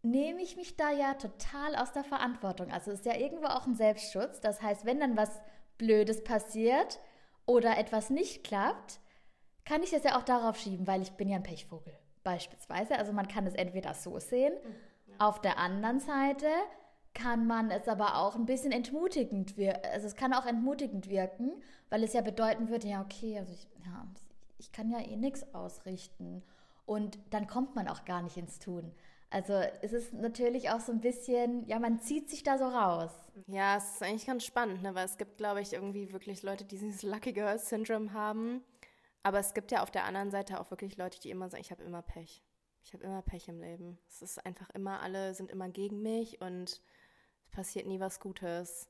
nehme 0.03 0.43
ich 0.43 0.57
mich 0.57 0.77
da 0.77 0.90
ja 0.90 1.14
total 1.14 1.77
aus 1.77 1.93
der 1.93 2.05
Verantwortung. 2.05 2.71
Also 2.71 2.90
es 2.90 3.01
ist 3.01 3.07
ja 3.07 3.17
irgendwo 3.17 3.47
auch 3.47 3.67
ein 3.67 3.77
Selbstschutz. 3.77 4.40
Das 4.40 4.61
heißt, 4.61 4.85
wenn 4.85 5.01
dann 5.01 5.17
was 5.17 5.40
Blödes 5.79 6.25
passiert 6.25 6.99
oder 7.47 7.79
etwas 7.79 8.11
nicht 8.11 8.45
klappt, 8.45 9.01
kann 9.64 9.83
ich 9.83 9.90
das 9.93 10.05
ja 10.05 10.19
auch 10.19 10.25
darauf 10.25 10.59
schieben, 10.59 10.87
weil 10.87 11.01
ich 11.01 11.12
bin 11.12 11.29
ja 11.29 11.37
ein 11.37 11.43
Pechvogel 11.43 11.95
beispielsweise. 12.23 12.99
Also 12.99 13.12
man 13.12 13.29
kann 13.29 13.47
es 13.47 13.55
entweder 13.55 13.95
so 13.95 14.19
sehen. 14.19 14.53
Auf 15.19 15.40
der 15.40 15.59
anderen 15.59 16.01
Seite 16.01 16.49
kann 17.14 17.47
man 17.47 17.71
es 17.71 17.87
aber 17.87 18.17
auch 18.19 18.35
ein 18.35 18.47
bisschen 18.47 18.73
entmutigend 18.73 19.57
wirken. 19.57 19.88
Also 19.93 20.09
es 20.09 20.17
kann 20.17 20.35
auch 20.35 20.47
entmutigend 20.47 21.09
wirken, 21.09 21.62
weil 21.88 22.03
es 22.03 22.12
ja 22.12 22.21
bedeuten 22.21 22.69
würde, 22.69 22.88
ja, 22.88 23.01
okay, 23.01 23.38
also 23.38 23.53
ich, 23.53 23.69
ja, 23.87 24.07
ich 24.64 24.72
kann 24.72 24.90
ja 24.90 25.00
eh 25.00 25.16
nichts 25.16 25.55
ausrichten. 25.55 26.42
Und 26.87 27.18
dann 27.31 27.46
kommt 27.46 27.74
man 27.74 27.87
auch 27.88 28.05
gar 28.05 28.22
nicht 28.22 28.37
ins 28.37 28.59
Tun. 28.59 28.92
Also 29.31 29.53
es 29.83 29.92
ist 29.92 30.12
natürlich 30.12 30.70
auch 30.70 30.81
so 30.81 30.92
ein 30.92 31.00
bisschen, 31.00 31.66
ja, 31.66 31.79
man 31.79 31.98
zieht 31.98 32.31
sich 32.31 32.42
da 32.42 32.57
so 32.57 32.64
raus. 32.64 33.11
Ja, 33.46 33.77
es 33.77 33.94
ist 33.94 34.03
eigentlich 34.03 34.27
ganz 34.27 34.44
spannend, 34.44 34.83
ne? 34.83 34.94
weil 34.94 35.05
es 35.05 35.18
gibt, 35.18 35.38
glaube 35.38 35.61
ich, 35.61 35.72
irgendwie 35.72 36.12
wirklich 36.12 36.42
Leute, 36.42 36.64
die 36.64 36.79
dieses 36.79 37.03
Lucky 37.03 37.33
Girl 37.33 37.59
Syndrome 37.59 38.12
haben. 38.12 38.62
Aber 39.22 39.38
es 39.38 39.55
gibt 39.55 39.72
ja 39.72 39.83
auf 39.83 39.90
der 39.90 40.05
anderen 40.05 40.31
Seite 40.31 40.61
auch 40.61 40.70
wirklich 40.70 40.96
Leute, 40.96 41.20
die 41.20 41.31
immer 41.31 41.48
sagen, 41.48 41.62
ich 41.62 41.70
habe 41.70 41.83
immer 41.83 42.03
Pech. 42.03 42.42
Ich 42.85 42.92
habe 42.92 43.05
immer 43.05 43.22
Pech 43.22 43.48
im 43.48 43.61
Leben. 43.61 43.98
Es 44.09 44.22
ist 44.22 44.44
einfach 44.44 44.70
immer, 44.70 45.00
alle 45.00 45.35
sind 45.35 45.50
immer 45.50 45.68
gegen 45.68 46.03
mich 46.03 46.40
und 46.40 46.81
es 47.44 47.50
passiert 47.50 47.87
nie 47.87 48.00
was 48.00 48.20
Gutes. 48.20 48.88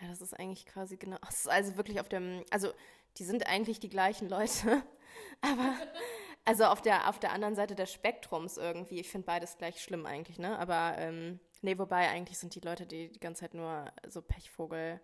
Ja, 0.00 0.08
das 0.08 0.20
ist 0.20 0.38
eigentlich 0.38 0.66
quasi 0.66 0.96
genau, 0.96 1.18
es 1.28 1.40
ist 1.40 1.48
also 1.48 1.76
wirklich 1.76 2.00
auf 2.00 2.08
dem, 2.08 2.44
also 2.50 2.72
die 3.18 3.24
sind 3.24 3.46
eigentlich 3.46 3.80
die 3.80 3.90
gleichen 3.90 4.28
Leute, 4.28 4.82
aber 5.40 5.76
also 6.44 6.64
auf 6.64 6.82
der, 6.82 7.08
auf 7.08 7.18
der 7.18 7.32
anderen 7.32 7.54
Seite 7.54 7.74
des 7.74 7.92
Spektrums 7.92 8.56
irgendwie, 8.56 9.00
ich 9.00 9.08
finde 9.08 9.26
beides 9.26 9.58
gleich 9.58 9.80
schlimm 9.80 10.06
eigentlich, 10.06 10.38
ne? 10.38 10.58
Aber 10.58 10.96
ähm, 10.98 11.38
nee, 11.60 11.78
wobei 11.78 12.08
eigentlich 12.08 12.38
sind 12.38 12.54
die 12.54 12.60
Leute, 12.60 12.86
die 12.86 13.12
die 13.12 13.20
ganze 13.20 13.42
Zeit 13.42 13.54
nur 13.54 13.92
so 14.08 14.22
Pechvogel 14.22 15.00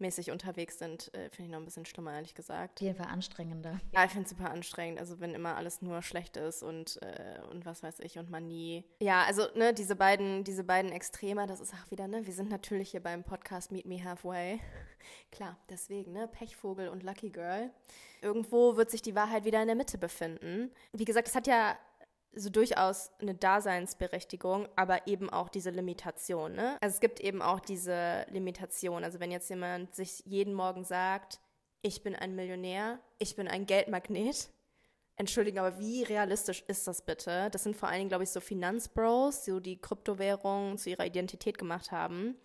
mäßig 0.00 0.30
unterwegs 0.30 0.78
sind, 0.78 1.12
äh, 1.14 1.30
finde 1.30 1.44
ich 1.44 1.50
noch 1.50 1.58
ein 1.58 1.64
bisschen 1.64 1.86
schlimmer, 1.86 2.14
ehrlich 2.14 2.34
gesagt. 2.34 2.78
Auf 2.78 2.82
jeden 2.82 2.96
Fall 2.96 3.12
anstrengender. 3.12 3.80
Ja, 3.92 4.04
ich 4.04 4.10
finde 4.10 4.24
es 4.24 4.30
super 4.30 4.50
anstrengend. 4.50 4.98
Also 4.98 5.20
wenn 5.20 5.34
immer 5.34 5.56
alles 5.56 5.82
nur 5.82 6.02
schlecht 6.02 6.36
ist 6.36 6.62
und, 6.62 7.00
äh, 7.02 7.40
und 7.50 7.66
was 7.66 7.82
weiß 7.82 8.00
ich 8.00 8.18
und 8.18 8.30
man 8.30 8.46
nie. 8.46 8.84
Ja, 9.00 9.24
also 9.24 9.46
ne, 9.54 9.72
diese 9.74 9.96
beiden, 9.96 10.44
diese 10.44 10.64
beiden 10.64 10.92
Extreme, 10.92 11.46
das 11.46 11.60
ist 11.60 11.74
auch 11.74 11.90
wieder, 11.90 12.08
ne, 12.08 12.26
wir 12.26 12.34
sind 12.34 12.50
natürlich 12.50 12.90
hier 12.90 13.02
beim 13.02 13.24
Podcast 13.24 13.72
Meet 13.72 13.86
Me 13.86 14.02
Halfway. 14.02 14.60
Klar, 15.32 15.56
deswegen, 15.68 16.12
ne, 16.12 16.28
Pechvogel 16.28 16.88
und 16.88 17.02
Lucky 17.02 17.30
Girl. 17.30 17.70
Irgendwo 18.22 18.76
wird 18.76 18.90
sich 18.90 19.02
die 19.02 19.14
Wahrheit 19.14 19.44
wieder 19.44 19.60
in 19.60 19.66
der 19.66 19.76
Mitte 19.76 19.98
befinden. 19.98 20.70
Wie 20.92 21.04
gesagt, 21.04 21.28
es 21.28 21.34
hat 21.34 21.46
ja 21.46 21.78
so 22.32 22.50
durchaus 22.50 23.10
eine 23.20 23.34
Daseinsberechtigung, 23.34 24.68
aber 24.76 25.06
eben 25.06 25.30
auch 25.30 25.48
diese 25.48 25.70
Limitation. 25.70 26.52
Ne? 26.52 26.76
Also 26.80 26.94
es 26.94 27.00
gibt 27.00 27.20
eben 27.20 27.42
auch 27.42 27.60
diese 27.60 28.24
Limitation. 28.30 29.04
Also 29.04 29.20
wenn 29.20 29.32
jetzt 29.32 29.50
jemand 29.50 29.94
sich 29.94 30.22
jeden 30.26 30.54
Morgen 30.54 30.84
sagt, 30.84 31.40
ich 31.82 32.02
bin 32.02 32.14
ein 32.14 32.36
Millionär, 32.36 33.00
ich 33.18 33.36
bin 33.36 33.48
ein 33.48 33.66
Geldmagnet. 33.66 34.50
Entschuldigung, 35.16 35.60
aber 35.60 35.78
wie 35.78 36.02
realistisch 36.02 36.64
ist 36.66 36.86
das 36.86 37.02
bitte? 37.02 37.50
Das 37.50 37.64
sind 37.64 37.76
vor 37.76 37.88
allen 37.88 37.98
Dingen, 37.98 38.08
glaube 38.08 38.24
ich, 38.24 38.30
so 38.30 38.40
Finanzbros, 38.40 39.44
so 39.44 39.60
die 39.60 39.80
Kryptowährungen 39.80 40.78
zu 40.78 40.90
ihrer 40.90 41.04
Identität 41.04 41.58
gemacht 41.58 41.90
haben. 41.90 42.36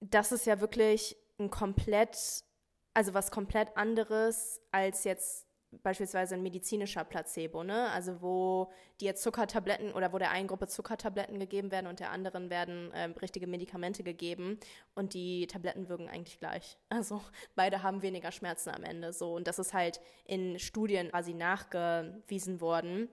Das 0.00 0.32
ist 0.32 0.46
ja 0.46 0.60
wirklich 0.60 1.16
ein 1.38 1.50
komplett, 1.50 2.44
also 2.92 3.14
was 3.14 3.30
komplett 3.30 3.76
anderes 3.76 4.60
als 4.72 5.04
jetzt 5.04 5.43
beispielsweise 5.82 6.34
ein 6.34 6.42
medizinischer 6.42 7.04
Placebo, 7.04 7.64
ne? 7.64 7.90
Also 7.90 8.20
wo 8.22 8.70
dir 9.00 9.14
Zuckertabletten 9.14 9.92
oder 9.92 10.12
wo 10.12 10.18
der 10.18 10.30
einen 10.30 10.48
Gruppe 10.48 10.66
Zuckertabletten 10.68 11.38
gegeben 11.38 11.70
werden 11.70 11.86
und 11.86 12.00
der 12.00 12.10
anderen 12.10 12.50
werden 12.50 12.90
ähm, 12.94 13.12
richtige 13.20 13.46
Medikamente 13.46 14.02
gegeben 14.02 14.58
und 14.94 15.14
die 15.14 15.46
Tabletten 15.46 15.88
wirken 15.88 16.08
eigentlich 16.08 16.38
gleich. 16.38 16.78
Also 16.94 17.20
beide 17.56 17.82
haben 17.82 18.02
weniger 18.02 18.30
Schmerzen 18.30 18.70
am 18.70 18.84
Ende 18.84 19.12
so 19.12 19.34
und 19.34 19.48
das 19.48 19.58
ist 19.58 19.74
halt 19.74 20.00
in 20.24 20.60
Studien 20.60 21.10
quasi 21.10 21.34
nachgewiesen 21.34 22.60
worden. 22.60 23.08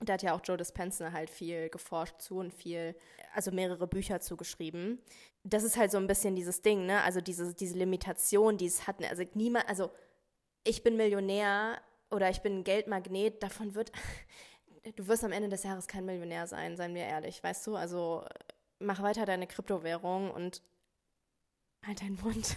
Da 0.00 0.12
hat 0.12 0.22
ja 0.22 0.34
auch 0.34 0.40
Joe 0.44 0.56
Dispenza 0.56 1.12
halt 1.12 1.30
viel 1.30 1.70
geforscht 1.70 2.20
zu 2.20 2.36
und 2.36 2.52
viel, 2.52 2.94
also 3.34 3.50
mehrere 3.50 3.88
Bücher 3.88 4.20
zugeschrieben. 4.20 5.00
Das 5.42 5.64
ist 5.64 5.76
halt 5.76 5.90
so 5.90 5.98
ein 5.98 6.06
bisschen 6.06 6.36
dieses 6.36 6.62
Ding, 6.62 6.86
ne? 6.86 7.02
Also 7.02 7.20
diese, 7.20 7.52
diese 7.54 7.76
Limitation, 7.76 8.56
die 8.56 8.66
es 8.66 8.86
hatten. 8.86 9.04
Also 9.04 9.24
niemand, 9.34 9.68
also 9.68 9.90
ich 10.64 10.82
bin 10.82 10.96
Millionär 10.96 11.80
oder 12.10 12.30
ich 12.30 12.40
bin 12.40 12.64
Geldmagnet, 12.64 13.42
davon 13.42 13.74
wird, 13.74 13.92
du 14.96 15.06
wirst 15.06 15.24
am 15.24 15.32
Ende 15.32 15.48
des 15.48 15.64
Jahres 15.64 15.86
kein 15.86 16.04
Millionär 16.04 16.46
sein, 16.46 16.76
seien 16.76 16.94
wir 16.94 17.04
ehrlich, 17.04 17.42
weißt 17.42 17.66
du? 17.66 17.76
Also 17.76 18.24
mach 18.78 19.02
weiter 19.02 19.24
deine 19.24 19.46
Kryptowährung 19.46 20.30
und 20.30 20.62
halt 21.86 22.00
deinen 22.00 22.18
Mund. 22.22 22.56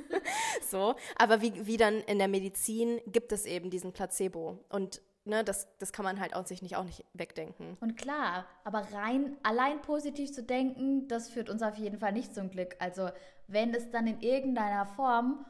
so, 0.70 0.94
aber 1.16 1.40
wie, 1.42 1.66
wie 1.66 1.76
dann 1.76 2.00
in 2.02 2.18
der 2.18 2.28
Medizin 2.28 3.00
gibt 3.06 3.32
es 3.32 3.46
eben 3.46 3.70
diesen 3.70 3.92
Placebo 3.92 4.64
und 4.68 5.00
ne, 5.24 5.44
das, 5.44 5.68
das 5.78 5.92
kann 5.92 6.04
man 6.04 6.20
halt 6.20 6.34
auch 6.34 6.46
sich 6.46 6.62
nicht 6.62 6.76
auch 6.76 6.84
nicht 6.84 7.04
wegdenken. 7.12 7.76
Und 7.80 7.96
klar, 7.96 8.46
aber 8.64 8.86
rein 8.92 9.36
allein 9.42 9.82
positiv 9.82 10.32
zu 10.32 10.42
denken, 10.42 11.08
das 11.08 11.28
führt 11.28 11.50
uns 11.50 11.62
auf 11.62 11.76
jeden 11.76 11.98
Fall 11.98 12.12
nicht 12.12 12.34
zum 12.34 12.50
Glück. 12.50 12.76
Also 12.78 13.10
wenn 13.46 13.74
es 13.74 13.90
dann 13.90 14.06
in 14.06 14.20
irgendeiner 14.20 14.86
Form 14.86 15.44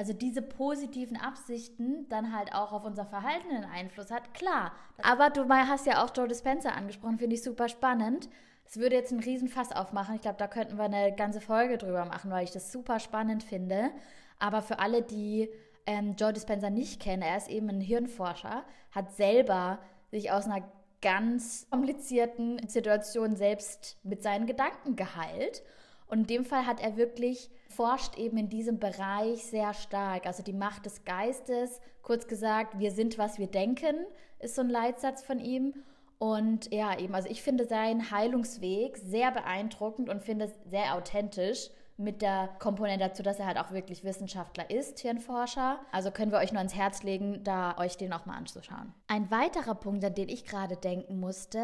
also 0.00 0.14
diese 0.14 0.40
positiven 0.40 1.18
Absichten 1.18 2.08
dann 2.08 2.34
halt 2.34 2.54
auch 2.54 2.72
auf 2.72 2.86
unser 2.86 3.04
Verhalten 3.04 3.50
einen 3.50 3.70
Einfluss 3.70 4.10
hat, 4.10 4.32
klar. 4.32 4.72
Aber 5.02 5.28
du 5.28 5.46
hast 5.46 5.84
ja 5.84 6.02
auch 6.02 6.10
Joe 6.16 6.26
Dispenza 6.26 6.70
angesprochen, 6.70 7.18
finde 7.18 7.36
ich 7.36 7.42
super 7.42 7.68
spannend. 7.68 8.30
Es 8.64 8.78
würde 8.78 8.96
jetzt 8.96 9.12
einen 9.12 9.22
riesen 9.22 9.48
Fass 9.48 9.72
aufmachen. 9.72 10.14
Ich 10.14 10.22
glaube, 10.22 10.38
da 10.38 10.46
könnten 10.46 10.78
wir 10.78 10.84
eine 10.84 11.14
ganze 11.14 11.42
Folge 11.42 11.76
drüber 11.76 12.06
machen, 12.06 12.30
weil 12.30 12.44
ich 12.44 12.50
das 12.50 12.72
super 12.72 12.98
spannend 12.98 13.42
finde. 13.42 13.90
Aber 14.38 14.62
für 14.62 14.78
alle, 14.78 15.02
die 15.02 15.50
ähm, 15.86 16.14
Joe 16.16 16.32
Dispenza 16.32 16.70
nicht 16.70 17.02
kennen, 17.02 17.20
er 17.20 17.36
ist 17.36 17.50
eben 17.50 17.68
ein 17.68 17.82
Hirnforscher, 17.82 18.64
hat 18.92 19.12
selber 19.12 19.80
sich 20.10 20.32
aus 20.32 20.46
einer 20.46 20.66
ganz 21.02 21.66
komplizierten 21.68 22.66
Situation 22.66 23.36
selbst 23.36 23.98
mit 24.02 24.22
seinen 24.22 24.46
Gedanken 24.46 24.96
geheilt. 24.96 25.62
Und 26.06 26.20
in 26.20 26.26
dem 26.26 26.44
Fall 26.46 26.64
hat 26.64 26.80
er 26.80 26.96
wirklich 26.96 27.50
forscht 27.70 28.18
eben 28.18 28.36
in 28.36 28.48
diesem 28.48 28.78
Bereich 28.78 29.44
sehr 29.44 29.74
stark. 29.74 30.26
Also 30.26 30.42
die 30.42 30.52
Macht 30.52 30.86
des 30.86 31.04
Geistes, 31.04 31.80
kurz 32.02 32.26
gesagt, 32.26 32.78
wir 32.78 32.90
sind, 32.90 33.18
was 33.18 33.38
wir 33.38 33.46
denken, 33.46 33.96
ist 34.38 34.56
so 34.56 34.62
ein 34.62 34.68
Leitsatz 34.68 35.22
von 35.22 35.38
ihm. 35.38 35.74
Und 36.18 36.72
ja, 36.72 36.98
eben, 36.98 37.14
also 37.14 37.28
ich 37.30 37.42
finde 37.42 37.64
seinen 37.64 38.10
Heilungsweg 38.10 38.98
sehr 38.98 39.30
beeindruckend 39.30 40.08
und 40.08 40.22
finde 40.22 40.46
es 40.46 40.70
sehr 40.70 40.94
authentisch 40.94 41.70
mit 41.96 42.22
der 42.22 42.48
Komponente 42.58 43.08
dazu, 43.08 43.22
dass 43.22 43.38
er 43.38 43.46
halt 43.46 43.58
auch 43.58 43.72
wirklich 43.72 44.04
Wissenschaftler 44.04 44.70
ist, 44.70 44.98
Hirnforscher. 45.00 45.78
Also 45.92 46.10
können 46.10 46.32
wir 46.32 46.38
euch 46.38 46.52
nur 46.52 46.58
ans 46.58 46.74
Herz 46.74 47.02
legen, 47.02 47.44
da 47.44 47.76
euch 47.78 47.96
den 47.96 48.12
auch 48.12 48.26
mal 48.26 48.36
anzuschauen. 48.36 48.92
Ein 49.06 49.30
weiterer 49.30 49.74
Punkt, 49.74 50.04
an 50.04 50.14
den 50.14 50.28
ich 50.28 50.44
gerade 50.44 50.76
denken 50.76 51.20
musste, 51.20 51.62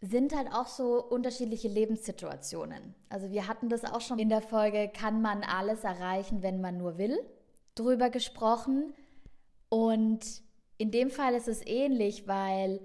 sind 0.00 0.34
halt 0.34 0.52
auch 0.52 0.68
so 0.68 1.02
unterschiedliche 1.02 1.68
Lebenssituationen. 1.68 2.94
Also 3.08 3.30
wir 3.30 3.48
hatten 3.48 3.68
das 3.68 3.84
auch 3.84 4.00
schon 4.00 4.18
in 4.18 4.28
der 4.28 4.42
Folge, 4.42 4.88
kann 4.88 5.20
man 5.20 5.42
alles 5.42 5.82
erreichen, 5.82 6.42
wenn 6.42 6.60
man 6.60 6.78
nur 6.78 6.98
will, 6.98 7.18
drüber 7.74 8.08
gesprochen. 8.08 8.94
Und 9.68 10.20
in 10.76 10.92
dem 10.92 11.10
Fall 11.10 11.34
ist 11.34 11.48
es 11.48 11.66
ähnlich, 11.66 12.28
weil 12.28 12.80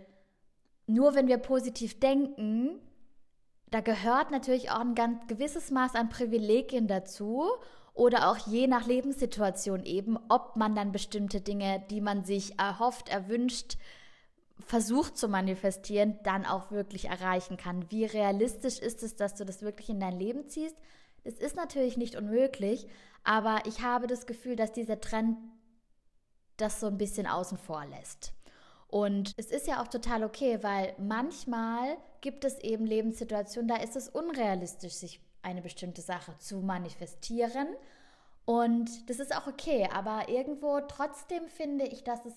nur 0.88 1.14
wenn 1.14 1.28
wir 1.28 1.38
positiv 1.38 2.00
denken, 2.00 2.80
da 3.70 3.82
gehört 3.82 4.32
natürlich 4.32 4.72
auch 4.72 4.82
ein 4.82 4.96
ganz 4.96 5.28
gewisses 5.28 5.72
Maß 5.72 5.96
an 5.96 6.10
Privilegien 6.10 6.88
dazu 6.88 7.48
oder 7.94 8.30
auch 8.30 8.38
je 8.48 8.68
nach 8.68 8.88
Lebenssituation 8.88 9.86
eben, 9.86 10.18
ob 10.30 10.56
man 10.56 10.76
dann 10.76 10.92
bestimmte 10.92 11.42
Dinge, 11.42 11.84
die 11.90 12.02
man 12.02 12.24
sich 12.24 12.60
erhofft, 12.60 13.10
erwünscht, 13.10 13.78
versucht 14.60 15.18
zu 15.18 15.28
manifestieren, 15.28 16.20
dann 16.24 16.46
auch 16.46 16.72
wirklich 16.72 17.06
erreichen 17.06 17.58
kann. 17.58 17.90
Wie 17.92 18.06
realistisch 18.06 18.80
ist 18.80 19.04
es, 19.04 19.16
dass 19.16 19.36
du 19.36 19.46
das 19.46 19.62
wirklich 19.62 19.90
in 19.90 20.00
dein 20.00 20.18
Leben 20.18 20.48
ziehst? 20.48 20.76
Das 21.24 21.36
ist 21.36 21.56
natürlich 21.56 21.98
nicht 21.98 22.16
unmöglich, 22.16 22.88
aber 23.24 23.62
ich 23.66 23.82
habe 23.82 24.08
das 24.08 24.26
Gefühl, 24.26 24.56
dass 24.56 24.72
dieser 24.72 25.00
Trend 25.00 25.38
das 26.58 26.80
so 26.80 26.88
ein 26.88 26.98
bisschen 26.98 27.28
außen 27.28 27.58
vor 27.58 27.86
lässt. 27.86 28.34
Und 28.88 29.34
es 29.38 29.48
ist 29.48 29.66
ja 29.66 29.82
auch 29.82 29.88
total 29.88 30.24
okay, 30.24 30.60
weil 30.62 30.94
manchmal 31.00 31.98
gibt 32.22 32.46
es 32.46 32.60
eben 32.60 32.86
Lebenssituationen, 32.86 33.68
da 33.68 33.78
ist 33.78 33.96
es 33.96 34.08
unrealistisch, 34.08 34.94
sich 34.94 35.20
eine 35.42 35.62
bestimmte 35.62 36.02
Sache 36.02 36.38
zu 36.38 36.58
manifestieren. 36.58 37.68
Und 38.46 39.10
das 39.10 39.20
ist 39.20 39.36
auch 39.36 39.48
okay, 39.48 39.90
aber 39.92 40.30
irgendwo 40.30 40.80
trotzdem 40.82 41.48
finde 41.48 41.86
ich, 41.86 42.04
dass 42.04 42.24
es 42.26 42.34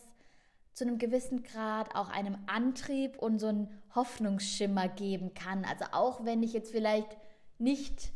zu 0.76 0.84
einem 0.84 0.98
gewissen 0.98 1.42
Grad 1.42 1.94
auch 1.94 2.10
einem 2.10 2.36
Antrieb 2.46 3.16
und 3.16 3.38
so 3.38 3.46
einen 3.46 3.68
Hoffnungsschimmer 3.94 4.88
geben 4.88 5.32
kann. 5.32 5.64
Also 5.64 5.86
auch 5.92 6.26
wenn 6.26 6.42
ich 6.42 6.52
jetzt 6.52 6.70
vielleicht 6.70 7.16
nicht 7.58 8.12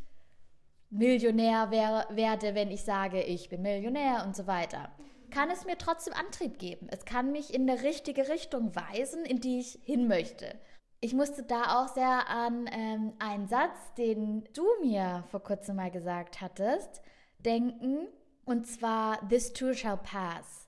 Millionär 0.90 1.70
wär, 1.70 2.06
werde, 2.10 2.54
wenn 2.54 2.70
ich 2.70 2.82
sage, 2.84 3.22
ich 3.22 3.48
bin 3.48 3.62
Millionär 3.62 4.24
und 4.26 4.36
so 4.36 4.46
weiter, 4.46 4.90
kann 5.30 5.48
es 5.50 5.64
mir 5.64 5.78
trotzdem 5.78 6.12
Antrieb 6.12 6.58
geben. 6.58 6.88
Es 6.90 7.06
kann 7.06 7.32
mich 7.32 7.54
in 7.54 7.68
eine 7.68 7.82
richtige 7.82 8.28
Richtung 8.28 8.76
weisen, 8.76 9.24
in 9.24 9.40
die 9.40 9.60
ich 9.60 9.78
hin 9.84 10.06
möchte. 10.06 10.54
Ich 11.00 11.14
musste 11.14 11.42
da 11.42 11.80
auch 11.80 11.88
sehr 11.88 12.28
an 12.28 12.68
ähm, 12.70 13.14
einen 13.20 13.48
Satz, 13.48 13.94
den 13.96 14.46
du 14.52 14.66
mir 14.82 15.24
vor 15.30 15.42
kurzem 15.42 15.76
mal 15.76 15.90
gesagt 15.90 16.42
hattest, 16.42 17.00
denken. 17.38 18.06
Und 18.44 18.66
zwar, 18.66 19.26
This 19.30 19.54
too 19.54 19.72
shall 19.72 19.96
pass. 19.96 20.59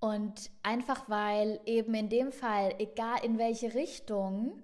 Und 0.00 0.50
einfach 0.62 1.08
weil 1.08 1.60
eben 1.64 1.94
in 1.94 2.08
dem 2.08 2.32
Fall, 2.32 2.74
egal 2.78 3.24
in 3.24 3.38
welche 3.38 3.74
Richtung, 3.74 4.62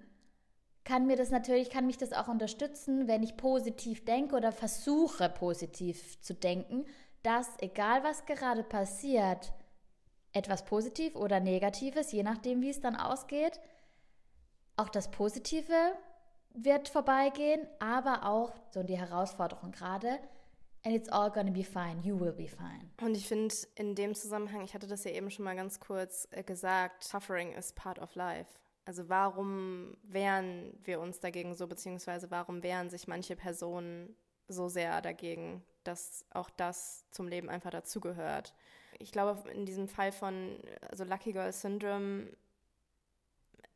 kann 0.83 1.07
mir 1.07 1.15
das 1.15 1.31
natürlich, 1.31 1.69
kann 1.69 1.87
mich 1.87 1.97
das 1.97 2.13
auch 2.13 2.27
unterstützen, 2.27 3.07
wenn 3.07 3.23
ich 3.23 3.37
positiv 3.37 4.05
denke 4.05 4.35
oder 4.35 4.51
versuche 4.51 5.29
positiv 5.29 6.19
zu 6.21 6.33
denken, 6.33 6.85
dass 7.23 7.47
egal 7.59 8.03
was 8.03 8.25
gerade 8.25 8.63
passiert, 8.63 9.53
etwas 10.33 10.65
positiv 10.65 11.15
oder 11.15 11.39
negatives, 11.39 12.11
je 12.11 12.23
nachdem 12.23 12.61
wie 12.61 12.69
es 12.69 12.81
dann 12.81 12.95
ausgeht, 12.95 13.59
auch 14.75 14.89
das 14.89 15.09
Positive 15.11 15.93
wird 16.53 16.89
vorbeigehen, 16.89 17.65
aber 17.79 18.25
auch 18.25 18.51
so 18.71 18.83
die 18.83 18.97
Herausforderung 18.97 19.71
gerade, 19.71 20.19
And 20.85 20.93
it's 20.93 21.09
all 21.09 21.31
gonna 21.31 21.51
be 21.51 21.63
fine. 21.63 22.01
You 22.03 22.19
will 22.19 22.33
be 22.33 22.47
fine. 22.47 22.89
Und 23.01 23.15
ich 23.15 23.27
finde 23.27 23.55
in 23.75 23.95
dem 23.95 24.15
Zusammenhang, 24.15 24.61
ich 24.61 24.73
hatte 24.73 24.87
das 24.87 25.05
ja 25.05 25.11
eben 25.11 25.31
schon 25.31 25.45
mal 25.45 25.55
ganz 25.55 25.79
kurz 25.79 26.27
äh, 26.31 26.43
gesagt, 26.43 27.03
Suffering 27.05 27.53
is 27.53 27.71
part 27.71 27.99
of 27.99 28.15
life. 28.15 28.59
Also 28.85 29.07
warum 29.07 29.95
wehren 30.03 30.77
wir 30.83 30.99
uns 30.99 31.21
dagegen 31.21 31.55
so, 31.55 31.67
beziehungsweise 31.67 32.29
warum 32.31 32.63
wehren 32.63 32.89
sich 32.89 33.07
manche 33.07 33.37
Personen 33.37 34.13
so 34.49 34.67
sehr 34.67 35.01
dagegen, 35.01 35.63
dass 35.85 36.25
auch 36.31 36.49
das 36.49 37.05
zum 37.11 37.29
Leben 37.29 37.49
einfach 37.49 37.71
dazugehört? 37.71 38.53
Ich 38.99 39.13
glaube, 39.13 39.49
in 39.51 39.65
diesem 39.65 39.87
Fall 39.87 40.11
von 40.11 40.57
also 40.89 41.05
Lucky 41.05 41.31
Girl 41.31 41.53
Syndrome, 41.53 42.27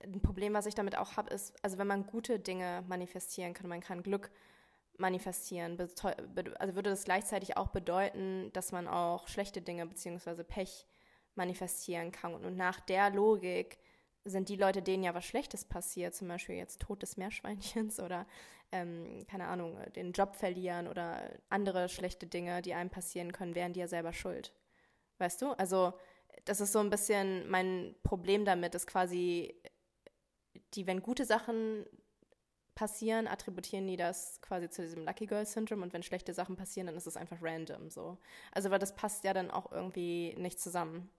ein 0.03 0.22
Problem, 0.22 0.53
was 0.53 0.66
ich 0.66 0.76
damit 0.76 0.97
auch 0.97 1.16
habe, 1.16 1.34
ist, 1.34 1.53
also 1.64 1.78
wenn 1.78 1.88
man 1.88 2.05
gute 2.05 2.38
Dinge 2.38 2.84
manifestieren 2.89 3.53
kann, 3.53 3.70
man 3.70 3.80
kann 3.80 4.03
Glück 4.03 4.30
manifestieren. 4.30 4.57
Also 5.00 6.76
würde 6.76 6.89
das 6.89 7.04
gleichzeitig 7.04 7.58
auch 7.58 7.68
bedeuten, 7.68 8.52
dass 8.54 8.72
man 8.72 8.88
auch 8.88 9.28
schlechte 9.28 9.62
Dinge 9.62 9.86
bzw. 9.86 10.43
Pech 10.43 10.88
manifestieren 11.36 12.12
kann. 12.12 12.34
Und 12.34 12.58
nach 12.58 12.80
der 12.80 13.10
Logik 13.12 13.78
sind 14.26 14.50
die 14.50 14.56
Leute, 14.56 14.82
denen 14.82 15.04
ja 15.04 15.14
was 15.14 15.26
Schlechtes 15.26 15.66
passiert, 15.66 16.16
zum 16.16 16.28
Beispiel 16.28 16.56
jetzt 16.56 16.82
Tod 16.82 17.02
des 17.02 17.18
Meerschweinchens 17.18 18.00
oder, 18.02 18.26
ähm, 18.72 19.26
keine 19.30 19.48
Ahnung, 19.48 19.78
den 19.95 20.12
Job 20.12 20.36
verlieren 20.36 20.88
oder 20.88 21.32
andere 21.50 21.89
schlechte 21.89 22.28
Dinge, 22.28 22.62
die 22.62 22.74
einem 22.74 22.89
passieren 22.89 23.32
können, 23.32 23.56
wären 23.56 23.74
die 23.74 23.80
ja 23.80 23.88
selber 23.88 24.14
schuld. 24.14 24.54
Weißt 25.20 25.41
du? 25.41 25.52
Also, 25.52 25.93
das 26.45 26.62
ist 26.62 26.74
so 26.74 26.80
ein 26.80 26.89
bisschen 26.89 27.50
mein 27.50 27.95
Problem 28.04 28.45
damit, 28.45 28.76
ist 28.76 28.88
quasi, 28.88 29.56
die, 30.74 30.86
wenn 30.88 31.02
gute 31.02 31.26
Sachen 31.26 31.86
passieren, 32.78 33.28
attributieren 33.28 33.88
die 33.88 33.97
das 33.97 34.39
quasi 34.41 34.69
zu 34.69 34.84
diesem 34.84 35.03
Lucky 35.03 35.25
Girl 35.25 35.45
Syndrome 35.45 35.82
und 35.82 35.93
wenn 35.93 36.03
schlechte 36.03 36.32
Sachen 36.34 36.55
passieren, 36.55 36.86
dann 36.86 36.95
ist 36.95 37.07
es 37.07 37.17
einfach 37.17 37.41
random 37.41 37.89
so. 37.89 38.17
Also 38.51 38.69
weil 38.69 38.78
das 38.78 38.95
passt 38.95 39.23
ja 39.23 39.34
dann 39.34 39.49
auch 39.49 39.71
irgendwie 39.71 40.36
nicht 40.38 40.61
zusammen. 40.61 41.09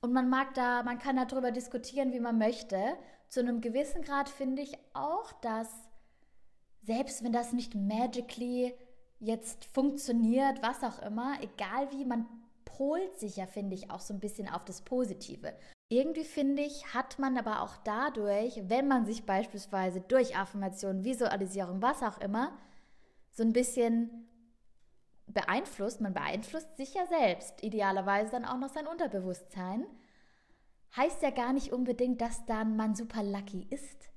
Und 0.00 0.12
man 0.12 0.30
mag 0.30 0.54
da, 0.54 0.84
man 0.84 1.00
kann 1.00 1.16
darüber 1.16 1.50
diskutieren, 1.50 2.12
wie 2.12 2.20
man 2.20 2.38
möchte. 2.38 2.96
Zu 3.28 3.40
einem 3.40 3.60
gewissen 3.60 4.02
Grad 4.02 4.28
finde 4.28 4.62
ich 4.62 4.78
auch, 4.94 5.32
dass 5.40 5.68
selbst 6.84 7.24
wenn 7.24 7.32
das 7.32 7.52
nicht 7.52 7.74
magically 7.74 8.72
jetzt 9.18 9.64
funktioniert, 9.64 10.62
was 10.62 10.84
auch 10.84 11.02
immer, 11.02 11.36
egal 11.42 11.90
wie, 11.90 12.04
man 12.04 12.26
polt 12.64 13.18
sich 13.18 13.36
ja, 13.36 13.46
finde 13.46 13.74
ich, 13.74 13.90
auch 13.90 14.00
so 14.00 14.14
ein 14.14 14.20
bisschen 14.20 14.48
auf 14.48 14.64
das 14.64 14.82
Positive. 14.82 15.52
Irgendwie 15.92 16.24
finde 16.24 16.62
ich, 16.62 16.94
hat 16.94 17.18
man 17.18 17.36
aber 17.36 17.60
auch 17.60 17.76
dadurch, 17.84 18.62
wenn 18.64 18.88
man 18.88 19.04
sich 19.04 19.26
beispielsweise 19.26 20.00
durch 20.00 20.34
Affirmation, 20.34 21.04
Visualisierung, 21.04 21.82
was 21.82 22.02
auch 22.02 22.18
immer, 22.18 22.56
so 23.30 23.42
ein 23.42 23.52
bisschen 23.52 24.26
beeinflusst, 25.26 26.00
man 26.00 26.14
beeinflusst 26.14 26.78
sich 26.78 26.94
ja 26.94 27.04
selbst, 27.04 27.62
idealerweise 27.62 28.30
dann 28.30 28.46
auch 28.46 28.56
noch 28.56 28.70
sein 28.70 28.86
Unterbewusstsein, 28.86 29.84
heißt 30.96 31.20
ja 31.20 31.28
gar 31.28 31.52
nicht 31.52 31.74
unbedingt, 31.74 32.22
dass 32.22 32.46
dann 32.46 32.74
man 32.74 32.94
super 32.94 33.22
lucky 33.22 33.66
ist. 33.68 34.08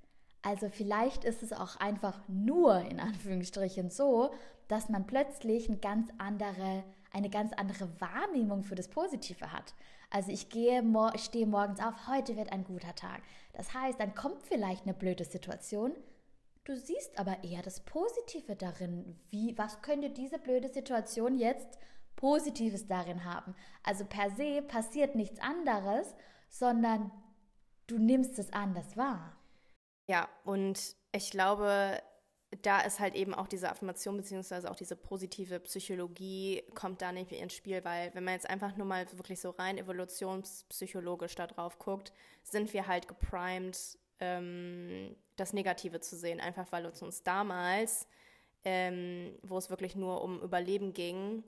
Also 0.44 0.70
vielleicht 0.70 1.26
ist 1.26 1.44
es 1.44 1.52
auch 1.52 1.76
einfach 1.76 2.22
nur 2.30 2.80
in 2.90 3.02
Anführungsstrichen 3.02 3.90
so, 3.90 4.34
dass 4.70 4.88
man 4.88 5.08
plötzlich 5.08 5.68
eine 5.68 5.80
ganz 5.80 6.10
andere, 6.20 6.86
eine 7.12 7.30
ganz 7.30 7.52
andere 7.52 7.90
Wahrnehmung 8.00 8.64
für 8.64 8.76
das 8.76 8.88
Positive 8.88 9.52
hat. 9.52 9.74
Also 10.10 10.32
ich 10.32 10.50
gehe, 10.50 10.84
stehe 11.18 11.46
morgens 11.46 11.80
auf, 11.80 12.08
heute 12.08 12.36
wird 12.36 12.52
ein 12.52 12.64
guter 12.64 12.96
Tag. 12.96 13.22
Das 13.54 13.74
heißt, 13.74 14.00
dann 14.00 14.16
kommt 14.16 14.44
vielleicht 14.44 14.84
eine 14.84 14.94
blöde 14.94 15.26
Situation. 15.26 15.94
Du 16.64 16.76
siehst 16.76 17.20
aber 17.20 17.44
eher 17.44 17.62
das 17.62 17.82
Positive 17.82 18.56
darin. 18.56 19.20
Wie, 19.30 19.58
was 19.58 19.82
könnte 19.82 20.10
diese 20.10 20.40
blöde 20.40 20.70
Situation 20.70 21.38
jetzt 21.38 21.78
Positives 22.16 22.88
darin 22.88 23.24
haben? 23.24 23.56
Also 23.84 24.06
per 24.06 24.32
se 24.32 24.62
passiert 24.62 25.16
nichts 25.16 25.40
anderes, 25.40 26.16
sondern 26.50 27.12
du 27.88 28.00
nimmst 28.00 28.40
es 28.40 28.52
anders 28.52 28.98
wahr. 28.98 29.38
Ja, 30.10 30.28
und 30.44 30.96
ich 31.12 31.32
glaube, 31.32 32.02
da 32.62 32.82
ist 32.82 33.00
halt 33.00 33.16
eben 33.16 33.34
auch 33.34 33.48
diese 33.48 33.70
Affirmation 33.70 34.18
beziehungsweise 34.18 34.70
auch 34.70 34.76
diese 34.76 34.96
positive 34.96 35.60
Psychologie 35.62 36.64
kommt 36.74 37.02
da 37.02 37.12
nicht 37.12 37.32
ins 37.32 37.54
Spiel, 37.54 37.84
weil 37.84 38.14
wenn 38.14 38.24
man 38.24 38.34
jetzt 38.34 38.50
einfach 38.50 38.76
nur 38.78 38.86
mal 38.86 39.06
wirklich 39.14 39.40
so 39.40 39.52
rein 39.52 39.78
evolutionspsychologisch 39.78 41.36
da 41.36 41.48
drauf 41.48 41.80
guckt, 41.80 42.14
sind 42.44 42.72
wir 42.74 42.88
halt 42.88 43.08
geprimed, 43.08 43.98
ähm, 44.20 45.16
das 45.36 45.54
Negative 45.54 46.00
zu 46.00 46.16
sehen, 46.16 46.40
einfach 46.40 46.72
weil 46.72 46.86
uns, 46.86 47.02
uns 47.02 47.24
damals, 47.24 48.08
ähm, 48.64 49.38
wo 49.44 49.58
es 49.58 49.70
wirklich 49.70 49.96
nur 49.96 50.24
um 50.24 50.42
Überleben 50.42 50.94
ging, 50.94 51.44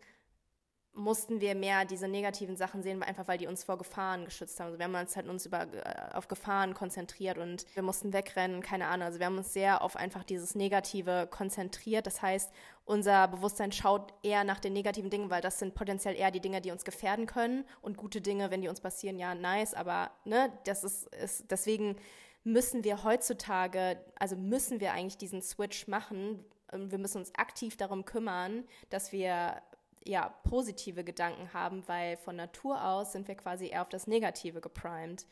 mussten 0.98 1.40
wir 1.40 1.56
mehr 1.56 1.86
diese 1.86 2.08
negativen 2.08 2.58
Sachen 2.58 2.84
sehen, 2.84 3.02
einfach 3.04 3.28
weil 3.28 3.38
die 3.38 3.48
uns 3.48 3.64
vor 3.64 3.78
Gefahren 3.78 4.26
geschützt 4.26 4.60
haben. 4.60 4.68
Also 4.68 4.80
wir 4.80 4.86
haben 4.86 4.96
uns 4.96 5.16
halt 5.16 5.30
uns 5.30 5.46
über, 5.46 5.62
äh, 5.62 6.14
auf 6.14 6.28
Gefahren 6.28 6.74
konzentriert 6.74 7.38
und 7.38 7.66
wir 7.76 7.84
mussten 7.84 8.14
wegrennen, 8.14 8.62
keine 8.62 8.88
Ahnung. 8.88 9.06
Also 9.06 9.20
wir 9.20 9.28
haben 9.28 9.38
uns 9.38 9.54
sehr 9.54 9.82
auf 9.82 9.96
einfach 9.96 10.24
dieses 10.24 10.56
Negative 10.56 11.28
konzentriert. 11.30 12.08
Das 12.08 12.22
heißt, 12.22 12.52
unser 12.86 13.28
Bewusstsein 13.28 13.72
schaut 13.72 14.14
eher 14.24 14.44
nach 14.44 14.60
den 14.60 14.74
negativen 14.74 15.10
Dingen, 15.10 15.30
weil 15.30 15.42
das 15.42 15.60
sind 15.60 15.76
potenziell 15.76 16.16
eher 16.16 16.32
die 16.32 16.40
Dinge, 16.40 16.62
die 16.62 16.72
uns 16.72 16.84
gefährden 16.84 17.28
können. 17.28 17.66
Und 17.82 17.98
gute 17.98 18.22
Dinge, 18.22 18.50
wenn 18.50 18.62
die 18.62 18.70
uns 18.70 18.82
passieren, 18.82 19.20
ja, 19.20 19.36
nice, 19.36 19.74
aber 19.74 20.12
ne, 20.26 20.52
das 20.66 20.84
ist, 20.84 21.14
ist 21.16 21.52
deswegen 21.52 21.98
müssen 22.44 22.84
wir 22.84 23.04
heutzutage, 23.04 24.00
also 24.18 24.36
müssen 24.36 24.80
wir 24.80 24.94
eigentlich 24.94 25.18
diesen 25.18 25.42
Switch 25.42 25.88
machen. 25.88 26.44
Wir 26.72 26.98
müssen 26.98 27.18
uns 27.20 27.36
aktiv 27.36 27.76
darum 27.78 28.06
kümmern, 28.06 28.64
dass 28.90 29.12
wir 29.12 29.62
ja, 30.08 30.30
positive 30.44 31.04
Gedanken 31.04 31.54
haben, 31.54 31.88
weil 31.88 32.18
von 32.18 32.36
Natur 32.36 32.84
aus 32.84 33.12
sind 33.12 33.28
wir 33.28 33.36
quasi 33.36 33.68
eher 33.68 33.82
auf 33.82 33.90
das 33.90 34.08
Negative 34.08 34.62
geprimed. 34.62 35.26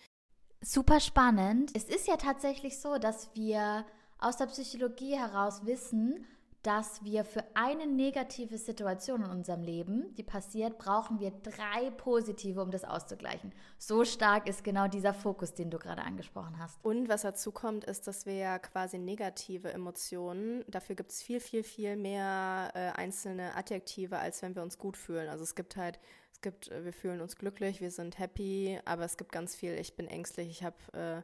Super 0.62 1.00
spannend. 1.00 1.72
Es 1.76 1.84
ist 1.86 2.08
ja 2.08 2.18
tatsächlich 2.18 2.80
so, 2.80 2.98
dass 2.98 3.30
wir 3.36 3.86
aus 4.18 4.38
der 4.38 4.48
Psychologie 4.48 5.18
heraus 5.18 5.66
wissen, 5.66 6.26
dass 6.66 7.04
wir 7.04 7.24
für 7.26 7.44
eine 7.54 7.86
negative 7.86 8.58
Situation 8.58 9.22
in 9.22 9.30
unserem 9.30 9.62
Leben, 9.62 10.16
die 10.16 10.24
passiert, 10.24 10.80
brauchen 10.80 11.20
wir 11.20 11.32
drei 11.44 11.92
positive, 11.92 12.60
um 12.60 12.72
das 12.72 12.84
auszugleichen. 12.84 13.54
So 13.78 14.04
stark 14.04 14.50
ist 14.50 14.64
genau 14.64 14.88
dieser 14.88 15.14
Fokus, 15.14 15.54
den 15.54 15.70
du 15.70 15.78
gerade 15.78 16.02
angesprochen 16.02 16.58
hast. 16.58 16.84
Und 16.84 17.08
was 17.08 17.22
dazu 17.22 17.52
kommt, 17.52 17.84
ist, 17.84 18.08
dass 18.08 18.26
wir 18.26 18.34
ja 18.34 18.58
quasi 18.58 18.98
negative 18.98 19.72
Emotionen, 19.72 20.66
dafür 20.68 20.96
gibt 20.96 21.12
es 21.12 21.22
viel, 21.22 21.40
viel, 21.40 21.62
viel 21.62 21.98
mehr 21.98 22.72
äh, 22.74 23.00
einzelne 23.00 23.54
Adjektive, 23.56 24.18
als 24.18 24.42
wenn 24.42 24.56
wir 24.56 24.64
uns 24.64 24.80
gut 24.80 24.98
fühlen. 24.98 25.30
Also 25.30 25.44
es 25.44 25.54
gibt 25.54 25.78
halt, 25.78 26.00
es 26.32 26.42
gibt, 26.42 26.72
äh, 26.72 26.84
wir 26.84 26.94
fühlen 26.94 27.22
uns 27.22 27.36
glücklich, 27.36 27.80
wir 27.80 27.92
sind 27.92 28.18
happy, 28.18 28.80
aber 28.86 29.04
es 29.04 29.18
gibt 29.18 29.32
ganz 29.32 29.56
viel, 29.56 29.74
ich 29.76 29.96
bin 29.96 30.08
ängstlich, 30.08 30.50
ich 30.50 30.64
habe 30.64 30.78
äh, 30.94 31.22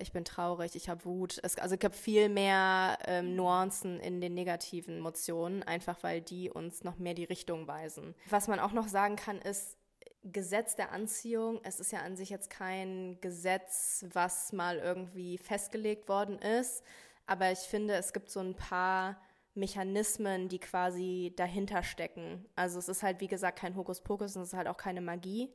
ich 0.00 0.12
bin 0.12 0.24
traurig, 0.24 0.76
ich 0.76 0.88
habe 0.88 1.04
Wut. 1.04 1.38
Es, 1.42 1.56
also 1.58 1.74
es 1.74 1.80
gibt 1.80 1.94
viel 1.94 2.28
mehr 2.28 2.98
ähm, 3.06 3.36
Nuancen 3.36 4.00
in 4.00 4.20
den 4.20 4.34
negativen 4.34 4.98
Emotionen, 4.98 5.62
einfach 5.62 6.02
weil 6.02 6.20
die 6.20 6.50
uns 6.50 6.84
noch 6.84 6.98
mehr 6.98 7.14
die 7.14 7.24
Richtung 7.24 7.66
weisen. 7.66 8.14
Was 8.28 8.48
man 8.48 8.60
auch 8.60 8.72
noch 8.72 8.88
sagen 8.88 9.16
kann, 9.16 9.38
ist, 9.38 9.76
Gesetz 10.22 10.76
der 10.76 10.92
Anziehung, 10.92 11.60
es 11.62 11.80
ist 11.80 11.92
ja 11.92 12.00
an 12.00 12.14
sich 12.14 12.28
jetzt 12.28 12.50
kein 12.50 13.18
Gesetz, 13.22 14.04
was 14.12 14.52
mal 14.52 14.76
irgendwie 14.76 15.38
festgelegt 15.38 16.08
worden 16.08 16.38
ist, 16.38 16.84
aber 17.26 17.50
ich 17.50 17.60
finde, 17.60 17.94
es 17.94 18.12
gibt 18.12 18.28
so 18.28 18.40
ein 18.40 18.54
paar 18.54 19.16
Mechanismen, 19.54 20.48
die 20.48 20.58
quasi 20.58 21.32
dahinter 21.36 21.82
stecken. 21.82 22.44
Also 22.54 22.78
es 22.78 22.88
ist 22.88 23.02
halt, 23.02 23.20
wie 23.20 23.28
gesagt, 23.28 23.58
kein 23.58 23.76
Hokuspokus 23.76 24.36
und 24.36 24.42
es 24.42 24.48
ist 24.48 24.54
halt 24.54 24.68
auch 24.68 24.76
keine 24.76 25.00
Magie 25.00 25.52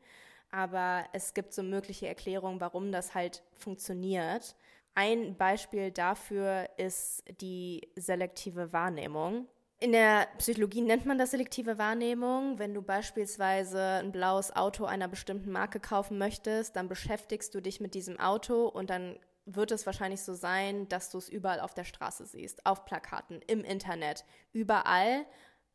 aber 0.51 1.05
es 1.13 1.33
gibt 1.33 1.53
so 1.53 1.63
mögliche 1.63 2.07
Erklärungen, 2.07 2.61
warum 2.61 2.91
das 2.91 3.13
halt 3.13 3.43
funktioniert. 3.53 4.55
Ein 4.93 5.35
Beispiel 5.35 5.91
dafür 5.91 6.69
ist 6.77 7.23
die 7.41 7.89
selektive 7.95 8.71
Wahrnehmung. 8.71 9.47
In 9.79 9.91
der 9.91 10.27
Psychologie 10.37 10.81
nennt 10.81 11.05
man 11.05 11.17
das 11.17 11.31
selektive 11.31 11.77
Wahrnehmung. 11.77 12.59
Wenn 12.59 12.73
du 12.73 12.81
beispielsweise 12.81 13.99
ein 14.01 14.13
blaues 14.13 14.55
Auto 14.55 14.85
einer 14.85 15.09
bestimmten 15.09 15.51
Marke 15.51 15.81
kaufen 15.81 16.17
möchtest, 16.17 16.77
dann 16.77 16.87
beschäftigst 16.87 17.53
du 17.53 17.61
dich 17.61 17.81
mit 17.81 17.93
diesem 17.93 18.17
Auto 18.19 18.67
und 18.67 18.89
dann 18.89 19.19
wird 19.45 19.71
es 19.71 19.85
wahrscheinlich 19.85 20.21
so 20.21 20.33
sein, 20.33 20.87
dass 20.87 21.11
du 21.11 21.17
es 21.17 21.29
überall 21.29 21.59
auf 21.59 21.73
der 21.73 21.83
Straße 21.83 22.25
siehst, 22.25 22.65
auf 22.65 22.85
Plakaten, 22.85 23.41
im 23.47 23.63
Internet, 23.63 24.25
überall. 24.53 25.25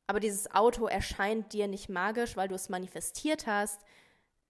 Aber 0.07 0.19
dieses 0.19 0.51
Auto 0.51 0.87
erscheint 0.87 1.53
dir 1.53 1.69
nicht 1.69 1.89
magisch, 1.89 2.37
weil 2.37 2.49
du 2.49 2.55
es 2.55 2.69
manifestiert 2.69 3.47
hast, 3.47 3.85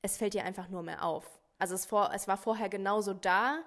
es 0.03 0.17
fällt 0.17 0.35
dir 0.35 0.45
einfach 0.45 0.69
nur 0.69 0.83
mehr 0.83 1.05
auf. 1.05 1.39
Also 1.59 1.75
es, 1.75 1.87
vor, 1.87 2.11
es 2.15 2.27
war 2.27 2.37
vorher 2.37 2.69
genauso 2.69 3.13
da, 3.13 3.63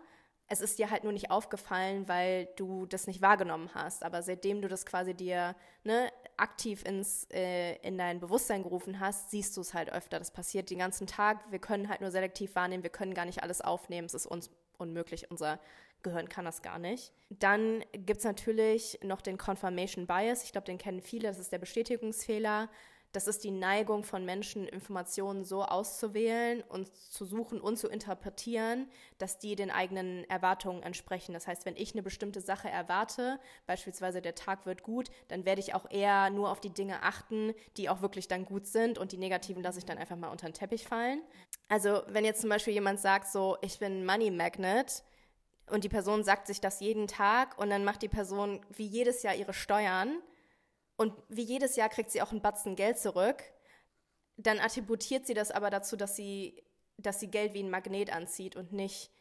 es 0.47 0.61
ist 0.61 0.77
dir 0.77 0.91
halt 0.91 1.03
nur 1.03 1.13
nicht 1.13 1.31
aufgefallen, 1.31 2.07
weil 2.07 2.47
du 2.57 2.85
das 2.85 3.07
nicht 3.07 3.21
wahrgenommen 3.21 3.69
hast. 3.73 4.03
Aber 4.03 4.21
seitdem 4.21 4.61
du 4.61 4.67
das 4.67 4.85
quasi 4.85 5.13
dir 5.13 5.55
ne, 5.83 6.11
aktiv 6.37 6.83
ins, 6.85 7.27
äh, 7.31 7.75
in 7.77 7.97
dein 7.97 8.19
Bewusstsein 8.19 8.63
gerufen 8.63 8.99
hast, 8.99 9.31
siehst 9.31 9.55
du 9.57 9.61
es 9.61 9.73
halt 9.73 9.91
öfter. 9.91 10.19
Das 10.19 10.31
passiert 10.31 10.69
den 10.69 10.79
ganzen 10.79 11.07
Tag. 11.07 11.39
Wir 11.49 11.59
können 11.59 11.89
halt 11.89 12.01
nur 12.01 12.11
selektiv 12.11 12.55
wahrnehmen, 12.55 12.83
wir 12.83 12.89
können 12.89 13.13
gar 13.13 13.25
nicht 13.25 13.41
alles 13.41 13.61
aufnehmen. 13.61 14.05
Es 14.05 14.13
ist 14.13 14.25
uns 14.25 14.49
unmöglich, 14.77 15.31
unser 15.31 15.59
Gehirn 16.03 16.27
kann 16.27 16.45
das 16.45 16.61
gar 16.61 16.79
nicht. 16.79 17.13
Dann 17.29 17.83
gibt 17.93 18.19
es 18.19 18.25
natürlich 18.25 18.99
noch 19.01 19.21
den 19.21 19.37
Confirmation 19.37 20.05
Bias. 20.05 20.43
Ich 20.43 20.51
glaube, 20.51 20.65
den 20.65 20.77
kennen 20.77 20.99
viele. 20.99 21.29
Das 21.29 21.39
ist 21.39 21.51
der 21.51 21.59
Bestätigungsfehler 21.59 22.69
das 23.13 23.27
ist 23.27 23.43
die 23.43 23.51
Neigung 23.51 24.03
von 24.03 24.25
Menschen, 24.25 24.67
Informationen 24.67 25.45
so 25.45 25.63
auszuwählen 25.63 26.63
und 26.67 26.93
zu 26.93 27.25
suchen 27.25 27.61
und 27.61 27.77
zu 27.77 27.87
interpretieren, 27.87 28.87
dass 29.19 29.37
die 29.37 29.55
den 29.55 29.69
eigenen 29.69 30.27
Erwartungen 30.29 30.81
entsprechen. 30.81 31.33
Das 31.33 31.47
heißt, 31.47 31.65
wenn 31.65 31.77
ich 31.77 31.93
eine 31.93 32.01
bestimmte 32.01 32.41
Sache 32.41 32.69
erwarte, 32.69 33.39
beispielsweise 33.67 34.21
der 34.21 34.33
Tag 34.33 34.65
wird 34.65 34.81
gut, 34.81 35.11
dann 35.27 35.45
werde 35.45 35.61
ich 35.61 35.75
auch 35.75 35.89
eher 35.89 36.31
nur 36.31 36.49
auf 36.49 36.59
die 36.59 36.71
Dinge 36.71 37.03
achten, 37.03 37.53
die 37.77 37.87
auch 37.87 38.01
wirklich 38.01 38.27
dann 38.27 38.45
gut 38.45 38.65
sind 38.65 38.97
und 38.97 39.11
die 39.11 39.17
negativen 39.17 39.61
lasse 39.61 39.77
ich 39.77 39.85
dann 39.85 39.99
einfach 39.99 40.17
mal 40.17 40.29
unter 40.29 40.49
den 40.49 40.55
Teppich 40.55 40.87
fallen. 40.87 41.21
Also 41.69 42.01
wenn 42.07 42.25
jetzt 42.25 42.41
zum 42.41 42.49
Beispiel 42.49 42.73
jemand 42.73 42.99
sagt, 42.99 43.27
so, 43.27 43.57
ich 43.61 43.77
bin 43.77 44.05
Money 44.05 44.31
Magnet, 44.31 45.03
und 45.69 45.85
die 45.85 45.89
Person 45.89 46.25
sagt 46.25 46.47
sich 46.47 46.59
das 46.59 46.81
jeden 46.81 47.07
Tag 47.07 47.57
und 47.57 47.69
dann 47.69 47.85
macht 47.85 48.01
die 48.01 48.09
Person 48.09 48.59
wie 48.75 48.85
jedes 48.85 49.23
Jahr 49.23 49.33
ihre 49.33 49.53
Steuern, 49.53 50.21
und 51.03 51.13
wie 51.27 51.43
jedes 51.43 51.75
Jahr 51.75 51.89
kriegt 51.89 52.11
sie 52.11 52.21
auch 52.21 52.31
einen 52.31 52.41
Batzen 52.41 52.77
Geld 52.77 52.97
zurück. 52.97 53.43
Dann 54.37 54.59
attributiert 54.59 55.27
sie 55.27 55.33
das 55.33 55.51
aber 55.51 55.69
dazu, 55.69 55.97
dass 55.97 56.15
sie, 56.15 56.63
dass 56.97 57.19
sie 57.19 57.29
Geld 57.29 57.53
wie 57.53 57.61
ein 57.61 57.69
Magnet 57.69 58.13
anzieht 58.13 58.55
und 58.55 58.71
nicht, 58.71 59.11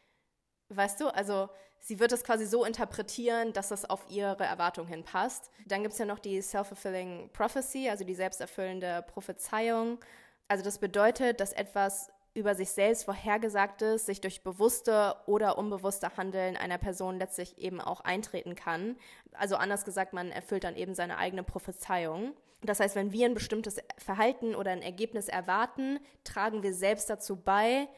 weißt 0.69 1.01
du, 1.01 1.09
also 1.09 1.49
sie 1.81 1.99
wird 1.99 2.13
es 2.13 2.23
quasi 2.23 2.47
so 2.47 2.65
interpretieren, 2.65 3.53
dass 3.53 3.73
es 3.73 3.85
auf 3.85 4.09
ihre 4.09 4.45
Erwartung 4.45 4.87
hinpasst. 4.87 5.51
Dann 5.67 5.83
gibt 5.83 5.95
es 5.95 5.99
ja 5.99 6.07
noch 6.07 6.21
die 6.21 6.41
Self-Fulfilling 6.41 7.31
Prophecy, 7.33 7.89
also 7.91 8.05
die 8.05 8.15
selbsterfüllende 8.15 9.05
Prophezeiung. 9.09 9.99
Also 10.47 10.63
das 10.63 10.79
bedeutet, 10.79 11.41
dass 11.41 11.53
etwas 11.53 12.13
über 12.35 12.55
sich 12.55 12.71
selbst 12.71 13.05
Vorhergesagtes 13.05 14.07
sich 14.07 14.21
durch 14.21 14.43
bewusste 14.43 15.17
oder 15.27 15.59
unbewusste 15.59 16.17
Handeln 16.17 16.57
einer 16.57 16.79
Person 16.79 17.19
letztlich 17.19 17.59
eben 17.59 17.81
auch 17.81 18.01
eintreten 18.01 18.55
kann. 18.55 18.97
Also 19.33 19.57
anders 19.57 19.85
gesagt, 19.85 20.13
man 20.13 20.31
erfüllt 20.31 20.65
dann 20.65 20.77
eben 20.77 20.95
seine 20.95 21.19
eigene 21.19 21.43
Prophezeiung. 21.43 22.35
Das 22.63 22.81
heißt, 22.81 22.95
wenn 22.95 23.13
wir 23.13 23.27
ein 23.27 23.35
bestimmtes 23.35 23.81
Verhalten 23.99 24.55
oder 24.55 24.71
ein 24.71 24.83
Ergebnis 24.83 25.29
erwarten, 25.29 25.99
tragen 26.25 26.63
wir 26.63 26.73
selbst 26.73 27.11
dazu 27.11 27.37
bei, 27.37 27.89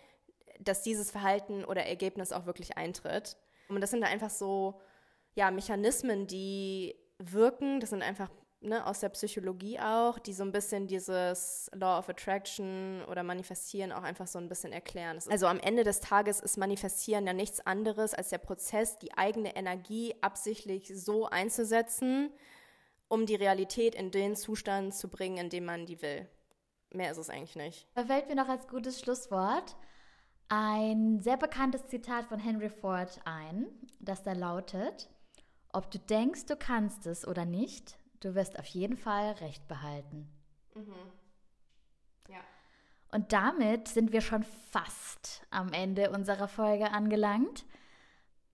dass 0.59 0.82
dieses 0.82 1.11
Verhalten 1.11 1.64
oder 1.64 1.85
Ergebnis 1.85 2.32
auch 2.32 2.47
wirklich 2.47 2.76
eintritt. 2.76 3.37
Und 3.68 3.80
das 3.80 3.91
sind 3.91 4.05
einfach 4.05 4.30
so 4.30 4.80
ja, 5.35 5.51
Mechanismen, 5.51 6.26
die 6.26 6.97
wirken. 7.18 7.80
Das 7.80 7.91
sind 7.91 8.03
einfach 8.03 8.30
ne, 8.65 8.87
aus 8.87 9.01
der 9.01 9.11
Psychologie 9.11 9.79
auch, 9.79 10.19
die 10.19 10.33
so 10.33 10.43
ein 10.43 10.53
bisschen 10.53 10.87
dieses 10.87 11.71
Law 11.75 11.99
of 11.99 12.09
Attraction 12.09 13.05
oder 13.09 13.23
Manifestieren 13.23 13.93
auch 13.93 14.03
einfach 14.03 14.27
so 14.27 14.39
ein 14.39 14.49
bisschen 14.49 14.73
erklären. 14.73 15.19
Also 15.31 15.47
am 15.47 15.61
Ende 15.61 15.85
des 15.85 16.01
Tages 16.01 16.41
ist 16.41 16.57
Manifestieren 16.57 17.27
ja 17.27 17.33
nichts 17.33 17.65
anderes 17.67 18.15
als 18.15 18.31
der 18.31 18.39
Prozess, 18.39 18.99
die 18.99 19.15
eigene 19.17 19.55
Energie 19.57 20.15
absichtlich 20.21 20.93
so 20.95 21.27
einzusetzen, 21.27 22.31
um 23.09 23.27
die 23.27 23.37
Realität 23.37 23.95
in 23.95 24.11
den 24.11 24.37
Zustand 24.37 24.95
zu 24.95 25.09
bringen, 25.09 25.37
in 25.37 25.51
dem 25.51 25.65
man 25.67 25.87
die 25.87 26.03
will. 26.03 26.29
Mehr 26.91 27.11
ist 27.11 27.19
es 27.19 27.31
eigentlich 27.31 27.57
nicht. 27.57 27.89
Da 27.95 28.05
fällt 28.05 28.29
mir 28.29 28.37
noch 28.37 28.49
als 28.49 28.69
gutes 28.69 29.01
Schlusswort 29.01 29.77
ein 30.49 31.21
sehr 31.21 31.37
bekanntes 31.37 31.87
Zitat 31.89 32.27
von 32.27 32.39
Henry 32.39 32.69
Ford 32.69 33.21
ein, 33.25 33.67
das 33.99 34.23
da 34.23 34.33
lautet, 34.33 35.11
ob 35.73 35.91
du 35.91 35.99
denkst, 35.99 36.47
du 36.47 36.57
kannst 36.57 37.07
es 37.07 37.27
oder 37.27 37.45
nicht, 37.45 37.99
Du 38.25 38.35
wirst 38.35 38.59
auf 38.59 38.64
jeden 38.64 38.97
Fall 38.97 39.33
Recht 39.33 39.68
behalten. 39.68 40.27
Mhm. 40.75 40.95
Ja. 42.27 42.41
Und 43.12 43.35
damit 43.35 43.87
sind 43.89 44.12
wir 44.12 44.22
schon 44.22 44.45
fast 44.45 45.47
am 45.51 45.75
Ende 45.75 46.11
unserer 46.11 46.49
Folge 46.49 46.91
angelangt. 46.91 47.66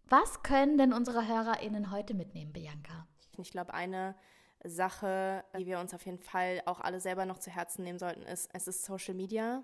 Was 0.09 0.43
können 0.43 0.77
denn 0.77 0.93
unsere 0.93 1.29
HörerInnen 1.29 1.93
heute 1.93 2.15
mitnehmen, 2.15 2.53
Bianca? 2.53 3.07
Ich 3.39 3.53
glaube, 3.53 3.73
eine 3.73 4.17
Sache, 4.65 5.45
die 5.57 5.67
wir 5.67 5.79
uns 5.79 5.95
auf 5.95 6.05
jeden 6.05 6.19
Fall 6.19 6.63
auch 6.67 6.81
alle 6.81 6.99
selber 6.99 7.25
noch 7.25 7.39
zu 7.39 7.53
Herzen 7.53 7.85
nehmen 7.85 8.01
sollten, 8.01 8.23
ist, 8.23 8.51
es 8.53 8.67
ist 8.67 8.85
Social 8.85 9.15
Media. 9.15 9.63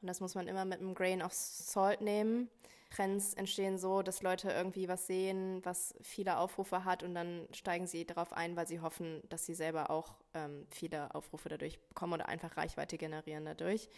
Und 0.00 0.06
das 0.06 0.20
muss 0.20 0.36
man 0.36 0.46
immer 0.46 0.66
mit 0.66 0.78
einem 0.78 0.94
Grain 0.94 1.20
of 1.20 1.32
Salt 1.32 2.00
nehmen. 2.00 2.48
Trends 2.90 3.34
entstehen 3.34 3.78
so, 3.78 4.02
dass 4.02 4.22
Leute 4.22 4.50
irgendwie 4.50 4.88
was 4.88 5.06
sehen, 5.06 5.60
was 5.64 5.94
viele 6.02 6.38
Aufrufe 6.38 6.84
hat 6.84 7.02
und 7.02 7.14
dann 7.14 7.46
steigen 7.52 7.86
sie 7.86 8.06
darauf 8.06 8.32
ein, 8.32 8.56
weil 8.56 8.66
sie 8.66 8.80
hoffen, 8.80 9.22
dass 9.28 9.44
sie 9.44 9.54
selber 9.54 9.90
auch 9.90 10.16
ähm, 10.34 10.66
viele 10.70 11.14
Aufrufe 11.14 11.48
dadurch 11.48 11.78
bekommen 11.88 12.14
oder 12.14 12.28
einfach 12.28 12.56
Reichweite 12.56 12.96
generieren 12.96 13.44
dadurch. 13.44 13.88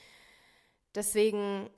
Deswegen, 0.95 1.71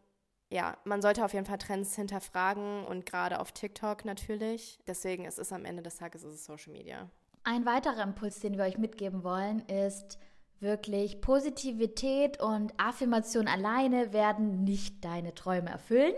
ja, 0.50 0.78
man 0.84 1.02
sollte 1.02 1.24
auf 1.24 1.34
jeden 1.34 1.44
Fall 1.44 1.58
Trends 1.58 1.94
hinterfragen 1.94 2.84
und 2.86 3.04
gerade 3.04 3.40
auf 3.40 3.52
TikTok 3.52 4.04
natürlich. 4.04 4.78
Deswegen 4.86 5.26
ist 5.26 5.38
es 5.38 5.52
am 5.52 5.66
Ende 5.66 5.82
des 5.82 5.98
Tages 5.98 6.22
ist 6.22 6.34
es 6.34 6.44
Social 6.46 6.72
Media. 6.72 7.10
Ein 7.44 7.66
weiterer 7.66 8.02
Impuls, 8.04 8.40
den 8.40 8.56
wir 8.56 8.64
euch 8.64 8.78
mitgeben 8.78 9.22
wollen, 9.22 9.60
ist 9.66 10.18
wirklich 10.60 11.20
Positivität 11.20 12.40
und 12.40 12.72
Affirmation 12.78 13.48
alleine 13.48 14.12
werden 14.12 14.62
nicht 14.64 15.04
deine 15.04 15.34
Träume 15.34 15.68
erfüllen. 15.68 16.14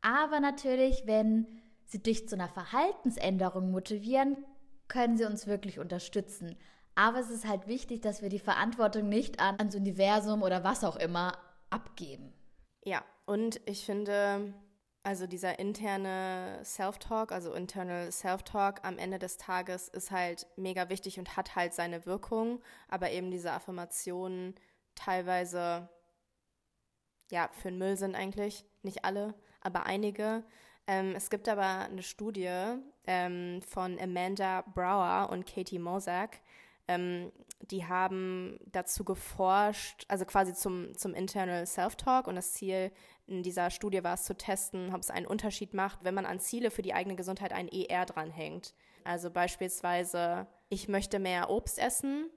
Aber 0.00 0.40
natürlich, 0.40 1.02
wenn 1.06 1.46
sie 1.86 2.02
dich 2.02 2.28
zu 2.28 2.36
einer 2.36 2.48
Verhaltensänderung 2.48 3.70
motivieren, 3.70 4.36
können 4.88 5.16
sie 5.16 5.24
uns 5.24 5.46
wirklich 5.46 5.78
unterstützen. 5.78 6.56
Aber 6.94 7.18
es 7.20 7.30
ist 7.30 7.46
halt 7.46 7.66
wichtig, 7.66 8.00
dass 8.00 8.22
wir 8.22 8.28
die 8.28 8.38
Verantwortung 8.38 9.08
nicht 9.08 9.40
an, 9.40 9.56
ans 9.58 9.74
Universum 9.74 10.42
oder 10.42 10.64
was 10.64 10.82
auch 10.84 10.96
immer 10.96 11.32
abgeben. 11.70 12.32
Ja, 12.84 13.04
und 13.26 13.60
ich 13.66 13.84
finde, 13.84 14.54
also 15.02 15.26
dieser 15.26 15.58
interne 15.58 16.60
Self-Talk, 16.64 17.32
also 17.32 17.52
internal 17.52 18.10
Self-Talk 18.10 18.84
am 18.84 18.98
Ende 18.98 19.18
des 19.18 19.36
Tages 19.36 19.88
ist 19.88 20.10
halt 20.10 20.46
mega 20.56 20.88
wichtig 20.88 21.18
und 21.18 21.36
hat 21.36 21.54
halt 21.54 21.72
seine 21.72 22.04
Wirkung, 22.04 22.60
aber 22.88 23.10
eben 23.10 23.30
diese 23.30 23.52
Affirmationen 23.52 24.54
teilweise 24.94 25.88
ja 27.30 27.48
für 27.52 27.68
den 27.68 27.78
Müll 27.78 27.96
sind 27.96 28.14
eigentlich, 28.14 28.64
nicht 28.82 29.04
alle 29.04 29.34
aber 29.60 29.86
einige. 29.86 30.44
Ähm, 30.86 31.14
es 31.14 31.30
gibt 31.30 31.48
aber 31.48 31.80
eine 31.90 32.02
Studie 32.02 32.50
ähm, 33.06 33.60
von 33.62 33.98
Amanda 34.00 34.62
Brower 34.74 35.30
und 35.30 35.46
Katie 35.46 35.78
Mosak. 35.78 36.40
Ähm, 36.88 37.30
die 37.60 37.84
haben 37.84 38.58
dazu 38.66 39.04
geforscht, 39.04 40.06
also 40.08 40.24
quasi 40.24 40.54
zum, 40.54 40.96
zum 40.96 41.12
Internal 41.12 41.66
Self-Talk 41.66 42.26
und 42.26 42.36
das 42.36 42.54
Ziel 42.54 42.92
in 43.26 43.42
dieser 43.42 43.70
Studie 43.70 44.02
war 44.02 44.14
es 44.14 44.24
zu 44.24 44.34
testen, 44.34 44.94
ob 44.94 45.02
es 45.02 45.10
einen 45.10 45.26
Unterschied 45.26 45.74
macht, 45.74 46.02
wenn 46.02 46.14
man 46.14 46.24
an 46.24 46.40
Ziele 46.40 46.70
für 46.70 46.82
die 46.82 46.94
eigene 46.94 47.16
Gesundheit 47.16 47.52
ein 47.52 47.68
ER 47.68 48.06
dranhängt. 48.06 48.74
Also 49.04 49.30
beispielsweise, 49.30 50.46
ich 50.70 50.88
möchte 50.88 51.18
mehr 51.18 51.50
Obst 51.50 51.78
essen 51.78 52.30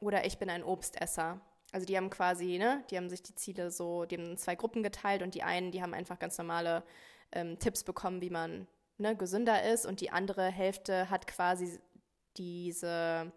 oder 0.00 0.26
ich 0.26 0.38
bin 0.38 0.50
ein 0.50 0.62
Obstesser. 0.62 1.40
Also 1.76 1.84
die 1.84 1.98
haben 1.98 2.08
quasi, 2.08 2.56
ne, 2.56 2.82
die 2.90 2.96
haben 2.96 3.10
sich 3.10 3.22
die 3.22 3.34
Ziele 3.34 3.70
so, 3.70 4.06
die 4.06 4.16
haben 4.16 4.38
zwei 4.38 4.54
Gruppen 4.54 4.82
geteilt 4.82 5.20
und 5.20 5.34
die 5.34 5.42
einen, 5.42 5.72
die 5.72 5.82
haben 5.82 5.92
einfach 5.92 6.18
ganz 6.18 6.38
normale 6.38 6.82
ähm, 7.32 7.58
Tipps 7.58 7.84
bekommen, 7.84 8.22
wie 8.22 8.30
man 8.30 8.66
ne, 8.96 9.14
gesünder 9.14 9.62
ist 9.62 9.84
und 9.84 10.00
die 10.00 10.08
andere 10.08 10.46
Hälfte 10.50 11.10
hat 11.10 11.26
quasi 11.26 11.78
diese 12.38 13.30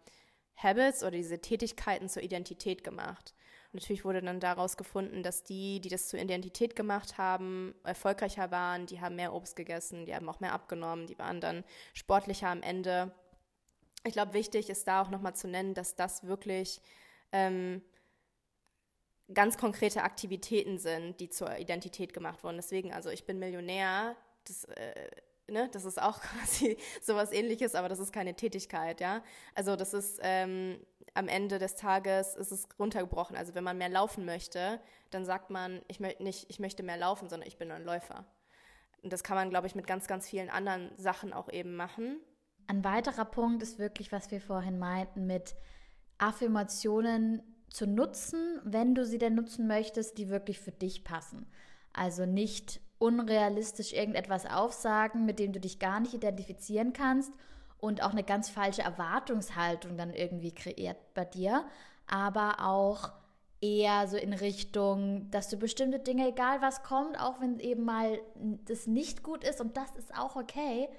Habits 0.56 1.04
oder 1.04 1.18
diese 1.18 1.42
Tätigkeiten 1.42 2.08
zur 2.08 2.24
Identität 2.24 2.86
gemacht. 2.86 3.34
Und 3.74 3.82
natürlich 3.82 4.06
wurde 4.06 4.22
dann 4.22 4.40
daraus 4.40 4.78
gefunden, 4.78 5.22
dass 5.22 5.44
die, 5.44 5.82
die 5.82 5.90
das 5.90 6.08
zur 6.08 6.22
Identität 6.22 6.78
gemacht 6.78 7.18
haben, 7.18 7.76
erfolgreicher 7.84 8.52
waren, 8.52 8.86
die 8.86 9.02
haben 9.02 9.18
mehr 9.18 9.34
Obst 9.34 9.58
gegessen, 9.58 10.06
die 10.06 10.16
haben 10.16 10.30
auch 10.30 10.40
mehr 10.40 10.54
abgenommen, 10.54 11.08
die 11.08 11.20
waren 11.20 11.42
dann 11.42 11.66
sportlicher 11.94 12.48
am 12.48 12.62
Ende. 12.62 13.12
Ich 14.06 14.14
glaube, 14.14 14.32
wichtig 14.32 14.70
ist 14.70 14.88
da 14.88 15.02
auch 15.02 15.10
nochmal 15.10 15.36
zu 15.36 15.50
nennen, 15.50 15.74
dass 15.74 15.98
das 15.98 16.24
wirklich 16.24 16.80
ähm, 17.34 17.82
ganz 19.34 19.58
konkrete 19.58 20.04
Aktivitäten 20.04 20.78
sind, 20.78 21.20
die 21.20 21.30
zur 21.30 21.58
Identität 21.58 22.14
gemacht 22.14 22.44
wurden. 22.44 22.58
Deswegen, 22.58 22.94
also 22.94 23.10
ich 23.10 23.26
bin 23.26 23.40
Millionär, 23.40 24.16
das 24.46 24.66
äh, 24.66 25.10
ne, 25.52 25.70
das 25.72 25.86
ist 25.86 26.02
auch 26.02 26.20
quasi 26.22 26.78
sowas 27.02 27.32
ähnliches, 27.32 27.76
aber 27.76 27.90
das 27.90 28.00
ist 28.00 28.14
keine 28.14 28.36
Tätigkeit, 28.36 29.02
ja. 29.02 29.24
Also 29.56 29.76
das 29.76 29.94
ist 29.94 30.20
ähm, 30.24 30.80
am 31.14 31.28
Ende 31.28 31.60
des 31.60 31.76
Tages 31.76 32.36
ist 32.36 32.52
es 32.52 32.68
runtergebrochen. 32.78 33.36
Also 33.36 33.56
wenn 33.56 33.64
man 33.64 33.78
mehr 33.78 33.90
laufen 33.90 34.26
möchte, 34.26 34.80
dann 35.10 35.26
sagt 35.26 35.50
man, 35.50 35.82
ich 35.88 36.00
möchte 36.00 36.24
nicht, 36.24 36.46
ich 36.50 36.60
möchte 36.60 36.84
mehr 36.84 36.98
laufen, 36.98 37.30
sondern 37.30 37.48
ich 37.48 37.58
bin 37.58 37.72
ein 37.72 37.84
Läufer. 37.84 38.26
Und 39.02 39.14
das 39.14 39.24
kann 39.24 39.36
man, 39.36 39.50
glaube 39.50 39.68
ich, 39.68 39.76
mit 39.76 39.88
ganz, 39.88 40.08
ganz 40.08 40.28
vielen 40.28 40.50
anderen 40.50 40.92
Sachen 40.98 41.34
auch 41.34 41.50
eben 41.50 41.76
machen. 41.76 42.20
Ein 42.68 42.84
weiterer 42.84 43.26
Punkt 43.26 43.64
ist 43.64 43.80
wirklich, 43.80 44.12
was 44.12 44.30
wir 44.30 44.42
vorhin 44.42 44.78
meinten, 44.78 45.26
mit 45.26 45.56
Affirmationen 46.18 47.42
zu 47.70 47.88
nutzen, 47.88 48.60
wenn 48.64 48.96
du 48.96 49.06
sie 49.06 49.18
denn 49.18 49.36
nutzen 49.36 49.68
möchtest, 49.68 50.18
die 50.18 50.30
wirklich 50.30 50.60
für 50.60 50.72
dich 50.72 51.04
passen. 51.04 51.46
Also 51.94 52.26
nicht 52.26 52.82
unrealistisch 52.98 53.94
irgendetwas 53.94 54.46
aufsagen, 54.46 55.26
mit 55.26 55.40
dem 55.40 55.54
du 55.54 55.60
dich 55.60 55.80
gar 55.80 56.00
nicht 56.00 56.14
identifizieren 56.14 56.94
kannst 56.94 57.32
und 57.80 58.04
auch 58.04 58.12
eine 58.12 58.24
ganz 58.24 58.50
falsche 58.50 58.82
Erwartungshaltung 58.82 59.98
dann 59.98 60.14
irgendwie 60.14 60.54
kreiert 60.54 60.98
bei 61.14 61.26
dir, 61.26 61.66
aber 62.08 62.66
auch 62.66 63.12
eher 63.62 64.08
so 64.08 64.18
in 64.18 64.34
Richtung, 64.34 65.30
dass 65.32 65.50
du 65.50 65.58
bestimmte 65.58 66.00
Dinge, 66.00 66.30
egal 66.30 66.62
was 66.62 66.84
kommt, 66.84 67.20
auch 67.20 67.42
wenn 67.42 67.60
eben 67.60 67.84
mal 67.84 68.20
das 68.66 68.88
nicht 68.88 69.24
gut 69.24 69.44
ist 69.44 69.62
und 69.62 69.78
das 69.78 69.92
ist 69.96 70.18
auch 70.18 70.36
okay, 70.36 70.90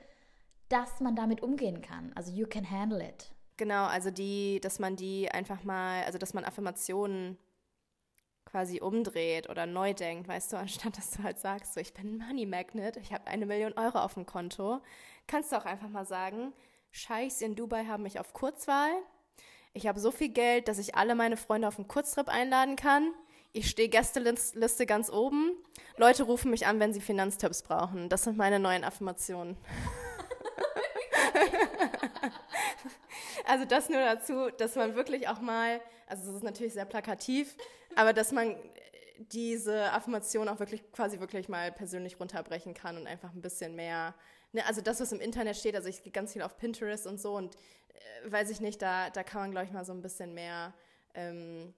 dass 0.68 1.00
man 1.00 1.16
damit 1.16 1.42
umgehen 1.42 1.82
kann. 1.82 2.12
Also 2.14 2.32
you 2.32 2.46
can 2.46 2.70
handle 2.70 3.02
it. 3.02 3.30
Genau, 3.60 3.84
also 3.84 4.10
die, 4.10 4.58
dass 4.62 4.78
man 4.78 4.96
die 4.96 5.30
einfach 5.30 5.64
mal, 5.64 6.02
also 6.04 6.16
dass 6.16 6.32
man 6.32 6.46
Affirmationen 6.46 7.36
quasi 8.46 8.80
umdreht 8.80 9.50
oder 9.50 9.66
neu 9.66 9.92
denkt, 9.92 10.28
weißt 10.28 10.54
du, 10.54 10.56
anstatt 10.56 10.96
dass 10.96 11.10
du 11.10 11.22
halt 11.22 11.38
sagst, 11.38 11.74
so 11.74 11.80
ich 11.80 11.92
bin 11.92 12.14
ein 12.14 12.26
Money 12.26 12.46
Magnet, 12.46 12.96
ich 12.96 13.12
habe 13.12 13.26
eine 13.26 13.44
Million 13.44 13.74
Euro 13.74 13.98
auf 13.98 14.14
dem 14.14 14.24
Konto, 14.24 14.80
kannst 15.26 15.52
du 15.52 15.56
auch 15.56 15.66
einfach 15.66 15.90
mal 15.90 16.06
sagen, 16.06 16.54
Scheichs 16.90 17.42
in 17.42 17.54
Dubai 17.54 17.84
haben 17.84 18.02
mich 18.04 18.18
auf 18.18 18.32
Kurzwahl. 18.32 18.92
Ich 19.74 19.86
habe 19.86 20.00
so 20.00 20.10
viel 20.10 20.30
Geld, 20.30 20.66
dass 20.66 20.78
ich 20.78 20.94
alle 20.94 21.14
meine 21.14 21.36
Freunde 21.36 21.68
auf 21.68 21.76
einen 21.76 21.86
Kurztrip 21.86 22.28
einladen 22.28 22.76
kann. 22.76 23.12
Ich 23.52 23.68
stehe 23.68 23.90
Gästeliste 23.90 24.86
ganz 24.86 25.10
oben. 25.10 25.52
Leute 25.98 26.22
rufen 26.22 26.50
mich 26.50 26.66
an, 26.66 26.80
wenn 26.80 26.94
sie 26.94 27.02
Finanztipps 27.02 27.62
brauchen. 27.62 28.08
Das 28.08 28.24
sind 28.24 28.38
meine 28.38 28.58
neuen 28.58 28.84
Affirmationen. 28.84 29.58
also 33.50 33.64
das 33.64 33.88
nur 33.88 34.00
dazu, 34.00 34.50
dass 34.58 34.76
man 34.76 34.94
wirklich 34.94 35.28
auch 35.28 35.40
mal, 35.40 35.80
also 36.06 36.26
das 36.26 36.36
ist 36.36 36.44
natürlich 36.44 36.72
sehr 36.72 36.84
plakativ, 36.84 37.56
aber 37.96 38.12
dass 38.12 38.30
man 38.30 38.54
diese 39.18 39.92
Affirmation 39.92 40.48
auch 40.48 40.60
wirklich 40.60 40.92
quasi 40.92 41.18
wirklich 41.18 41.48
mal 41.48 41.72
persönlich 41.72 42.18
runterbrechen 42.20 42.74
kann 42.74 42.96
und 42.96 43.08
einfach 43.08 43.34
ein 43.34 43.42
bisschen 43.42 43.74
mehr, 43.74 44.14
ne, 44.52 44.64
also 44.66 44.80
das, 44.80 45.00
was 45.00 45.10
im 45.10 45.20
Internet 45.20 45.56
steht, 45.56 45.74
also 45.74 45.88
ich 45.88 46.02
gehe 46.04 46.12
ganz 46.12 46.32
viel 46.32 46.42
auf 46.42 46.56
Pinterest 46.58 47.08
und 47.08 47.20
so 47.20 47.36
und 47.36 47.56
äh, 47.56 48.30
weiß 48.30 48.50
ich 48.50 48.60
nicht, 48.60 48.80
da, 48.80 49.10
da 49.10 49.24
kann 49.24 49.42
man, 49.42 49.50
glaube 49.50 49.66
ich, 49.66 49.72
mal 49.72 49.84
so 49.84 49.92
ein 49.92 50.00
bisschen 50.00 50.32
mehr 50.32 50.72
ähm, 51.14 51.74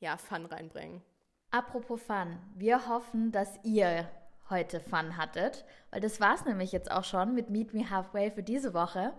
ja, 0.00 0.16
Fun 0.16 0.46
reinbringen. 0.46 1.02
Apropos 1.50 2.00
Fun, 2.02 2.38
wir 2.54 2.88
hoffen, 2.88 3.30
dass 3.32 3.60
ihr 3.62 4.08
heute 4.48 4.80
Fun 4.80 5.18
hattet, 5.18 5.66
weil 5.90 6.00
das 6.00 6.20
war 6.20 6.34
es 6.34 6.46
nämlich 6.46 6.72
jetzt 6.72 6.90
auch 6.90 7.04
schon 7.04 7.34
mit 7.34 7.50
Meet 7.50 7.74
Me 7.74 7.90
Halfway 7.90 8.30
für 8.30 8.42
diese 8.42 8.72
Woche. 8.72 9.12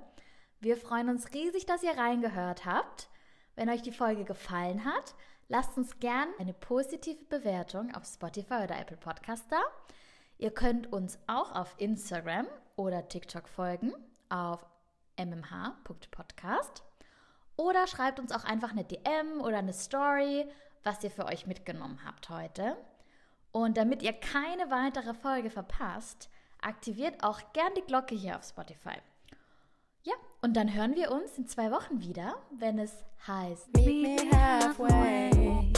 Wir 0.63 0.77
freuen 0.77 1.09
uns 1.09 1.33
riesig, 1.33 1.65
dass 1.65 1.83
ihr 1.83 1.97
reingehört 1.97 2.65
habt. 2.65 3.09
Wenn 3.57 3.67
euch 3.67 3.81
die 3.81 3.91
Folge 3.91 4.23
gefallen 4.23 4.85
hat, 4.85 5.13
lasst 5.49 5.75
uns 5.75 5.99
gern 5.99 6.29
eine 6.39 6.53
positive 6.53 7.21
Bewertung 7.25 7.93
auf 7.93 8.05
Spotify 8.05 8.63
oder 8.63 8.79
Apple 8.79 8.95
Podcast 8.95 9.43
da. 9.49 9.61
Ihr 10.37 10.51
könnt 10.51 10.93
uns 10.93 11.19
auch 11.27 11.53
auf 11.53 11.75
Instagram 11.79 12.47
oder 12.77 13.09
TikTok 13.09 13.49
folgen 13.49 13.91
auf 14.29 14.65
mmh.podcast 15.17 16.81
oder 17.57 17.85
schreibt 17.85 18.21
uns 18.21 18.31
auch 18.31 18.45
einfach 18.45 18.71
eine 18.71 18.85
DM 18.85 19.41
oder 19.41 19.57
eine 19.57 19.73
Story, 19.73 20.45
was 20.85 21.03
ihr 21.03 21.11
für 21.11 21.25
euch 21.25 21.45
mitgenommen 21.45 21.99
habt 22.05 22.29
heute. 22.29 22.77
Und 23.51 23.75
damit 23.75 24.01
ihr 24.01 24.13
keine 24.13 24.71
weitere 24.71 25.13
Folge 25.13 25.49
verpasst, 25.49 26.29
aktiviert 26.61 27.21
auch 27.21 27.41
gern 27.51 27.73
die 27.75 27.81
Glocke 27.81 28.15
hier 28.15 28.37
auf 28.37 28.45
Spotify. 28.45 29.01
Ja, 30.05 30.15
und 30.41 30.57
dann 30.57 30.73
hören 30.73 30.95
wir 30.95 31.11
uns 31.11 31.37
in 31.37 31.47
zwei 31.47 31.71
Wochen 31.71 32.01
wieder, 32.01 32.35
wenn 32.59 32.77
es 32.77 32.91
heißt 33.25 33.73
Meet 33.77 34.25
Me 34.25 34.37
Halfway. 34.37 35.71